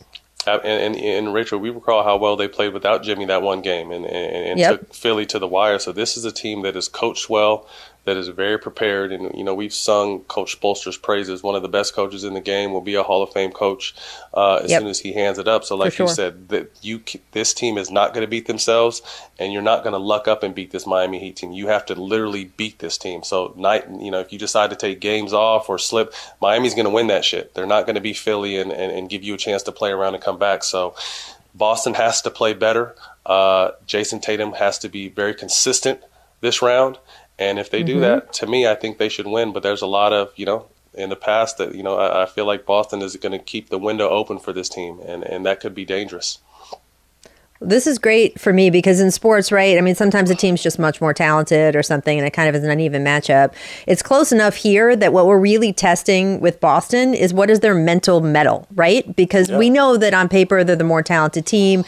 Uh, 0.47 0.61
and, 0.63 0.95
and, 0.95 1.05
and, 1.05 1.35
Rachel, 1.35 1.59
we 1.59 1.71
recall 1.71 2.05
how 2.05 2.17
well 2.17 2.37
they 2.37 2.47
played 2.47 2.73
without 2.73 3.03
Jimmy 3.03 3.25
that 3.25 3.43
one 3.43 3.63
game 3.63 3.91
and, 3.91 4.05
and, 4.05 4.47
and 4.47 4.61
yep. 4.61 4.79
took 4.79 4.95
Philly 4.95 5.27
to 5.27 5.41
the 5.41 5.49
wire. 5.49 5.81
So 5.81 5.91
this 5.91 6.17
is 6.17 6.25
a 6.25 6.31
team 6.31 6.63
that 6.63 6.77
is 6.77 6.87
coached 6.87 7.29
well 7.29 7.69
that 8.07 8.17
is 8.17 8.29
very 8.29 8.57
prepared. 8.57 9.13
And, 9.13 9.37
you 9.37 9.43
know, 9.43 9.55
we've 9.55 9.73
sung 9.73 10.21
Coach 10.21 10.59
Spoelstra's 10.59 10.97
praises. 10.97 11.43
One 11.43 11.57
of 11.57 11.63
the 11.63 11.69
best 11.69 11.93
coaches 11.93 12.23
in 12.23 12.35
the 12.35 12.41
game 12.41 12.73
will 12.73 12.81
be 12.81 12.95
a 12.95 13.03
Hall 13.03 13.21
of 13.21 13.33
Fame 13.33 13.51
coach 13.51 13.95
uh, 14.33 14.61
as 14.63 14.71
yep. 14.71 14.81
soon 14.81 14.89
as 14.89 15.01
he 15.01 15.13
hands 15.13 15.39
it 15.39 15.49
up. 15.49 15.65
So, 15.65 15.77
like 15.77 15.93
sure. 15.93 16.07
you 16.07 16.13
said, 16.13 16.49
that 16.49 16.71
you 16.83 17.03
this 17.33 17.53
team 17.53 17.77
is 17.77 17.91
not 17.91 18.15
going 18.15 18.23
to 18.23 18.31
beat 18.31 18.47
themselves, 18.47 19.03
and 19.41 19.53
you're 19.53 19.61
not 19.61 19.83
going 19.83 19.93
to 19.93 19.99
luck 19.99 20.29
up 20.29 20.45
and 20.45 20.55
beat 20.55 20.71
this 20.71 20.87
Miami 20.87 21.19
Heat 21.19 21.37
team. 21.37 21.51
You 21.51 21.67
have 21.67 21.85
to 21.87 21.97
literally 21.97 22.45
beat 22.45 22.79
this 22.79 22.97
team. 22.97 23.25
So, 23.25 23.53
night, 23.57 23.91
you 23.91 24.13
know, 24.13 24.21
if 24.21 24.33
you 24.33 24.39
decide 24.39 24.71
to 24.71 24.77
take 24.77 25.01
games 25.01 25.33
off 25.33 25.69
or 25.69 25.77
slip, 25.77 26.15
Miami's 26.41 26.75
going 26.75 26.87
to 26.87 26.91
win 26.91 27.09
that 27.09 27.25
shit. 27.25 27.55
They're 27.55 27.67
not 27.67 27.87
going 27.87 27.97
to 27.97 28.01
be 28.01 28.13
Philly 28.13 28.57
and, 28.57 28.71
and, 28.71 28.93
and 28.93 29.11
give 29.11 29.25
you 29.25 29.35
a 29.35 29.39
chance 29.39 29.65
to 29.65 29.73
play 29.73 29.91
around 29.91 30.15
and 30.15 30.23
come 30.23 30.39
back. 30.39 30.63
So, 30.63 30.95
Boston 31.57 31.95
has 31.95 32.23
to 32.23 32.31
play 32.31 32.55
better. 32.55 32.95
Uh, 33.25 33.73
Jayson 33.85 34.21
Tatum 34.21 34.53
has 34.53 34.79
to 34.79 34.89
be 34.89 35.09
very 35.09 35.35
consistent 35.35 36.01
this 36.41 36.63
round. 36.63 36.99
And 37.39 37.59
if 37.59 37.71
they 37.71 37.81
mm-hmm. 37.81 37.87
do 37.87 38.01
that, 38.01 38.33
to 38.35 38.47
me, 38.47 38.67
I 38.67 38.75
think 38.75 38.99
they 38.99 39.09
should 39.09 39.27
win. 39.27 39.53
But 39.53 39.63
there's 39.63 39.83
a 39.83 39.87
lot 39.87 40.13
of, 40.13 40.33
you 40.37 40.47
know, 40.47 40.67
in 40.95 41.11
the 41.11 41.17
past 41.17 41.59
that, 41.59 41.75
you 41.75 41.83
know, 41.83 41.97
I, 41.97 42.23
I 42.23 42.27
feel 42.27 42.47
like 42.47 42.65
Boston 42.65 43.03
is 43.03 43.17
going 43.17 43.33
to 43.33 43.39
keep 43.39 43.69
the 43.69 43.79
window 43.79 44.09
open 44.09 44.39
for 44.39 44.53
this 44.53 44.69
team, 44.69 45.01
and, 45.07 45.23
and 45.23 45.45
that 45.45 45.61
could 45.61 45.75
be 45.75 45.85
dangerous. 45.85 46.39
This 47.61 47.87
is 47.87 47.99
great 47.99 48.39
for 48.39 48.53
me 48.53 48.69
because 48.69 49.01
in 49.01 49.11
sports, 49.11 49.51
right? 49.51 49.79
I 49.79 49.81
mean, 49.81 49.95
sometimes 49.95 50.29
a 50.31 50.35
team's 50.35 50.63
just 50.63 50.79
much 50.79 51.01
more 51.01 51.15
talented 51.15 51.75
or 51.75 51.83
something, 51.83 52.19
and 52.19 52.27
it 52.27 52.33
kind 52.33 52.51
of 52.51 52.55
is 52.55 52.63
an 52.63 52.71
uneven 52.71 53.03
matchup. 53.03 53.55
It's 53.87 54.03
close 54.03 54.31
enough 54.31 54.57
here 54.57 54.95
that 54.95 55.13
what 55.13 55.27
we're 55.27 55.39
really 55.39 55.73
testing 55.73 56.41
with 56.41 56.61
Boston 56.61 57.15
is 57.15 57.33
what 57.33 57.49
is 57.49 57.61
their 57.61 57.75
mental 57.75 58.21
metal, 58.21 58.67
right? 58.75 59.17
Because 59.17 59.49
yeah. 59.49 59.57
we 59.57 59.71
know 59.71 59.97
that 59.97 60.13
on 60.13 60.29
paper 60.29 60.65
they're 60.65 60.77
the 60.77 60.85
more 60.85 61.03
talented 61.03 61.47
team. 61.47 61.85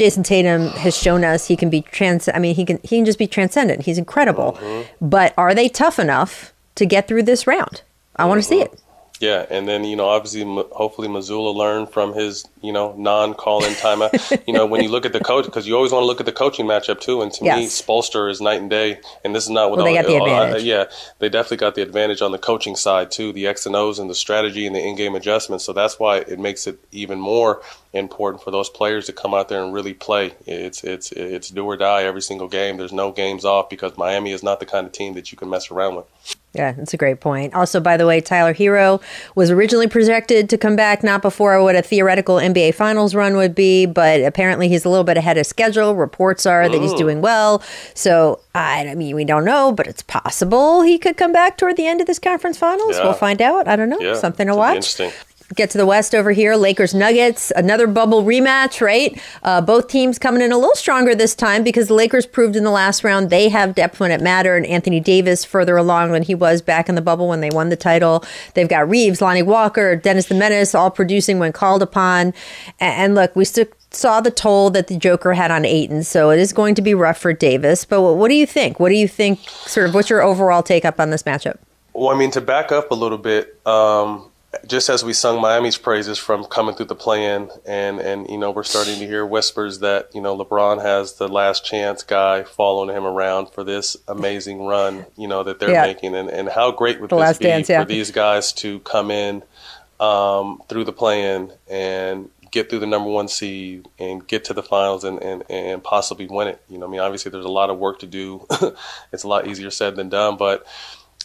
Jayson 0.00 0.24
Tatum 0.24 0.68
has 0.68 0.96
shown 0.96 1.24
us 1.24 1.46
he 1.46 1.56
can 1.56 1.68
be 1.68 1.82
trans. 1.82 2.26
I 2.32 2.38
mean, 2.38 2.54
he 2.54 2.64
can 2.64 2.78
he 2.82 2.96
can 2.96 3.04
just 3.04 3.18
be 3.18 3.26
transcendent. 3.26 3.82
He's 3.82 3.98
incredible. 3.98 4.52
Mm-hmm. 4.52 5.06
But 5.06 5.34
are 5.36 5.54
they 5.54 5.68
tough 5.68 5.98
enough 5.98 6.54
to 6.76 6.86
get 6.86 7.06
through 7.06 7.24
this 7.24 7.46
round? 7.46 7.82
I 8.16 8.22
mm-hmm. 8.22 8.28
want 8.30 8.38
to 8.38 8.48
see 8.48 8.62
it. 8.62 8.80
Yeah, 9.20 9.44
and 9.50 9.68
then 9.68 9.84
you 9.84 9.96
know, 9.96 10.08
obviously, 10.08 10.42
hopefully, 10.72 11.06
Mazzulla 11.06 11.54
learned 11.54 11.90
from 11.90 12.14
his 12.14 12.48
you 12.62 12.72
know 12.72 12.94
non-call-in 12.96 13.74
timeout. 13.74 14.42
you 14.46 14.54
know, 14.54 14.64
when 14.64 14.82
you 14.82 14.88
look 14.88 15.04
at 15.04 15.12
the 15.12 15.20
coach, 15.20 15.44
because 15.44 15.68
you 15.68 15.76
always 15.76 15.92
want 15.92 16.02
to 16.02 16.06
look 16.06 16.20
at 16.20 16.26
the 16.26 16.32
coaching 16.32 16.64
matchup 16.64 17.00
too. 17.00 17.20
And 17.20 17.30
to 17.34 17.44
yes. 17.44 17.58
me, 17.58 17.66
Spoelstra 17.66 18.30
is 18.30 18.40
night 18.40 18.62
and 18.62 18.70
day. 18.70 18.98
And 19.22 19.34
this 19.34 19.44
is 19.44 19.50
not 19.50 19.68
what 19.68 19.76
well, 19.76 19.84
they 19.84 19.92
got 19.92 20.06
the 20.06 20.16
uh, 20.16 20.24
advantage. 20.24 20.62
Yeah, 20.62 20.86
they 21.18 21.28
definitely 21.28 21.58
got 21.58 21.74
the 21.74 21.82
advantage 21.82 22.22
on 22.22 22.32
the 22.32 22.38
coaching 22.38 22.76
side 22.76 23.10
too, 23.10 23.30
the 23.34 23.46
X 23.46 23.66
and 23.66 23.76
O's 23.76 23.98
and 23.98 24.08
the 24.08 24.14
strategy 24.14 24.66
and 24.66 24.74
the 24.74 24.80
in-game 24.80 25.14
adjustments. 25.14 25.66
So 25.66 25.74
that's 25.74 25.98
why 26.00 26.20
it 26.20 26.38
makes 26.38 26.66
it 26.66 26.78
even 26.90 27.20
more 27.20 27.60
important 27.92 28.42
for 28.42 28.50
those 28.50 28.70
players 28.70 29.04
to 29.06 29.12
come 29.12 29.34
out 29.34 29.50
there 29.50 29.62
and 29.62 29.74
really 29.74 29.92
play. 29.92 30.32
It's 30.46 30.82
it's 30.82 31.12
it's 31.12 31.50
do 31.50 31.66
or 31.66 31.76
die 31.76 32.04
every 32.04 32.22
single 32.22 32.48
game. 32.48 32.78
There's 32.78 32.90
no 32.90 33.12
games 33.12 33.44
off 33.44 33.68
because 33.68 33.98
Miami 33.98 34.32
is 34.32 34.42
not 34.42 34.60
the 34.60 34.66
kind 34.66 34.86
of 34.86 34.92
team 34.92 35.12
that 35.12 35.30
you 35.30 35.36
can 35.36 35.50
mess 35.50 35.70
around 35.70 35.96
with. 35.96 36.38
Yeah, 36.52 36.72
that's 36.72 36.92
a 36.92 36.96
great 36.96 37.20
point. 37.20 37.54
Also, 37.54 37.78
by 37.78 37.96
the 37.96 38.06
way, 38.06 38.20
Tyler 38.20 38.52
Herro 38.52 39.00
was 39.36 39.50
originally 39.52 39.86
projected 39.86 40.50
to 40.50 40.58
come 40.58 40.74
back 40.74 41.04
not 41.04 41.22
before 41.22 41.62
what 41.62 41.76
a 41.76 41.82
theoretical 41.82 42.36
NBA 42.36 42.74
Finals 42.74 43.14
run 43.14 43.36
would 43.36 43.54
be, 43.54 43.86
but 43.86 44.20
apparently 44.22 44.68
he's 44.68 44.84
a 44.84 44.88
little 44.88 45.04
bit 45.04 45.16
ahead 45.16 45.38
of 45.38 45.46
schedule. 45.46 45.94
Reports 45.94 46.46
are 46.46 46.68
that 46.68 46.80
he's 46.80 46.94
doing 46.94 47.20
well. 47.20 47.62
So, 47.94 48.40
I 48.54 48.94
mean, 48.96 49.14
we 49.14 49.24
don't 49.24 49.44
know, 49.44 49.70
but 49.70 49.86
it's 49.86 50.02
possible 50.02 50.82
he 50.82 50.98
could 50.98 51.16
come 51.16 51.32
back 51.32 51.56
toward 51.56 51.76
the 51.76 51.86
end 51.86 52.00
of 52.00 52.08
this 52.08 52.18
conference 52.18 52.58
finals. 52.58 52.96
Yeah. 52.96 53.04
We'll 53.04 53.12
find 53.12 53.40
out. 53.40 53.68
I 53.68 53.76
don't 53.76 53.88
know. 53.88 54.00
Yeah, 54.00 54.14
Something 54.14 54.48
to 54.48 54.56
watch. 54.56 54.76
Interesting 54.76 55.12
get 55.54 55.70
to 55.70 55.78
the 55.78 55.86
West 55.86 56.14
over 56.14 56.30
here. 56.32 56.54
Lakers 56.54 56.94
Nuggets, 56.94 57.52
another 57.56 57.86
bubble 57.86 58.22
rematch, 58.22 58.80
right? 58.80 59.20
Uh, 59.42 59.60
both 59.60 59.88
teams 59.88 60.18
coming 60.18 60.42
in 60.42 60.52
a 60.52 60.58
little 60.58 60.74
stronger 60.74 61.14
this 61.14 61.34
time 61.34 61.64
because 61.64 61.88
the 61.88 61.94
Lakers 61.94 62.26
proved 62.26 62.56
in 62.56 62.64
the 62.64 62.70
last 62.70 63.02
round 63.02 63.30
they 63.30 63.48
have 63.48 63.74
depth 63.74 64.00
when 64.00 64.10
it 64.10 64.20
mattered. 64.20 64.58
And 64.58 64.66
Anthony 64.66 65.00
Davis 65.00 65.44
further 65.44 65.76
along 65.76 66.12
than 66.12 66.22
he 66.22 66.34
was 66.34 66.62
back 66.62 66.88
in 66.88 66.94
the 66.94 67.02
bubble 67.02 67.28
when 67.28 67.40
they 67.40 67.50
won 67.50 67.68
the 67.68 67.76
title. 67.76 68.24
They've 68.54 68.68
got 68.68 68.88
Reaves, 68.88 69.20
Lonnie 69.20 69.42
Walker, 69.42 69.96
Dennis 69.96 70.26
the 70.26 70.34
Menace 70.34 70.74
all 70.74 70.90
producing 70.90 71.38
when 71.38 71.52
called 71.52 71.82
upon. 71.82 72.32
And, 72.78 73.14
look, 73.14 73.34
we 73.34 73.44
still 73.44 73.66
saw 73.90 74.20
the 74.20 74.30
toll 74.30 74.70
that 74.70 74.86
the 74.86 74.96
Joker 74.96 75.32
had 75.32 75.50
on 75.50 75.64
Ayton, 75.64 76.04
so 76.04 76.30
it 76.30 76.38
is 76.38 76.52
going 76.52 76.76
to 76.76 76.82
be 76.82 76.94
rough 76.94 77.18
for 77.18 77.32
Davis. 77.32 77.84
But 77.84 78.02
what 78.02 78.28
do 78.28 78.34
you 78.34 78.46
think? 78.46 78.78
What 78.78 78.90
do 78.90 78.94
you 78.94 79.08
think? 79.08 79.40
Sort 79.48 79.88
of, 79.88 79.94
what's 79.94 80.08
your 80.08 80.22
overall 80.22 80.62
take 80.62 80.84
up 80.84 81.00
on 81.00 81.10
this 81.10 81.24
matchup? 81.24 81.56
Well, 81.92 82.14
I 82.14 82.16
mean, 82.16 82.30
to 82.30 82.40
back 82.40 82.70
up 82.70 82.92
a 82.92 82.94
little 82.94 83.18
bit, 83.18 83.58
um, 83.66 84.29
just 84.66 84.88
as 84.88 85.04
we 85.04 85.12
sung 85.12 85.40
Miami's 85.40 85.78
praises 85.78 86.18
from 86.18 86.44
coming 86.44 86.74
through 86.74 86.86
the 86.86 86.94
play-in, 86.96 87.50
and 87.64 88.00
and 88.00 88.28
you 88.28 88.36
know 88.36 88.50
we're 88.50 88.64
starting 88.64 88.98
to 88.98 89.06
hear 89.06 89.24
whispers 89.24 89.78
that 89.78 90.10
you 90.12 90.20
know 90.20 90.36
LeBron 90.36 90.82
has 90.82 91.14
the 91.14 91.28
last 91.28 91.64
chance 91.64 92.02
guy 92.02 92.42
following 92.42 92.94
him 92.94 93.04
around 93.04 93.50
for 93.50 93.62
this 93.62 93.96
amazing 94.08 94.64
run, 94.64 95.06
you 95.16 95.28
know 95.28 95.44
that 95.44 95.60
they're 95.60 95.70
yeah. 95.70 95.82
making, 95.82 96.14
and 96.16 96.28
and 96.28 96.48
how 96.48 96.72
great 96.72 97.00
would 97.00 97.10
the 97.10 97.16
this 97.16 97.38
be 97.38 97.44
dance, 97.44 97.68
yeah. 97.68 97.82
for 97.82 97.88
these 97.88 98.10
guys 98.10 98.52
to 98.52 98.80
come 98.80 99.10
in 99.10 99.42
um, 100.00 100.60
through 100.68 100.84
the 100.84 100.92
play-in 100.92 101.52
and 101.68 102.30
get 102.50 102.68
through 102.68 102.80
the 102.80 102.86
number 102.86 103.08
one 103.08 103.28
seed 103.28 103.88
and 103.98 104.26
get 104.26 104.44
to 104.44 104.52
the 104.52 104.62
finals 104.62 105.04
and, 105.04 105.22
and, 105.22 105.44
and 105.48 105.84
possibly 105.84 106.26
win 106.26 106.48
it. 106.48 106.60
You 106.68 106.78
know, 106.78 106.86
I 106.86 106.90
mean, 106.90 107.00
obviously 107.00 107.30
there's 107.30 107.44
a 107.44 107.50
lot 107.50 107.70
of 107.70 107.78
work 107.78 108.00
to 108.00 108.06
do. 108.06 108.44
it's 109.12 109.22
a 109.22 109.28
lot 109.28 109.46
easier 109.46 109.70
said 109.70 109.94
than 109.96 110.08
done, 110.08 110.36
but 110.36 110.66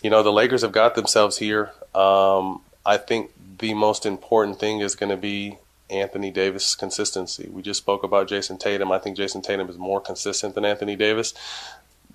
you 0.04 0.10
know 0.10 0.22
the 0.22 0.32
Lakers 0.32 0.62
have 0.62 0.72
got 0.72 0.96
themselves 0.96 1.38
here. 1.38 1.72
Um, 1.96 2.62
I 2.86 2.98
think 2.98 3.32
the 3.60 3.74
most 3.74 4.06
important 4.06 4.60
thing 4.60 4.82
is 4.82 4.95
going 4.95 5.10
to 5.10 5.17
be 5.17 5.58
Anthony 5.89 6.32
Davis' 6.32 6.76
consistency. 6.76 7.50
We 7.52 7.62
just 7.62 7.80
spoke 7.80 8.04
about 8.04 8.28
Jayson 8.28 8.58
Tatum. 8.58 8.91
I 8.91 9.00
think 9.00 9.17
Jayson 9.17 9.41
Tatum 9.41 9.69
is 9.69 9.78
more 9.78 10.02
consistent 10.02 10.56
than 10.56 10.65
Anthony 10.65 10.95
Davis, 10.95 11.34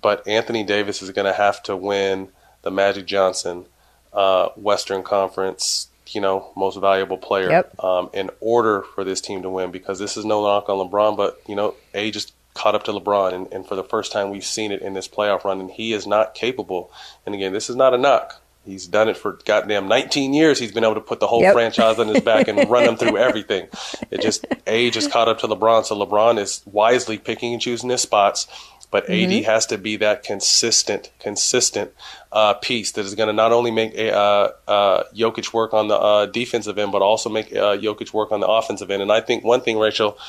but 0.01 0.27
Anthony 0.27 0.63
Davis 0.63 1.01
is 1.01 1.11
going 1.11 1.25
to 1.25 1.33
have 1.33 1.61
to 1.63 1.75
win 1.75 2.29
the 2.61 2.71
Magic 2.71 3.05
Johnson 3.05 3.65
uh, 4.13 4.49
Western 4.55 5.03
Conference, 5.03 5.87
you 6.07 6.21
know, 6.21 6.51
most 6.55 6.77
valuable 6.79 7.17
player 7.17 7.49
yep. 7.49 7.83
um, 7.83 8.09
in 8.13 8.29
order 8.39 8.81
for 8.81 9.03
this 9.03 9.21
team 9.21 9.41
to 9.41 9.49
win. 9.49 9.71
Because 9.71 9.99
this 9.99 10.17
is 10.17 10.25
no 10.25 10.41
knock 10.43 10.69
on 10.69 10.89
LeBron, 10.89 11.15
but 11.15 11.41
you 11.47 11.55
know, 11.55 11.75
age 11.93 12.15
is 12.15 12.31
caught 12.53 12.75
up 12.75 12.83
to 12.83 12.91
LeBron, 12.91 13.33
and, 13.33 13.51
and 13.53 13.65
for 13.65 13.75
the 13.75 13.83
first 13.83 14.11
time 14.11 14.29
we've 14.29 14.45
seen 14.45 14.71
it 14.71 14.81
in 14.81 14.93
this 14.93 15.07
playoff 15.07 15.45
run, 15.45 15.61
and 15.61 15.71
he 15.71 15.93
is 15.93 16.05
not 16.05 16.35
capable. 16.35 16.91
And 17.25 17.33
again, 17.33 17.53
this 17.53 17.69
is 17.69 17.75
not 17.75 17.93
a 17.93 17.97
knock. 17.97 18.40
He's 18.63 18.85
done 18.85 19.09
it 19.09 19.17
for 19.17 19.39
goddamn 19.43 19.87
19 19.87 20.33
years. 20.33 20.59
He's 20.59 20.71
been 20.71 20.83
able 20.83 20.95
to 20.95 21.01
put 21.01 21.19
the 21.19 21.27
whole 21.27 21.41
yep. 21.41 21.53
franchise 21.53 21.97
on 21.97 22.07
his 22.07 22.21
back 22.21 22.47
and 22.47 22.69
run 22.69 22.85
them 22.85 22.95
through 22.95 23.17
everything. 23.17 23.67
It 24.11 24.21
just 24.21 24.45
age 24.67 24.95
has 24.95 25.07
caught 25.07 25.27
up 25.27 25.39
to 25.39 25.47
LeBron, 25.47 25.85
so 25.85 25.95
LeBron 25.95 26.37
is 26.37 26.61
wisely 26.65 27.17
picking 27.17 27.53
and 27.53 27.61
choosing 27.61 27.89
his 27.89 28.01
spots. 28.01 28.47
but 28.91 29.07
Mm-hmm. 29.07 29.31
AD 29.31 29.43
has 29.45 29.65
to 29.67 29.79
be 29.79 29.95
that 29.97 30.21
consistent, 30.21 31.11
consistent 31.19 31.91
uh, 32.31 32.53
piece 32.53 32.91
that 32.91 33.05
is 33.05 33.15
going 33.15 33.27
to 33.27 33.33
not 33.33 33.51
only 33.51 33.71
make 33.71 33.95
a, 33.95 34.15
uh, 34.15 34.51
uh, 34.67 35.03
Jokic 35.15 35.53
work 35.53 35.73
on 35.73 35.87
the 35.87 35.97
uh, 35.97 36.25
defensive 36.27 36.77
end, 36.77 36.91
but 36.91 37.01
also 37.01 37.29
make 37.29 37.51
uh, 37.53 37.77
Jokic 37.77 38.13
work 38.13 38.31
on 38.31 38.41
the 38.41 38.47
offensive 38.47 38.91
end. 38.91 39.01
And 39.01 39.11
I 39.11 39.21
think 39.21 39.43
one 39.43 39.61
thing, 39.61 39.79
Rachel, 39.79 40.19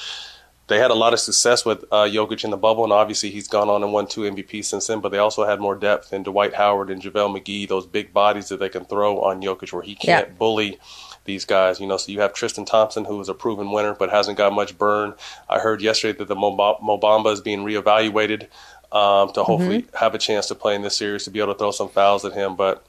they 0.68 0.78
had 0.78 0.90
a 0.90 0.94
lot 0.94 1.12
of 1.12 1.20
success 1.20 1.64
with 1.64 1.84
uh, 1.92 2.04
Jokic 2.04 2.44
in 2.44 2.50
the 2.50 2.56
bubble, 2.56 2.84
and 2.84 2.92
obviously 2.92 3.30
he's 3.30 3.48
gone 3.48 3.68
on 3.68 3.82
and 3.82 3.92
won 3.92 4.06
two 4.06 4.22
MVPs 4.22 4.64
since 4.66 4.86
then. 4.86 5.00
But 5.00 5.10
they 5.10 5.18
also 5.18 5.44
had 5.44 5.60
more 5.60 5.74
depth 5.74 6.12
in 6.12 6.22
Dwight 6.22 6.54
Howard 6.54 6.88
and 6.90 7.02
JaVale 7.02 7.36
McGee, 7.40 7.68
those 7.68 7.86
big 7.86 8.12
bodies 8.12 8.48
that 8.48 8.60
they 8.60 8.68
can 8.68 8.84
throw 8.84 9.20
on 9.20 9.42
Jokic, 9.42 9.72
where 9.72 9.82
he 9.82 9.94
can't 9.94 10.28
Yeah. 10.28 10.34
bully 10.38 10.78
these 11.24 11.44
guys. 11.44 11.80
You 11.80 11.86
know, 11.86 11.96
so 11.96 12.10
you 12.12 12.20
have 12.20 12.32
Tristan 12.32 12.64
Thompson, 12.64 13.04
who 13.04 13.20
is 13.20 13.28
a 13.28 13.34
proven 13.34 13.70
winner 13.72 13.94
but 13.94 14.10
hasn't 14.10 14.38
got 14.38 14.52
much 14.52 14.78
burn. 14.78 15.14
I 15.48 15.58
heard 15.58 15.82
yesterday 15.82 16.16
that 16.18 16.28
the 16.28 16.34
Mo 16.36 16.56
Bamba 16.56 17.32
is 17.32 17.40
being 17.40 17.60
reevaluated 17.64 18.46
um, 18.92 19.32
to 19.32 19.42
hopefully 19.44 19.86
have 19.98 20.14
a 20.14 20.18
chance 20.18 20.46
to 20.48 20.54
play 20.54 20.74
in 20.74 20.82
this 20.82 20.96
series 20.96 21.24
to 21.24 21.30
be 21.30 21.40
able 21.40 21.52
to 21.54 21.58
throw 21.58 21.70
some 21.70 21.88
fouls 21.88 22.24
at 22.24 22.32
him. 22.34 22.56
But 22.56 22.84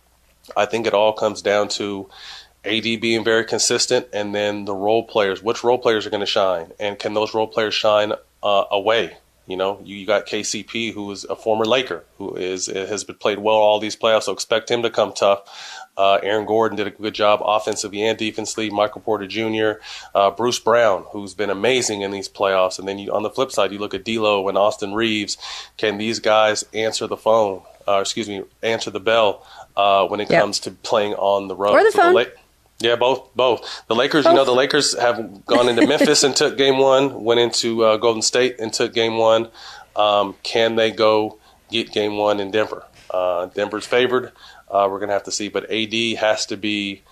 I 0.58 0.66
think 0.66 0.86
it 0.88 0.94
all 0.94 1.14
comes 1.14 1.42
down 1.42 1.70
to 1.70 2.10
AD 2.66 2.84
being 3.02 3.24
very 3.24 3.44
consistent, 3.46 4.08
and 4.14 4.34
then 4.34 4.66
the 4.66 4.74
role 4.76 5.04
players. 5.04 5.42
Which 5.44 5.64
role 5.64 5.78
players 5.78 6.06
are 6.06 6.10
going 6.10 6.22
to 6.22 6.26
shine, 6.26 6.72
and 6.80 6.98
can 6.98 7.14
those 7.14 7.34
role 7.34 7.48
players 7.48 7.74
shine 7.74 8.14
uh, 8.42 8.64
away? 8.72 9.18
You 9.46 9.58
know, 9.58 9.82
you, 9.84 9.98
you 9.98 10.06
got 10.06 10.26
KCP, 10.26 10.94
who 10.94 11.12
is 11.12 11.26
a 11.26 11.36
former 11.36 11.66
Laker, 11.66 12.06
who 12.18 12.34
is 12.36 12.68
has 12.68 13.04
been 13.04 13.18
played 13.18 13.40
well 13.40 13.56
all 13.58 13.80
these 13.80 13.96
playoffs, 13.98 14.24
so 14.24 14.32
expect 14.32 14.72
him 14.72 14.82
to 14.84 14.90
come 14.90 15.12
tough. 15.12 15.42
Uh, 15.98 16.18
Aaron 16.24 16.46
Gordon 16.48 16.76
did 16.78 16.88
a 16.88 16.92
good 16.92 17.14
job 17.14 17.42
offensively 17.44 18.02
and 18.04 18.18
defensively. 18.18 18.70
Michael 18.72 19.02
Porter 19.02 19.28
Jr., 19.28 19.74
uh, 20.16 20.32
Bruce 20.32 20.58
Brown, 20.60 21.04
who's 21.12 21.36
been 21.36 21.52
amazing 21.52 22.02
in 22.02 22.10
these 22.10 22.28
playoffs. 22.28 22.80
And 22.80 22.88
then 22.88 22.98
you, 22.98 23.14
on 23.14 23.22
the 23.22 23.30
flip 23.30 23.52
side, 23.52 23.72
you 23.72 23.78
look 23.78 23.94
at 23.94 24.04
D'Lo 24.04 24.48
and 24.50 24.58
Austin 24.58 24.96
Reaves. 24.96 25.38
Can 25.78 26.00
these 26.00 26.18
guys 26.18 26.64
answer 26.74 27.06
the 27.06 27.16
phone? 27.18 27.62
Uh, 27.88 28.00
excuse 28.00 28.28
me, 28.28 28.42
answer 28.64 28.90
the 28.90 29.00
bell 29.00 29.46
uh, 29.78 30.08
when 30.08 30.20
it 30.20 30.32
Yep. 30.32 30.42
comes 30.42 30.60
to 30.62 30.72
playing 30.72 31.14
on 31.14 31.48
the 31.48 31.56
road? 31.56 31.74
Or 31.74 31.84
the 31.84 31.92
phone. 31.92 32.16
La- 32.16 32.24
yeah, 32.80 32.96
both, 32.96 33.34
both. 33.36 33.84
The 33.88 33.96
Lakers, 33.96 34.26
you 34.26 34.34
know, 34.34 34.46
the 34.46 34.52
Lakers 34.52 34.98
have 34.98 35.46
gone 35.46 35.70
into 35.70 35.88
Memphis 35.88 36.24
and 36.24 36.36
took 36.36 36.58
game 36.58 36.78
one, 36.78 37.24
went 37.24 37.40
into 37.40 37.84
uh, 37.84 37.98
Golden 37.98 38.22
State 38.22 38.58
and 38.60 38.74
took 38.74 38.94
game 38.94 39.18
one. 39.18 39.50
Um, 39.96 40.36
can 40.44 40.76
they 40.76 40.92
go 40.92 41.40
get 41.70 41.92
game 41.92 42.18
one 42.18 42.40
in 42.40 42.52
Denver? 42.52 42.86
Uh, 43.10 43.46
Denver's 43.48 43.86
favored. 43.86 44.32
Uh, 44.70 44.88
we're 44.90 45.00
going 45.00 45.10
to 45.10 45.14
have 45.14 45.24
to 45.24 45.32
see. 45.32 45.50
But 45.50 45.70
AD 45.72 45.94
has 46.18 46.46
to 46.48 46.58
be 46.58 47.04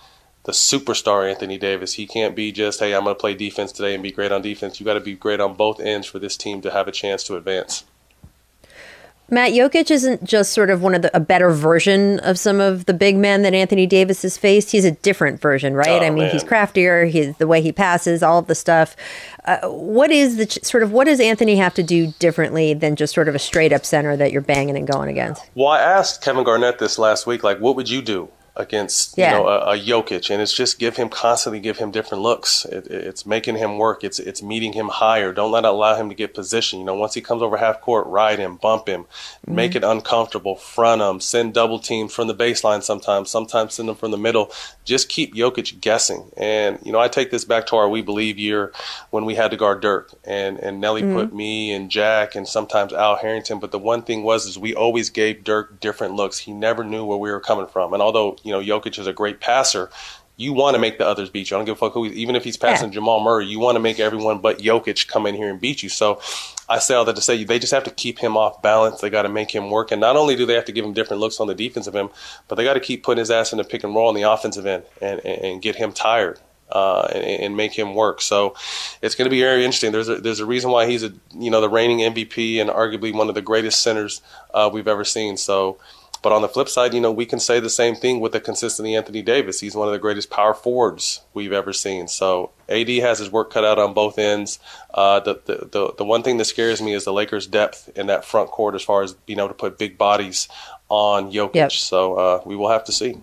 the 0.44 0.52
superstar 0.52 1.28
Anthony 1.28 1.58
Davis. 1.58 1.94
He 1.94 2.06
can't 2.06 2.34
be 2.34 2.50
just, 2.50 2.80
hey, 2.80 2.94
I'm 2.94 3.04
going 3.04 3.14
to 3.14 3.20
play 3.20 3.34
defense 3.34 3.72
today 3.72 3.94
and 3.94 4.02
be 4.02 4.10
great 4.10 4.32
on 4.32 4.42
defense. 4.42 4.80
You 4.80 4.86
got 4.86 4.94
to 4.94 5.00
be 5.00 5.14
great 5.14 5.40
on 5.40 5.54
both 5.54 5.80
ends 5.80 6.06
for 6.06 6.18
this 6.18 6.36
team 6.36 6.60
to 6.62 6.70
have 6.70 6.88
a 6.88 6.92
chance 6.92 7.22
to 7.24 7.36
advance. 7.36 7.84
Matt 9.32 9.52
Jokic 9.52 9.90
isn't 9.90 10.24
just 10.24 10.52
sort 10.52 10.68
of 10.68 10.82
one 10.82 10.94
of 10.94 11.00
the 11.00 11.16
a 11.16 11.20
better 11.20 11.50
version 11.50 12.20
of 12.20 12.38
some 12.38 12.60
of 12.60 12.84
the 12.84 12.92
big 12.92 13.16
men 13.16 13.40
that 13.42 13.54
Anthony 13.54 13.86
Davis 13.86 14.20
has 14.20 14.36
faced. 14.36 14.70
He's 14.70 14.84
a 14.84 14.90
different 14.90 15.40
version, 15.40 15.74
right? 15.74 16.02
Oh, 16.02 16.04
I 16.04 16.10
mean, 16.10 16.24
man. 16.24 16.32
he's 16.32 16.44
craftier. 16.44 17.06
He's 17.06 17.34
the 17.38 17.46
way 17.46 17.62
he 17.62 17.72
passes, 17.72 18.22
all 18.22 18.38
of 18.38 18.46
the 18.46 18.54
stuff. 18.54 18.94
Uh, 19.46 19.66
what 19.68 20.10
is 20.10 20.36
the 20.36 20.46
sort 20.62 20.82
of 20.82 20.92
what 20.92 21.06
does 21.06 21.18
Anthony 21.18 21.56
have 21.56 21.72
to 21.74 21.82
do 21.82 22.12
differently 22.18 22.74
than 22.74 22.94
just 22.94 23.14
sort 23.14 23.26
of 23.26 23.34
a 23.34 23.38
straight 23.38 23.72
up 23.72 23.86
center 23.86 24.18
that 24.18 24.32
you're 24.32 24.42
banging 24.42 24.76
and 24.76 24.86
going 24.86 25.08
against? 25.08 25.42
Well, 25.54 25.68
I 25.68 25.80
asked 25.80 26.22
Kevin 26.22 26.44
Garnett 26.44 26.78
this 26.78 26.98
last 26.98 27.26
week, 27.26 27.42
like, 27.42 27.58
what 27.58 27.74
would 27.74 27.88
you 27.88 28.02
do 28.02 28.28
against 28.54 29.16
Yeah. 29.16 29.38
you 29.38 29.44
know 29.44 29.48
a, 29.48 29.72
a 29.72 29.78
Jokic? 29.78 30.30
And 30.30 30.42
it's 30.42 30.52
just 30.52 30.78
give 30.78 30.96
him 30.96 31.08
constantly 31.08 31.60
give 31.60 31.78
him 31.78 31.90
different 31.90 32.22
looks. 32.22 32.64
It, 32.66 32.86
it's 32.86 33.24
making 33.24 33.56
him 33.56 33.78
work. 33.78 34.04
It's 34.04 34.18
it's 34.18 34.42
meeting 34.42 34.72
him 34.74 34.88
higher. 34.88 35.32
Don't 35.32 35.50
let 35.50 35.64
allow 35.64 35.96
him 35.96 36.08
to 36.08 36.14
get 36.14 36.34
position. 36.34 36.78
You 36.78 36.84
know, 36.84 36.94
once 36.94 37.14
he 37.14 37.20
comes 37.20 37.42
over 37.42 37.56
half 37.56 37.80
court, 37.80 38.06
ride 38.06 38.38
him, 38.38 38.56
bump 38.56 38.88
him, 38.88 39.04
mm-hmm. 39.04 39.54
make 39.54 39.74
it 39.74 39.84
uncomfortable, 39.84 40.56
front 40.56 41.00
him, 41.00 41.20
send 41.20 41.54
double 41.54 41.78
teams 41.78 42.14
from 42.14 42.28
the 42.28 42.34
baseline. 42.34 42.82
Sometimes, 42.82 43.30
sometimes 43.30 43.74
send 43.74 43.88
them 43.88 43.96
from 43.96 44.10
the 44.10 44.18
middle. 44.18 44.50
Just 44.84 45.08
keep 45.08 45.34
Jokic 45.34 45.80
guessing. 45.80 46.30
And 46.36 46.78
you 46.82 46.92
know, 46.92 47.00
I 47.00 47.08
take 47.08 47.30
this 47.30 47.44
back 47.44 47.66
to 47.68 47.76
our 47.76 47.88
We 47.88 48.02
Believe 48.02 48.38
year 48.38 48.72
when 49.10 49.24
we 49.24 49.34
had 49.34 49.50
to 49.52 49.56
guard 49.56 49.80
Dirk 49.80 50.12
and 50.24 50.58
and 50.58 50.80
Nellie 50.80 51.02
mm-hmm. 51.02 51.14
put 51.14 51.34
me 51.34 51.72
and 51.72 51.90
Jack 51.90 52.34
and 52.34 52.46
sometimes 52.46 52.92
Al 52.92 53.16
Harrington. 53.16 53.58
But 53.58 53.70
the 53.70 53.78
one 53.78 54.02
thing 54.02 54.22
was 54.22 54.46
is 54.46 54.58
we 54.58 54.74
always 54.74 55.10
gave 55.10 55.44
Dirk 55.44 55.80
different 55.80 56.14
looks. 56.14 56.38
He 56.38 56.52
never 56.52 56.84
knew 56.84 57.04
where 57.04 57.18
we 57.18 57.30
were 57.30 57.40
coming 57.40 57.66
from. 57.66 57.92
And 57.92 58.02
although 58.02 58.36
you 58.42 58.52
know 58.52 58.60
Jokic 58.60 58.98
is 58.98 59.06
a 59.06 59.12
great 59.12 59.40
passer, 59.40 59.90
you 60.36 60.52
want 60.52 60.74
to 60.74 60.80
make 60.80 60.98
the 60.98 61.06
others 61.06 61.30
beat 61.30 61.50
you. 61.50 61.56
I 61.56 61.58
don't 61.58 61.66
give 61.66 61.76
a 61.76 61.78
fuck 61.78 61.92
who. 61.92 62.06
Even 62.06 62.36
if 62.36 62.44
he's 62.44 62.56
passing 62.56 62.88
Yeah. 62.88 62.94
Jamal 62.94 63.20
Murray, 63.20 63.46
you 63.46 63.58
want 63.58 63.76
to 63.76 63.80
make 63.80 64.00
everyone 64.00 64.38
but 64.38 64.58
Jokic 64.58 65.06
come 65.06 65.26
in 65.26 65.34
here 65.34 65.48
and 65.48 65.60
beat 65.60 65.82
you. 65.82 65.88
So 65.88 66.20
I 66.68 66.78
say 66.78 66.94
all 66.94 67.04
that 67.04 67.16
to 67.16 67.22
say 67.22 67.44
they 67.44 67.58
just 67.58 67.72
have 67.72 67.84
to 67.84 67.90
keep 67.90 68.18
him 68.18 68.36
off 68.36 68.62
balance. 68.62 69.00
They 69.00 69.10
got 69.10 69.22
to 69.22 69.28
make 69.28 69.50
him 69.50 69.70
work. 69.70 69.92
And 69.92 70.00
not 70.00 70.16
only 70.16 70.34
do 70.36 70.46
they 70.46 70.54
have 70.54 70.64
to 70.66 70.72
give 70.72 70.84
him 70.84 70.94
different 70.94 71.20
looks 71.20 71.38
on 71.38 71.46
the 71.46 71.54
defensive 71.54 71.94
end, 71.94 72.10
but 72.48 72.56
they 72.56 72.64
got 72.64 72.74
to 72.74 72.80
keep 72.80 73.02
putting 73.02 73.20
his 73.20 73.30
ass 73.30 73.52
in 73.52 73.58
the 73.58 73.64
pick 73.64 73.84
and 73.84 73.94
roll 73.94 74.08
on 74.08 74.14
the 74.14 74.22
offensive 74.22 74.66
end 74.66 74.84
and, 75.00 75.20
and, 75.20 75.44
and 75.44 75.62
get 75.62 75.76
him 75.76 75.92
tired. 75.92 76.40
Uh, 76.70 77.06
and, 77.12 77.22
and 77.22 77.56
make 77.56 77.78
him 77.78 77.94
work. 77.94 78.22
So 78.22 78.54
it's 79.02 79.14
going 79.14 79.26
to 79.26 79.30
be 79.30 79.42
very 79.42 79.62
interesting. 79.62 79.92
There's 79.92 80.08
a, 80.08 80.16
there's 80.22 80.40
a 80.40 80.46
reason 80.46 80.70
why 80.70 80.86
he's 80.86 81.02
a 81.02 81.12
you 81.34 81.50
know 81.50 81.60
the 81.60 81.68
reigning 81.68 81.98
MVP 81.98 82.58
and 82.62 82.70
arguably 82.70 83.12
one 83.12 83.28
of 83.28 83.34
the 83.34 83.42
greatest 83.42 83.82
centers 83.82 84.22
uh, 84.54 84.70
we've 84.72 84.88
ever 84.88 85.04
seen. 85.04 85.36
So, 85.36 85.76
but 86.22 86.32
on 86.32 86.42
the 86.42 86.48
flip 86.48 86.68
side, 86.68 86.94
you 86.94 87.00
know 87.00 87.12
we 87.12 87.26
can 87.26 87.40
say 87.40 87.60
the 87.60 87.68
same 87.68 87.94
thing 87.94 88.20
with 88.20 88.32
the 88.32 88.40
consistently 88.40 88.94
Anthony 88.94 89.22
Davis. 89.22 89.60
He's 89.60 89.74
one 89.74 89.88
of 89.88 89.92
the 89.92 89.98
greatest 89.98 90.30
power 90.30 90.54
forwards 90.54 91.20
we've 91.34 91.52
ever 91.52 91.72
seen. 91.72 92.08
So 92.08 92.50
AD 92.68 92.88
has 92.88 93.18
his 93.18 93.30
work 93.30 93.52
cut 93.52 93.64
out 93.64 93.78
on 93.78 93.92
both 93.92 94.18
ends. 94.18 94.58
Uh, 94.94 95.20
the, 95.20 95.40
the 95.44 95.68
the 95.70 95.94
the 95.98 96.04
one 96.04 96.22
thing 96.22 96.38
that 96.38 96.44
scares 96.44 96.80
me 96.80 96.94
is 96.94 97.04
the 97.04 97.12
Lakers' 97.12 97.46
depth 97.46 97.90
in 97.96 98.06
that 98.06 98.24
front 98.24 98.50
court 98.50 98.74
as 98.74 98.82
far 98.82 99.02
as 99.02 99.14
being 99.14 99.38
able 99.38 99.48
to 99.48 99.54
put 99.54 99.78
big 99.78 99.98
bodies 99.98 100.48
on 100.88 101.32
Jokic. 101.32 101.54
Yep. 101.54 101.72
So 101.72 102.14
uh, 102.14 102.42
we 102.46 102.56
will 102.56 102.68
have 102.68 102.84
to 102.84 102.92
see. 102.92 103.20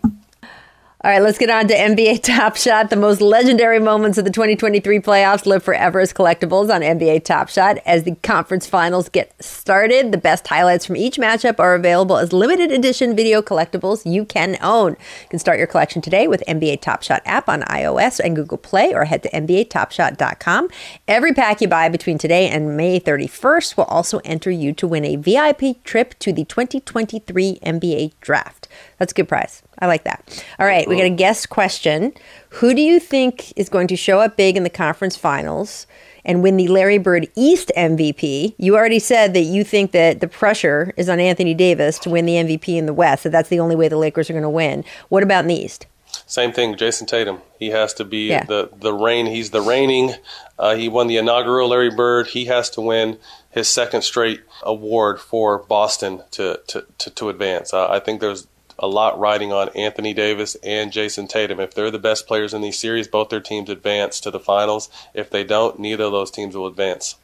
All 1.02 1.10
right, 1.10 1.22
let's 1.22 1.38
get 1.38 1.50
on 1.50 1.66
to 1.70 1.74
NBA 1.74 2.24
Top 2.24 2.58
Shot. 2.58 2.89
The 2.89 2.97
most 2.97 3.22
legendary 3.22 3.80
moments 3.80 4.18
of 4.18 4.26
the 4.26 4.32
2023 4.32 5.00
playoffs 5.00 5.45
live 5.45 5.64
forever 5.64 6.02
as 6.02 6.12
collectibles 6.12 6.70
on 6.70 6.82
NBA 6.82 7.24
Top 7.24 7.47
Shot. 7.47 7.78
As 7.86 8.04
the 8.04 8.16
conference 8.16 8.68
finals 8.68 9.08
get 9.08 9.32
started, 9.41 10.12
the 10.12 10.18
best 10.18 10.45
highlights 10.45 10.86
from 10.86 10.97
each 10.97 11.16
matchup 11.16 11.58
are 11.58 11.74
available 11.74 12.18
as 12.18 12.34
limited 12.34 12.74
edition 12.74 13.16
video 13.16 13.41
collectibles 13.41 14.06
you 14.06 14.26
can 14.26 14.58
own. 14.62 14.91
You 14.91 15.30
can 15.30 15.39
start 15.39 15.58
your 15.58 15.68
collection 15.68 16.02
today 16.02 16.28
with 16.28 16.43
NBA 16.50 16.82
Top 16.82 17.02
Shot 17.02 17.22
app 17.24 17.47
on 17.47 17.62
iOS 17.62 18.20
and 18.20 18.36
Google 18.36 18.58
Play 18.58 18.93
or 18.93 19.06
head 19.06 19.24
to 19.24 19.30
NBATopShot.com. 19.30 20.68
Every 21.08 21.34
pack 21.34 21.62
you 21.62 21.70
buy 21.70 21.88
between 21.88 22.18
today 22.18 22.50
and 22.50 22.76
May 22.76 23.00
31st 23.00 23.78
will 23.78 23.86
also 23.86 24.20
enter 24.26 24.52
you 24.52 24.74
to 24.74 24.86
win 24.86 25.06
a 25.06 25.16
VIP 25.16 25.82
trip 25.86 26.20
to 26.20 26.34
the 26.34 26.43
2023 26.43 27.60
NBA 27.64 28.12
Draft. 28.20 28.68
That's 29.00 29.12
a 29.12 29.16
good 29.16 29.28
prize. 29.28 29.64
I 29.80 29.88
like 29.88 30.04
that. 30.04 30.43
All 30.60 30.66
right, 30.68 30.88
we 30.88 30.97
got 30.97 31.06
a 31.06 31.10
guest 31.10 31.50
question. 31.50 32.14
Who 32.50 32.74
do 32.74 32.82
you 32.82 33.00
think 33.00 33.54
is 33.58 33.70
going 33.70 33.88
to 33.88 33.95
show 33.95 34.20
up 34.20 34.36
big 34.38 34.58
in 34.58 34.64
the 34.64 34.70
conference 34.70 35.16
finals 35.16 35.88
and 36.26 36.43
win 36.43 36.58
the 36.58 36.68
Larry 36.68 36.97
Bird 36.97 37.28
East 37.36 37.72
MVP? 37.78 38.56
You 38.58 38.76
already 38.76 39.00
said 39.00 39.34
that 39.34 39.41
you 39.41 39.64
think 39.64 39.91
that 39.91 40.20
the 40.20 40.28
pressure 40.28 40.93
is 40.97 41.08
on 41.10 41.20
Anthony 41.20 41.54
Davis 41.54 41.97
to 42.00 42.10
win 42.10 42.26
the 42.26 42.34
MVP 42.34 42.76
in 42.78 42.86
the 42.86 42.93
West, 42.93 43.24
that 43.24 43.32
that's 43.32 43.50
the 43.50 43.60
only 43.60 43.76
way 43.76 43.88
the 43.88 43.97
Lakers 43.97 44.30
are 44.30 44.34
going 44.34 44.43
to 44.43 44.50
win. 44.50 44.84
What 45.08 45.24
about 45.24 45.45
in 45.45 45.47
the 45.47 45.56
East? 45.56 45.88
Same 46.26 46.52
thing, 46.52 46.76
Jayson 46.76 47.06
Tatum. 47.08 47.39
He 47.60 47.70
has 47.70 47.93
to 47.93 48.04
be 48.04 48.28
Yeah. 48.30 48.43
the 48.43 48.70
the 48.76 48.93
reign. 48.93 49.28
He's 49.28 49.52
the 49.52 49.62
reigning. 49.62 50.16
Uh, 50.58 50.76
he 50.76 50.89
won 50.89 51.06
the 51.08 51.18
inaugural 51.18 51.70
Larry 51.70 51.91
Bird. 51.91 52.28
He 52.28 52.45
has 52.45 52.70
to 52.72 52.82
win 52.82 53.20
his 53.52 53.68
second 53.70 54.02
straight 54.02 54.41
award 54.64 55.20
for 55.22 55.60
Boston 55.60 56.24
to 56.32 56.60
to 56.68 56.86
to, 56.97 57.10
to 57.12 57.30
advance. 57.30 57.74
Uh, 57.76 57.88
I 57.89 58.00
think 58.00 58.22
there's 58.22 58.47
a 58.80 58.88
lot 58.88 59.20
riding 59.20 59.52
on 59.54 59.70
Anthony 59.70 60.14
Davis 60.14 60.56
and 60.64 60.92
Jayson 60.92 61.28
Tatum. 61.28 61.60
If 61.60 61.74
they're 61.74 61.92
the 61.92 62.00
best 62.00 62.28
players 62.28 62.54
in 62.54 62.62
these 62.62 62.80
series, 62.80 63.08
both 63.08 63.30
their 63.30 63.40
teams 63.40 63.70
advance 63.70 64.20
to 64.22 64.32
the 64.32 64.40
finals. 64.40 64.90
If 65.14 65.30
they 65.30 65.44
don't, 65.44 65.80
neither 65.80 66.06
of 66.06 66.12
those 66.12 66.32
teams 66.32 66.56
will 66.56 66.68
advance. 66.68 67.16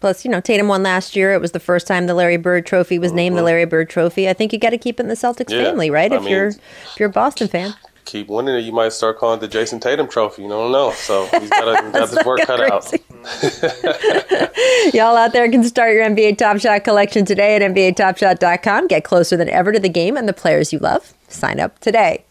Plus, 0.00 0.24
you 0.24 0.30
know, 0.32 0.40
Tatum 0.40 0.66
won 0.66 0.82
last 0.82 1.14
year. 1.14 1.32
It 1.32 1.40
was 1.40 1.52
the 1.52 1.60
first 1.60 1.86
time 1.86 2.06
the 2.06 2.14
Larry 2.14 2.36
Bird 2.36 2.66
Trophy 2.66 2.98
was 2.98 3.12
named 3.12 3.36
the 3.36 3.38
mm-hmm. 3.38 3.46
Larry 3.46 3.64
Bird 3.66 3.88
Trophy. 3.88 4.28
I 4.28 4.32
think 4.32 4.52
you 4.52 4.58
got 4.58 4.70
to 4.70 4.78
keep 4.78 4.98
it 4.98 5.04
in 5.04 5.08
the 5.08 5.14
Celtics 5.14 5.50
Yeah, 5.50 5.62
family, 5.62 5.90
right? 5.90 6.12
I 6.12 6.16
If 6.16 6.22
mean- 6.22 6.32
you're 6.32 6.48
if 6.48 6.96
you're 6.98 7.08
a 7.08 7.12
Boston 7.12 7.46
fan. 7.46 7.74
Keep 8.04 8.28
winning 8.28 8.56
it, 8.56 8.60
you 8.60 8.72
might 8.72 8.92
start 8.92 9.18
calling 9.18 9.38
it 9.38 9.40
the 9.40 9.48
Jayson 9.48 9.80
Tatum 9.80 10.08
Trophy. 10.08 10.42
You 10.42 10.48
don't 10.48 10.72
know. 10.72 10.90
So 10.92 11.26
he's 11.26 11.50
got, 11.50 11.84
he's 11.84 11.92
got 11.92 12.08
his 12.10 12.24
work 12.24 12.40
cut 12.40 12.60
out. 12.60 12.90
Y'all 14.94 15.16
out 15.16 15.32
there 15.32 15.48
can 15.50 15.62
start 15.62 15.94
your 15.94 16.04
NBA 16.04 16.38
Top 16.38 16.58
Shot 16.58 16.82
collection 16.84 17.24
today 17.24 17.56
at 17.56 17.62
NBATopShot.com. 17.62 18.88
Get 18.88 19.04
closer 19.04 19.36
than 19.36 19.48
ever 19.48 19.72
to 19.72 19.78
the 19.78 19.88
game 19.88 20.16
and 20.16 20.28
the 20.28 20.32
players 20.32 20.72
you 20.72 20.80
love. 20.80 21.14
Sign 21.28 21.60
up 21.60 21.78
today. 21.78 22.24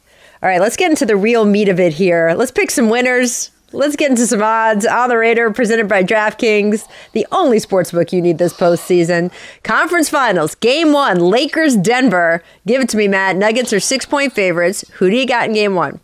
All 0.43 0.49
right, 0.49 0.59
let's 0.59 0.75
get 0.75 0.89
into 0.89 1.05
the 1.05 1.15
real 1.15 1.45
meat 1.45 1.69
of 1.69 1.79
it 1.79 1.93
here. 1.93 2.33
Let's 2.35 2.51
pick 2.51 2.71
some 2.71 2.89
winners. 2.89 3.51
Let's 3.73 3.95
get 3.95 4.09
into 4.09 4.27
some 4.27 4.41
odds 4.41 4.85
on 4.85 5.09
the 5.09 5.17
Raider, 5.17 5.49
presented 5.51 5.87
by 5.87 6.03
DraftKings, 6.03 6.87
the 7.13 7.25
only 7.31 7.57
sportsbook 7.57 8.11
you 8.11 8.21
need 8.21 8.37
this 8.37 8.53
postseason. 8.53 9.31
Conference 9.63 10.09
Finals, 10.09 10.55
Game 10.55 10.91
One, 10.93 11.19
Lakers, 11.19 11.75
Denver. 11.77 12.43
Give 12.67 12.81
it 12.81 12.89
to 12.89 12.97
me, 12.97 13.07
Matt. 13.07 13.35
Nuggets 13.37 13.71
are 13.71 13.79
six 13.79 14.05
point 14.05 14.33
favorites. 14.33 14.83
Who 14.95 15.09
do 15.09 15.15
you 15.15 15.25
got 15.25 15.47
in 15.47 15.53
Game 15.53 15.75
One? 15.75 15.99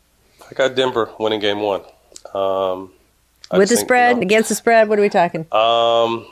I 0.49 0.53
got 0.53 0.76
Denver 0.76 1.09
winning 1.20 1.41
game 1.41 1.59
one. 1.59 1.82
Um, 2.34 2.91
With 3.51 3.68
the 3.70 3.76
think, 3.76 3.80
spread, 3.80 4.09
you 4.11 4.15
know, 4.15 4.22
against 4.22 4.49
the 4.49 4.55
spread? 4.55 4.88
What 4.88 4.97
are 4.97 5.01
we 5.01 5.09
talking? 5.09 5.45
Um, 5.51 6.26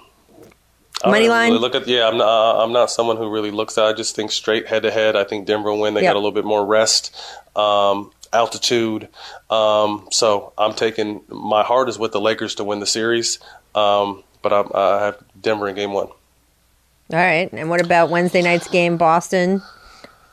Money 1.05 1.27
line? 1.27 1.49
really 1.51 1.61
Look 1.61 1.75
at 1.75 1.85
yeah. 1.87 2.07
I'm 2.07 2.17
not. 2.17 2.63
I'm 2.63 2.71
not 2.71 2.89
someone 2.89 3.17
who 3.17 3.29
really 3.29 3.51
looks 3.51 3.77
at. 3.77 3.85
I 3.85 3.93
just 3.93 4.15
think 4.15 4.31
straight 4.31 4.67
head 4.67 4.83
to 4.83 4.91
head. 4.91 5.15
I 5.15 5.23
think 5.25 5.45
Denver 5.45 5.71
will 5.71 5.81
win. 5.81 5.93
They 5.93 6.01
Yep. 6.03 6.09
got 6.11 6.15
a 6.15 6.19
little 6.19 6.31
bit 6.31 6.45
more 6.45 6.65
rest, 6.65 7.13
um, 7.55 8.11
altitude. 8.35 9.09
Um, 9.49 10.07
so 10.11 10.53
I'm 10.57 10.73
taking 10.73 11.21
my 11.27 11.63
heart 11.63 11.89
is 11.89 11.97
with 11.97 12.11
the 12.11 12.21
Lakers 12.21 12.55
to 12.55 12.63
win 12.63 12.79
the 12.79 12.85
series. 12.85 13.39
Um, 13.73 14.23
but 14.41 14.53
I'm, 14.53 14.69
I 14.75 15.05
have 15.05 15.17
Denver 15.39 15.67
in 15.67 15.75
game 15.75 15.91
one. 15.93 16.07
All 16.07 17.19
right. 17.19 17.49
And 17.51 17.69
what 17.69 17.83
about 17.83 18.09
Wednesday 18.09 18.41
night's 18.41 18.67
game, 18.67 18.97
Boston? 18.97 19.61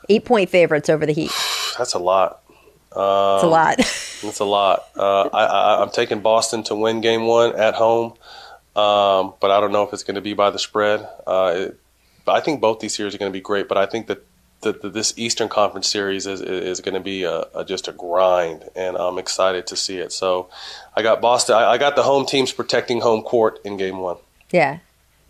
Eight 0.09 0.25
point 0.25 0.49
favorites 0.49 0.89
over 0.89 1.05
the 1.05 1.13
Heat. 1.13 1.31
That's 1.77 1.93
a 1.93 1.99
lot. 1.99 2.41
Um, 2.95 3.35
It's 3.35 3.43
a 3.43 3.47
lot. 3.47 3.79
It's 4.25 4.39
a 4.39 4.45
lot. 4.45 4.85
Uh, 4.95 5.23
I, 5.33 5.43
I, 5.45 5.81
I'm 5.81 5.89
taking 5.89 6.21
Boston 6.21 6.63
to 6.63 6.75
win 6.75 7.01
Game 7.01 7.25
One 7.25 7.53
at 7.57 7.73
home, 7.73 8.13
um, 8.73 9.33
but 9.41 9.51
I 9.51 9.59
don't 9.59 9.73
know 9.73 9.83
if 9.83 9.91
it's 9.91 10.03
going 10.03 10.15
to 10.15 10.21
be 10.21 10.33
by 10.33 10.49
the 10.49 10.59
spread. 10.59 11.05
Uh, 11.27 11.53
it, 11.55 11.79
I 12.25 12.39
think 12.39 12.61
both 12.61 12.79
these 12.79 12.95
series 12.95 13.13
are 13.13 13.17
going 13.17 13.29
to 13.29 13.37
be 13.37 13.41
great, 13.41 13.67
but 13.67 13.77
I 13.77 13.85
think 13.85 14.07
that 14.07 14.25
this 14.71 15.13
Eastern 15.17 15.49
Conference 15.49 15.87
series 15.87 16.25
is 16.25 16.41
is 16.41 16.81
going 16.81 16.95
to 16.95 17.01
be 17.01 17.23
a, 17.23 17.45
a, 17.53 17.65
just 17.65 17.87
a 17.87 17.91
grind, 17.91 18.69
and 18.75 18.97
I'm 18.97 19.17
excited 19.17 19.67
to 19.67 19.75
see 19.75 19.97
it. 19.97 20.11
So, 20.11 20.49
I 20.95 21.01
got 21.01 21.21
Boston. 21.21 21.55
I, 21.55 21.71
I 21.71 21.77
got 21.77 21.95
the 21.95 22.03
home 22.03 22.25
teams 22.25 22.51
protecting 22.51 23.01
home 23.01 23.21
court 23.21 23.59
in 23.63 23.77
Game 23.77 23.99
One. 23.99 24.17
Yeah. 24.51 24.79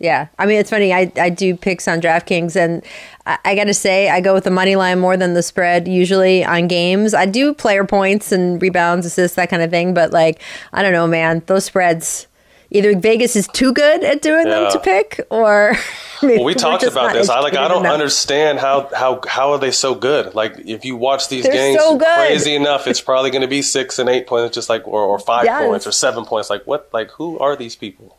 Yeah. 0.00 0.26
I 0.38 0.46
mean, 0.46 0.58
it's 0.58 0.70
funny. 0.70 0.92
I, 0.92 1.10
I 1.16 1.30
do 1.30 1.56
picks 1.56 1.86
on 1.86 2.00
DraftKings, 2.00 2.56
and 2.56 2.84
I, 3.26 3.38
I 3.44 3.54
got 3.54 3.64
to 3.64 3.74
say, 3.74 4.10
I 4.10 4.20
go 4.20 4.34
with 4.34 4.44
the 4.44 4.50
money 4.50 4.76
line 4.76 4.98
more 4.98 5.16
than 5.16 5.34
the 5.34 5.42
spread 5.42 5.86
usually 5.86 6.44
on 6.44 6.66
games. 6.68 7.14
I 7.14 7.26
do 7.26 7.54
player 7.54 7.84
points 7.84 8.32
and 8.32 8.60
rebounds, 8.60 9.06
assists, 9.06 9.36
that 9.36 9.50
kind 9.50 9.62
of 9.62 9.70
thing. 9.70 9.94
But, 9.94 10.12
like, 10.12 10.42
I 10.72 10.82
don't 10.82 10.92
know, 10.92 11.06
man. 11.06 11.42
Those 11.46 11.64
spreads, 11.64 12.26
either 12.74 12.98
Vegas 12.98 13.36
is 13.36 13.48
too 13.48 13.72
good 13.72 14.04
at 14.04 14.20
doing 14.20 14.44
them 14.44 14.70
to 14.70 14.78
pick, 14.78 15.20
or. 15.30 15.74
maybe 16.22 16.36
Well, 16.36 16.44
we 16.44 16.54
talked 16.54 16.82
about 16.84 17.12
this. 17.14 17.28
I 17.28 17.40
like. 17.40 17.54
I 17.56 17.68
don't 17.68 17.80
enough. 17.82 17.92
understand 17.94 18.58
how 18.58 18.88
how 18.94 19.20
how 19.26 19.52
are 19.52 19.58
they 19.58 19.70
so 19.70 19.94
good? 19.94 20.34
Like 20.34 20.58
if 20.58 20.84
you 20.84 20.96
watch 20.96 21.28
these 21.28 21.44
They're 21.44 21.52
games 21.52 21.80
so 21.80 21.98
crazy 21.98 22.54
enough, 22.54 22.86
it's 22.86 23.00
probably 23.00 23.30
going 23.30 23.42
to 23.42 23.48
be 23.48 23.62
six 23.62 23.98
and 23.98 24.08
eight 24.08 24.26
points, 24.26 24.54
just 24.54 24.68
like 24.68 24.86
or, 24.86 25.00
or 25.02 25.18
five 25.18 25.44
Yes. 25.44 25.64
points 25.66 25.86
or 25.86 25.92
seven 25.92 26.24
points. 26.24 26.50
Like 26.50 26.64
what? 26.66 26.88
Like 26.92 27.10
who 27.12 27.38
are 27.38 27.56
these 27.56 27.76
people? 27.76 28.18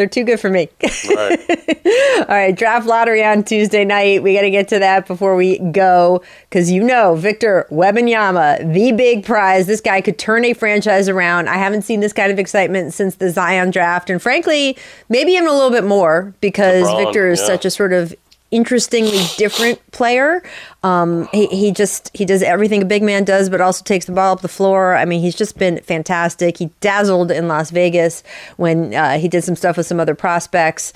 They're 0.00 0.08
too 0.08 0.24
good 0.24 0.40
for 0.40 0.48
me. 0.48 0.70
Right. 1.14 1.38
All 2.20 2.34
right, 2.34 2.56
draft 2.56 2.86
lottery 2.86 3.22
on 3.22 3.44
Tuesday 3.44 3.84
night. 3.84 4.22
We 4.22 4.32
got 4.32 4.40
to 4.40 4.50
get 4.50 4.66
to 4.68 4.78
that 4.78 5.06
before 5.06 5.36
we 5.36 5.58
go 5.58 6.22
because 6.48 6.70
you 6.70 6.82
know 6.82 7.16
Victor 7.16 7.66
Wembanyama, 7.70 8.72
the 8.72 8.92
big 8.92 9.26
prize. 9.26 9.66
This 9.66 9.82
guy 9.82 10.00
could 10.00 10.18
turn 10.18 10.46
a 10.46 10.54
franchise 10.54 11.06
around. 11.10 11.50
I 11.50 11.56
haven't 11.56 11.82
seen 11.82 12.00
this 12.00 12.14
kind 12.14 12.32
of 12.32 12.38
excitement 12.38 12.94
since 12.94 13.16
the 13.16 13.28
Zion 13.28 13.72
draft, 13.72 14.08
and 14.08 14.22
frankly, 14.22 14.74
maybe 15.10 15.32
even 15.32 15.46
a 15.46 15.52
little 15.52 15.70
bit 15.70 15.84
more 15.84 16.32
because 16.40 16.86
LeBron, 16.86 17.04
Victor 17.04 17.28
is 17.28 17.40
yeah. 17.40 17.46
such 17.46 17.66
a 17.66 17.70
sort 17.70 17.92
of 17.92 18.14
interestingly 18.50 19.20
different 19.36 19.78
player. 19.92 20.42
Um, 20.82 21.28
he, 21.32 21.46
he 21.46 21.72
just 21.72 22.10
he 22.14 22.24
does 22.24 22.42
everything 22.42 22.82
a 22.82 22.84
big 22.86 23.02
man 23.02 23.24
does, 23.24 23.48
but 23.48 23.60
also 23.60 23.84
takes 23.84 24.06
the 24.06 24.12
ball 24.12 24.32
up 24.32 24.40
the 24.40 24.48
floor. 24.48 24.96
I 24.96 25.04
mean, 25.04 25.20
he's 25.20 25.36
just 25.36 25.58
been 25.58 25.80
fantastic. 25.80 26.58
He 26.58 26.66
dazzled 26.80 27.30
in 27.30 27.48
Las 27.48 27.70
Vegas 27.70 28.22
when 28.56 28.94
uh, 28.94 29.18
he 29.18 29.28
did 29.28 29.44
some 29.44 29.56
stuff 29.56 29.76
with 29.76 29.86
some 29.86 30.00
other 30.00 30.14
prospects. 30.14 30.92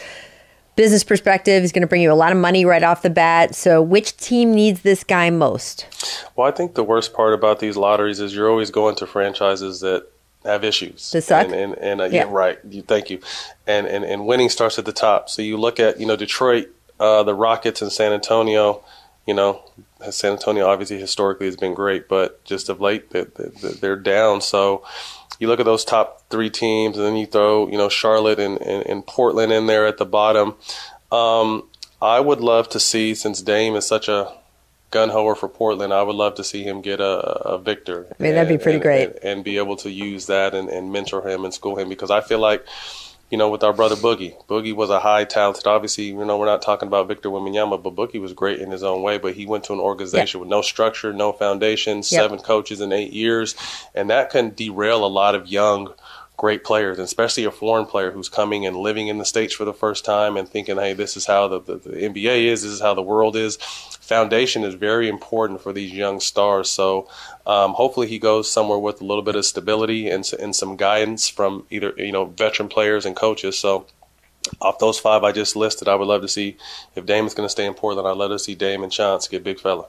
Business 0.77 1.05
perspective, 1.05 1.63
he's 1.63 1.71
going 1.71 1.83
to 1.83 1.87
bring 1.87 2.03
you 2.03 2.11
a 2.11 2.15
lot 2.15 2.33
of 2.33 2.39
money 2.39 2.65
right 2.65 2.83
off 2.83 3.03
the 3.03 3.11
bat. 3.11 3.55
So, 3.55 3.81
which 3.81 4.17
team 4.17 4.53
needs 4.53 4.83
this 4.83 5.05
guy 5.05 5.31
most? 5.31 5.87
Well, 6.35 6.49
I 6.49 6.51
think 6.51 6.75
the 6.75 6.83
worst 6.83 7.15
part 7.15 7.33
about 7.33 7.61
these 7.61 7.77
lotteries 7.77 8.19
is 8.19 8.35
you're 8.35 8.51
always 8.51 8.73
going 8.73 8.97
to 8.97 9.07
franchises 9.07 9.79
that 9.83 10.09
have 10.45 10.65
issues. 10.65 11.13
That 11.13 11.23
suck? 11.23 11.45
And, 11.47 11.55
and, 11.55 11.75
and 11.79 12.01
uh, 12.01 12.05
Yeah. 12.07 12.25
yeah. 12.25 12.29
right. 12.29 12.59
You, 12.69 12.83
thank 12.83 13.09
you. 13.09 13.21
And, 13.69 13.87
and 13.87 14.05
and 14.05 14.27
winning 14.27 14.49
starts 14.49 14.77
at 14.77 14.85
the 14.85 14.93
top. 14.93 15.29
So 15.31 15.43
you 15.43 15.57
look 15.57 15.79
at 15.79 16.01
you 16.01 16.07
know 16.07 16.17
Detroit, 16.17 16.67
uh, 17.01 17.23
the 17.23 17.35
Rockets, 17.35 17.83
in 17.83 17.91
San 17.91 18.13
Antonio. 18.13 18.85
You 19.27 19.35
know, 19.35 19.63
San 20.11 20.33
Antonio 20.33 20.67
obviously 20.67 20.99
historically 20.99 21.47
has 21.47 21.57
been 21.57 21.75
great, 21.75 22.09
but 22.09 22.45
just 22.45 22.69
of 22.69 22.81
late 22.81 23.11
they, 23.11 23.25
they, 23.25 23.73
they're 23.73 23.97
down. 23.97 24.41
So 24.41 24.85
you 25.39 25.49
look 25.49 25.61
at 25.61 25.67
those 25.67 25.85
top 25.85 26.23
three 26.29 26.51
teams, 26.51 26.97
and 26.97 27.07
then 27.07 27.17
you 27.17 27.27
throw 27.27 27.69
you 27.69 27.79
know 27.79 27.89
Charlotte 27.89 28.39
and, 28.39 28.61
and, 28.61 28.87
and 28.87 29.07
Portland 29.07 29.53
in 29.53 29.67
there 29.67 29.87
at 29.87 29.99
the 29.99 30.07
bottom. 30.07 30.55
Um, 31.11 31.69
I 32.03 32.21
would 32.21 32.41
love 32.41 32.69
to 32.71 32.81
see 32.81 33.15
since 33.15 33.41
Dame 33.41 33.77
is 33.77 33.87
such 33.87 34.09
a 34.09 34.35
gun 34.95 35.09
hoer 35.11 35.35
for 35.35 35.49
Portland, 35.49 35.93
I 35.93 36.03
would 36.03 36.15
love 36.15 36.37
to 36.37 36.45
see 36.45 36.63
him 36.63 36.81
get 36.81 37.01
a, 37.01 37.05
a 37.05 37.59
victor. 37.59 38.07
I 38.09 38.23
mean, 38.23 38.35
that'd 38.35 38.49
be 38.49 38.63
pretty 38.63 38.77
and, 38.77 38.83
great. 38.83 39.09
And, 39.09 39.25
and 39.25 39.45
be 39.45 39.59
able 39.59 39.77
to 39.79 39.91
use 39.91 40.27
that 40.27 40.55
and, 40.55 40.69
and 40.69 40.93
mentor 40.93 41.29
him 41.29 41.45
and 41.45 41.53
school 41.53 41.77
him 41.77 41.89
because 41.89 42.13
I 42.13 42.21
feel 42.21 42.39
like, 42.39 42.65
you 43.31 43.39
know, 43.39 43.49
with 43.49 43.65
our 43.65 43.73
brother 43.73 43.97
Boogie, 43.97 44.35
Boogie 44.47 44.75
was 44.75 44.91
a 44.91 45.01
high 45.01 45.25
talented. 45.25 45.67
Obviously, 45.67 46.05
you 46.05 46.25
know, 46.25 46.39
we're 46.39 46.47
not 46.47 46.63
talking 46.63 46.87
about 46.87 47.09
Victor 47.09 47.31
Wembanyama, 47.31 47.83
but 47.83 47.95
Boogie 47.97 48.21
was 48.21 48.33
great 48.33 48.61
in 48.61 48.71
his 48.71 48.83
own 48.83 49.03
way. 49.03 49.19
But 49.19 49.35
he 49.35 49.47
went 49.47 49.65
to 49.65 49.73
an 49.73 49.81
organization 49.81 50.41
with 50.41 50.49
no 50.49 50.63
structure, 50.63 51.13
no 51.13 51.33
foundation, 51.33 52.03
seven 52.03 52.39
coaches 52.39 52.81
in 52.81 52.93
eight 52.93 53.13
years, 53.13 53.55
and 53.95 54.11
that 54.11 54.31
can 54.31 54.51
derail 54.51 55.05
a 55.05 55.09
lot 55.09 55.35
of 55.35 55.49
young 55.49 55.93
great 56.37 56.65
players, 56.65 56.99
especially 56.99 57.45
a 57.45 57.51
foreign 57.51 57.87
player 57.87 58.11
who's 58.11 58.29
coming 58.29 58.67
and 58.67 58.77
living 58.77 59.09
in 59.09 59.19
the 59.19 59.25
States 59.25 59.55
for 59.55 59.65
the 59.65 59.73
first 59.73 60.05
time 60.05 60.37
and 60.37 60.49
thinking, 60.49 60.77
hey, 60.77 60.93
this 60.93 61.17
is 61.17 61.27
how 61.27 61.47
the, 61.47 61.61
the, 61.61 61.77
the 61.77 61.91
NBA 61.91 62.47
is, 62.47 62.63
this 62.63 62.73
is 62.73 62.81
how 62.81 62.93
the 62.93 63.03
world 63.03 63.37
is. 63.37 63.57
Foundation 63.57 64.65
is 64.65 64.75
very 64.75 65.09
important 65.09 65.61
for 65.61 65.73
these 65.73 65.93
young 65.93 66.19
stars. 66.19 66.69
So 66.69 67.09
um, 67.47 67.73
hopefully 67.73 68.09
he 68.09 68.19
goes 68.19 68.51
somewhere 68.51 68.79
with 68.79 69.01
a 69.01 69.05
little 69.05 69.23
bit 69.23 69.37
of 69.37 69.47
stability 69.47 70.09
and, 70.09 70.29
and 70.41 70.55
some 70.55 70.77
guidance 70.77 71.29
from 71.29 71.67
either, 71.71 71.95
you 71.97 72.13
know, 72.13 72.25
veteran 72.27 72.69
players 72.69 73.07
and 73.07 73.15
coaches. 73.15 73.57
So 73.57 73.87
off 74.61 74.79
those 74.79 74.99
five 74.99 75.25
I 75.25 75.33
just 75.33 75.57
listed, 75.57 75.89
I 75.89 75.95
would 75.95 76.09
love 76.09 76.23
to 76.23 76.29
see 76.29 76.57
if 76.97 77.07
Dame 77.07 77.27
is 77.27 77.35
going 77.35 77.47
to 77.47 77.51
stay 77.51 77.65
in 77.65 77.75
Portland. 77.75 78.09
I'd 78.09 78.17
love 78.17 78.31
to 78.31 78.39
see 78.39 78.55
Dame 78.55 78.83
and 78.83 78.93
Chance 78.93 79.29
get 79.29 79.45
big 79.45 79.61
fella. 79.61 79.87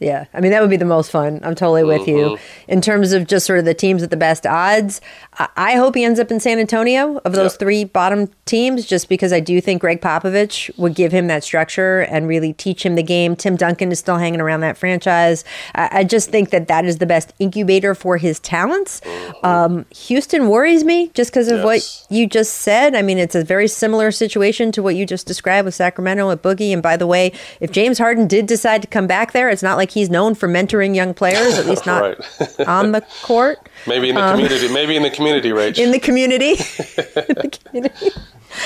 Yeah, 0.00 0.26
I 0.32 0.40
mean 0.40 0.52
that 0.52 0.60
would 0.60 0.70
be 0.70 0.76
the 0.76 0.84
most 0.84 1.10
fun. 1.10 1.40
I'm 1.42 1.54
totally 1.56 1.82
with 1.82 2.06
you. 2.06 2.16
Mm-hmm. 2.16 2.70
In 2.70 2.80
terms 2.80 3.12
of 3.12 3.26
just 3.26 3.44
sort 3.46 3.58
of 3.58 3.64
the 3.64 3.74
teams 3.74 4.00
with 4.00 4.10
the 4.10 4.16
best 4.16 4.46
odds, 4.46 5.00
I, 5.38 5.48
I 5.56 5.72
hope 5.74 5.96
he 5.96 6.04
ends 6.04 6.20
up 6.20 6.30
in 6.30 6.38
San 6.38 6.58
Antonio 6.60 7.18
of 7.24 7.32
those 7.32 7.54
Yep. 7.54 7.58
three 7.58 7.84
bottom 7.84 8.30
teams, 8.44 8.86
just 8.86 9.08
because 9.08 9.32
I 9.32 9.40
do 9.40 9.60
think 9.60 9.80
Gregg 9.80 10.00
Popovich 10.00 10.70
would 10.78 10.94
give 10.94 11.10
him 11.10 11.26
that 11.26 11.42
structure 11.42 12.00
and 12.02 12.28
really 12.28 12.52
teach 12.52 12.86
him 12.86 12.94
the 12.94 13.02
game. 13.02 13.34
Tim 13.34 13.56
Duncan 13.56 13.90
is 13.90 13.98
still 13.98 14.18
hanging 14.18 14.40
around 14.40 14.60
that 14.60 14.76
franchise. 14.78 15.44
I, 15.74 15.88
I 15.92 16.04
just 16.04 16.30
think 16.30 16.50
that 16.50 16.68
that 16.68 16.84
is 16.84 16.98
the 16.98 17.06
best 17.06 17.32
incubator 17.40 17.94
for 17.96 18.18
his 18.18 18.38
talents. 18.40 19.00
Um, 19.42 19.84
Houston 19.90 20.48
worries 20.48 20.84
me 20.84 21.10
just 21.14 21.30
because 21.30 21.48
of 21.48 21.58
Mm-hmm. 21.58 21.66
Yes. 21.68 22.06
what 22.08 22.16
you 22.16 22.26
just 22.28 22.54
said. 22.56 22.94
I 22.94 23.02
mean, 23.02 23.18
it's 23.18 23.34
a 23.34 23.42
very 23.42 23.66
similar 23.66 24.12
situation 24.12 24.70
to 24.72 24.82
what 24.82 24.94
you 24.94 25.04
just 25.04 25.26
described 25.26 25.64
with 25.64 25.74
Sacramento 25.74 26.30
at 26.30 26.40
Boogie. 26.40 26.72
And 26.72 26.80
by 26.82 26.96
the 26.96 27.06
way, 27.06 27.32
if 27.60 27.72
James 27.72 27.98
Harden 27.98 28.28
did 28.28 28.46
decide 28.46 28.80
to 28.82 28.86
come 28.88 29.06
back 29.08 29.32
there, 29.32 29.48
it's 29.48 29.62
not 29.62 29.76
like 29.76 29.87
he's 29.90 30.10
known 30.10 30.34
for 30.34 30.48
mentoring 30.48 30.94
young 30.94 31.14
players, 31.14 31.58
at 31.58 31.66
least 31.66 31.86
not 31.86 32.16
on 32.66 32.92
the 32.92 33.00
court, 33.22 33.58
maybe 33.86 34.10
in 34.10 34.14
the 34.14 34.30
community, 34.30 34.72
maybe 34.72 34.96
in 34.96 35.02
the 35.02 35.10
community, 35.10 35.50
Rach. 35.50 35.78
Um, 35.78 35.84
in 35.84 35.90
the 35.92 35.98
community. 35.98 36.50
in 37.28 37.34
the 37.36 37.58
community. 37.64 38.10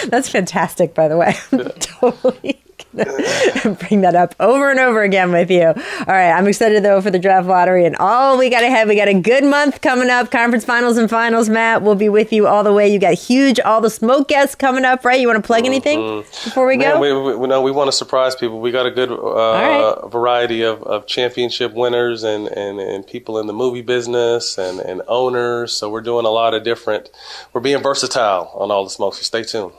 That's 0.09 0.29
fantastic, 0.29 0.95
by 0.95 1.09
the 1.09 1.17
way. 1.17 1.35
Totally 1.81 2.63
bring 3.89 4.03
that 4.03 4.15
up 4.15 4.35
over 4.39 4.71
and 4.71 4.79
over 4.79 5.03
again 5.03 5.33
with 5.33 5.51
you. 5.51 5.67
All 5.67 5.75
right, 6.07 6.31
I'm 6.31 6.47
excited 6.47 6.83
though 6.83 7.01
for 7.01 7.11
the 7.11 7.19
draft 7.19 7.47
lottery 7.47 7.87
and 7.87 7.97
all 7.97 8.39
we 8.39 8.51
got 8.51 8.63
ahead. 8.63 8.89
We 8.89 8.97
got 8.97 9.09
a 9.09 9.15
good 9.15 9.45
month 9.45 9.81
coming 9.81 10.11
up. 10.11 10.31
Conference 10.31 10.65
finals 10.65 10.97
and 10.97 11.09
finals. 11.09 11.49
Matt 11.49 11.83
We'll 11.83 11.95
be 11.95 12.09
with 12.09 12.33
you 12.33 12.47
all 12.47 12.63
the 12.63 12.73
way. 12.73 12.93
You 12.93 12.99
got 12.99 13.15
huge, 13.15 13.59
all 13.61 13.81
the 13.81 13.91
smoke 13.91 14.29
guests 14.29 14.55
coming 14.55 14.85
up, 14.85 15.05
right? 15.05 15.21
You 15.21 15.27
want 15.27 15.43
to 15.43 15.47
plug 15.47 15.65
anything 15.65 16.21
before 16.23 16.67
we 16.67 16.77
Man, 16.77 16.95
go? 16.95 17.01
we, 17.01 17.37
we, 17.37 17.47
no, 17.47 17.63
we 17.63 17.71
want 17.71 17.89
to 17.89 17.93
surprise 17.93 18.35
people. 18.37 18.61
We 18.61 18.71
got 18.71 18.87
a 18.87 18.91
good 18.91 19.11
uh, 19.11 19.15
right. 19.15 20.11
variety 20.11 20.63
of, 20.63 20.83
of 20.83 21.07
championship 21.07 21.73
winners 21.73 22.23
and, 22.23 22.49
and, 22.49 22.79
and 22.79 23.07
people 23.07 23.39
in 23.39 23.47
the 23.47 23.53
movie 23.53 23.83
business 23.83 24.59
and, 24.59 24.81
and 24.81 25.03
owners. 25.09 25.73
So 25.73 25.89
we're 25.91 26.03
doing 26.03 26.27
a 26.27 26.31
lot 26.31 26.55
of 26.55 26.63
different. 26.63 27.11
We're 27.53 27.61
being 27.61 27.83
versatile 27.83 28.51
on 28.55 28.71
all 28.71 28.85
the 28.85 28.91
smoke. 28.91 29.15
So 29.15 29.23
stay 29.23 29.45
tuned. 29.45 29.73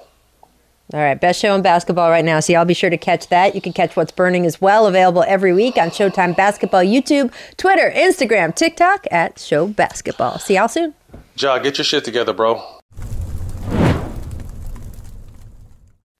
All 0.93 0.99
right, 0.99 1.19
best 1.19 1.41
show 1.41 1.55
in 1.55 1.63
basketball 1.63 2.11
right 2.11 2.23
now. 2.23 2.39
So 2.39 2.53
y'all 2.53 2.65
be 2.65 2.75
sure 2.75 2.91
to 2.91 2.97
catch 2.97 3.29
that. 3.29 3.55
You 3.55 3.61
can 3.61 3.73
catch 3.73 3.95
What's 3.95 4.11
Burning 4.11 4.45
as 4.45 4.61
well, 4.61 4.85
available 4.85 5.23
every 5.27 5.51
week 5.51 5.75
on 5.75 5.89
Showtime 5.89 6.35
Basketball 6.35 6.83
YouTube, 6.83 7.33
Twitter, 7.57 7.91
Instagram, 7.95 8.53
TikTok 8.53 9.07
at 9.09 9.39
Show 9.39 9.65
Basketball. 9.65 10.37
See 10.37 10.53
y'all 10.53 10.67
soon. 10.67 10.93
Ja, 11.35 11.57
get 11.57 11.79
your 11.79 11.85
shit 11.85 12.05
together, 12.05 12.31
bro. 12.31 12.61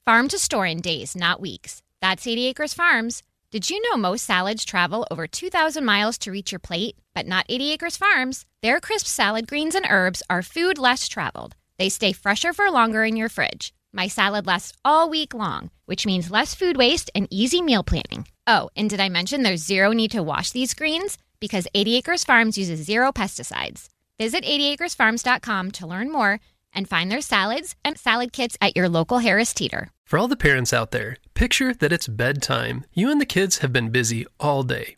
Farm 0.06 0.28
to 0.30 0.40
store 0.40 0.66
in 0.66 0.82
days, 0.82 1.16
not 1.16 1.40
weeks. 1.40 1.84
That's 2.02 2.26
80 2.26 2.48
Acres 2.48 2.74
Farms. 2.74 3.22
Did 3.52 3.70
you 3.70 3.80
know 3.84 3.96
most 3.96 4.26
salads 4.26 4.66
travel 4.66 5.06
over 5.12 5.28
2,000 5.28 5.86
miles 5.86 6.18
to 6.18 6.32
reach 6.32 6.52
your 6.52 6.58
plate? 6.58 6.96
But 7.14 7.28
not 7.28 7.46
80 7.48 7.74
Acres 7.74 7.96
Farms. 7.96 8.48
Their 8.64 8.80
crisp 8.80 9.06
salad 9.06 9.48
greens 9.48 9.76
and 9.76 9.86
herbs 9.88 10.24
are 10.32 10.42
food 10.42 10.80
less 10.80 11.08
traveled. 11.08 11.56
They 11.78 11.90
stay 11.90 12.12
fresher 12.12 12.54
for 12.54 12.72
longer 12.72 13.04
in 13.04 13.16
your 13.16 13.30
fridge. 13.30 13.72
My 13.96 14.08
salad 14.08 14.48
lasts 14.48 14.74
all 14.84 15.08
week 15.08 15.36
long, 15.36 15.70
which 15.86 16.08
means 16.08 16.32
less 16.32 16.56
food 16.56 16.78
waste 16.78 17.12
and 17.14 17.28
easy 17.30 17.62
meal 17.62 17.84
planning. 17.84 18.28
Oh, 18.48 18.70
and 18.76 18.90
did 18.90 19.00
I 19.00 19.08
mention 19.08 19.44
there's 19.44 19.64
zero 19.64 19.92
need 19.92 20.10
to 20.12 20.24
wash 20.24 20.50
these 20.50 20.74
greens? 20.74 21.20
Because 21.40 21.68
80 21.76 21.98
Acres 21.98 22.24
Farms 22.24 22.58
uses 22.58 22.84
zero 22.84 23.12
pesticides. 23.12 23.90
Visit 24.18 24.44
80acresfarms.com 24.46 25.72
to 25.72 25.88
learn 25.88 26.12
more 26.12 26.40
and 26.74 26.90
find 26.90 27.12
their 27.12 27.22
salads 27.22 27.76
and 27.86 27.98
salad 28.00 28.34
kits 28.34 28.58
at 28.60 28.76
your 28.76 28.90
local 28.90 29.20
Harris 29.20 29.54
Teeter. 29.54 29.92
For 30.06 30.18
all 30.18 30.28
the 30.28 30.36
parents 30.36 30.74
out 30.74 30.90
there, 30.90 31.18
picture 31.36 31.74
that 31.76 31.94
it's 31.94 32.08
bedtime. 32.08 32.86
You 32.94 33.12
and 33.12 33.22
the 33.22 33.28
kids 33.28 33.60
have 33.60 33.72
been 33.72 33.90
busy 33.90 34.26
all 34.40 34.64
day. 34.64 34.98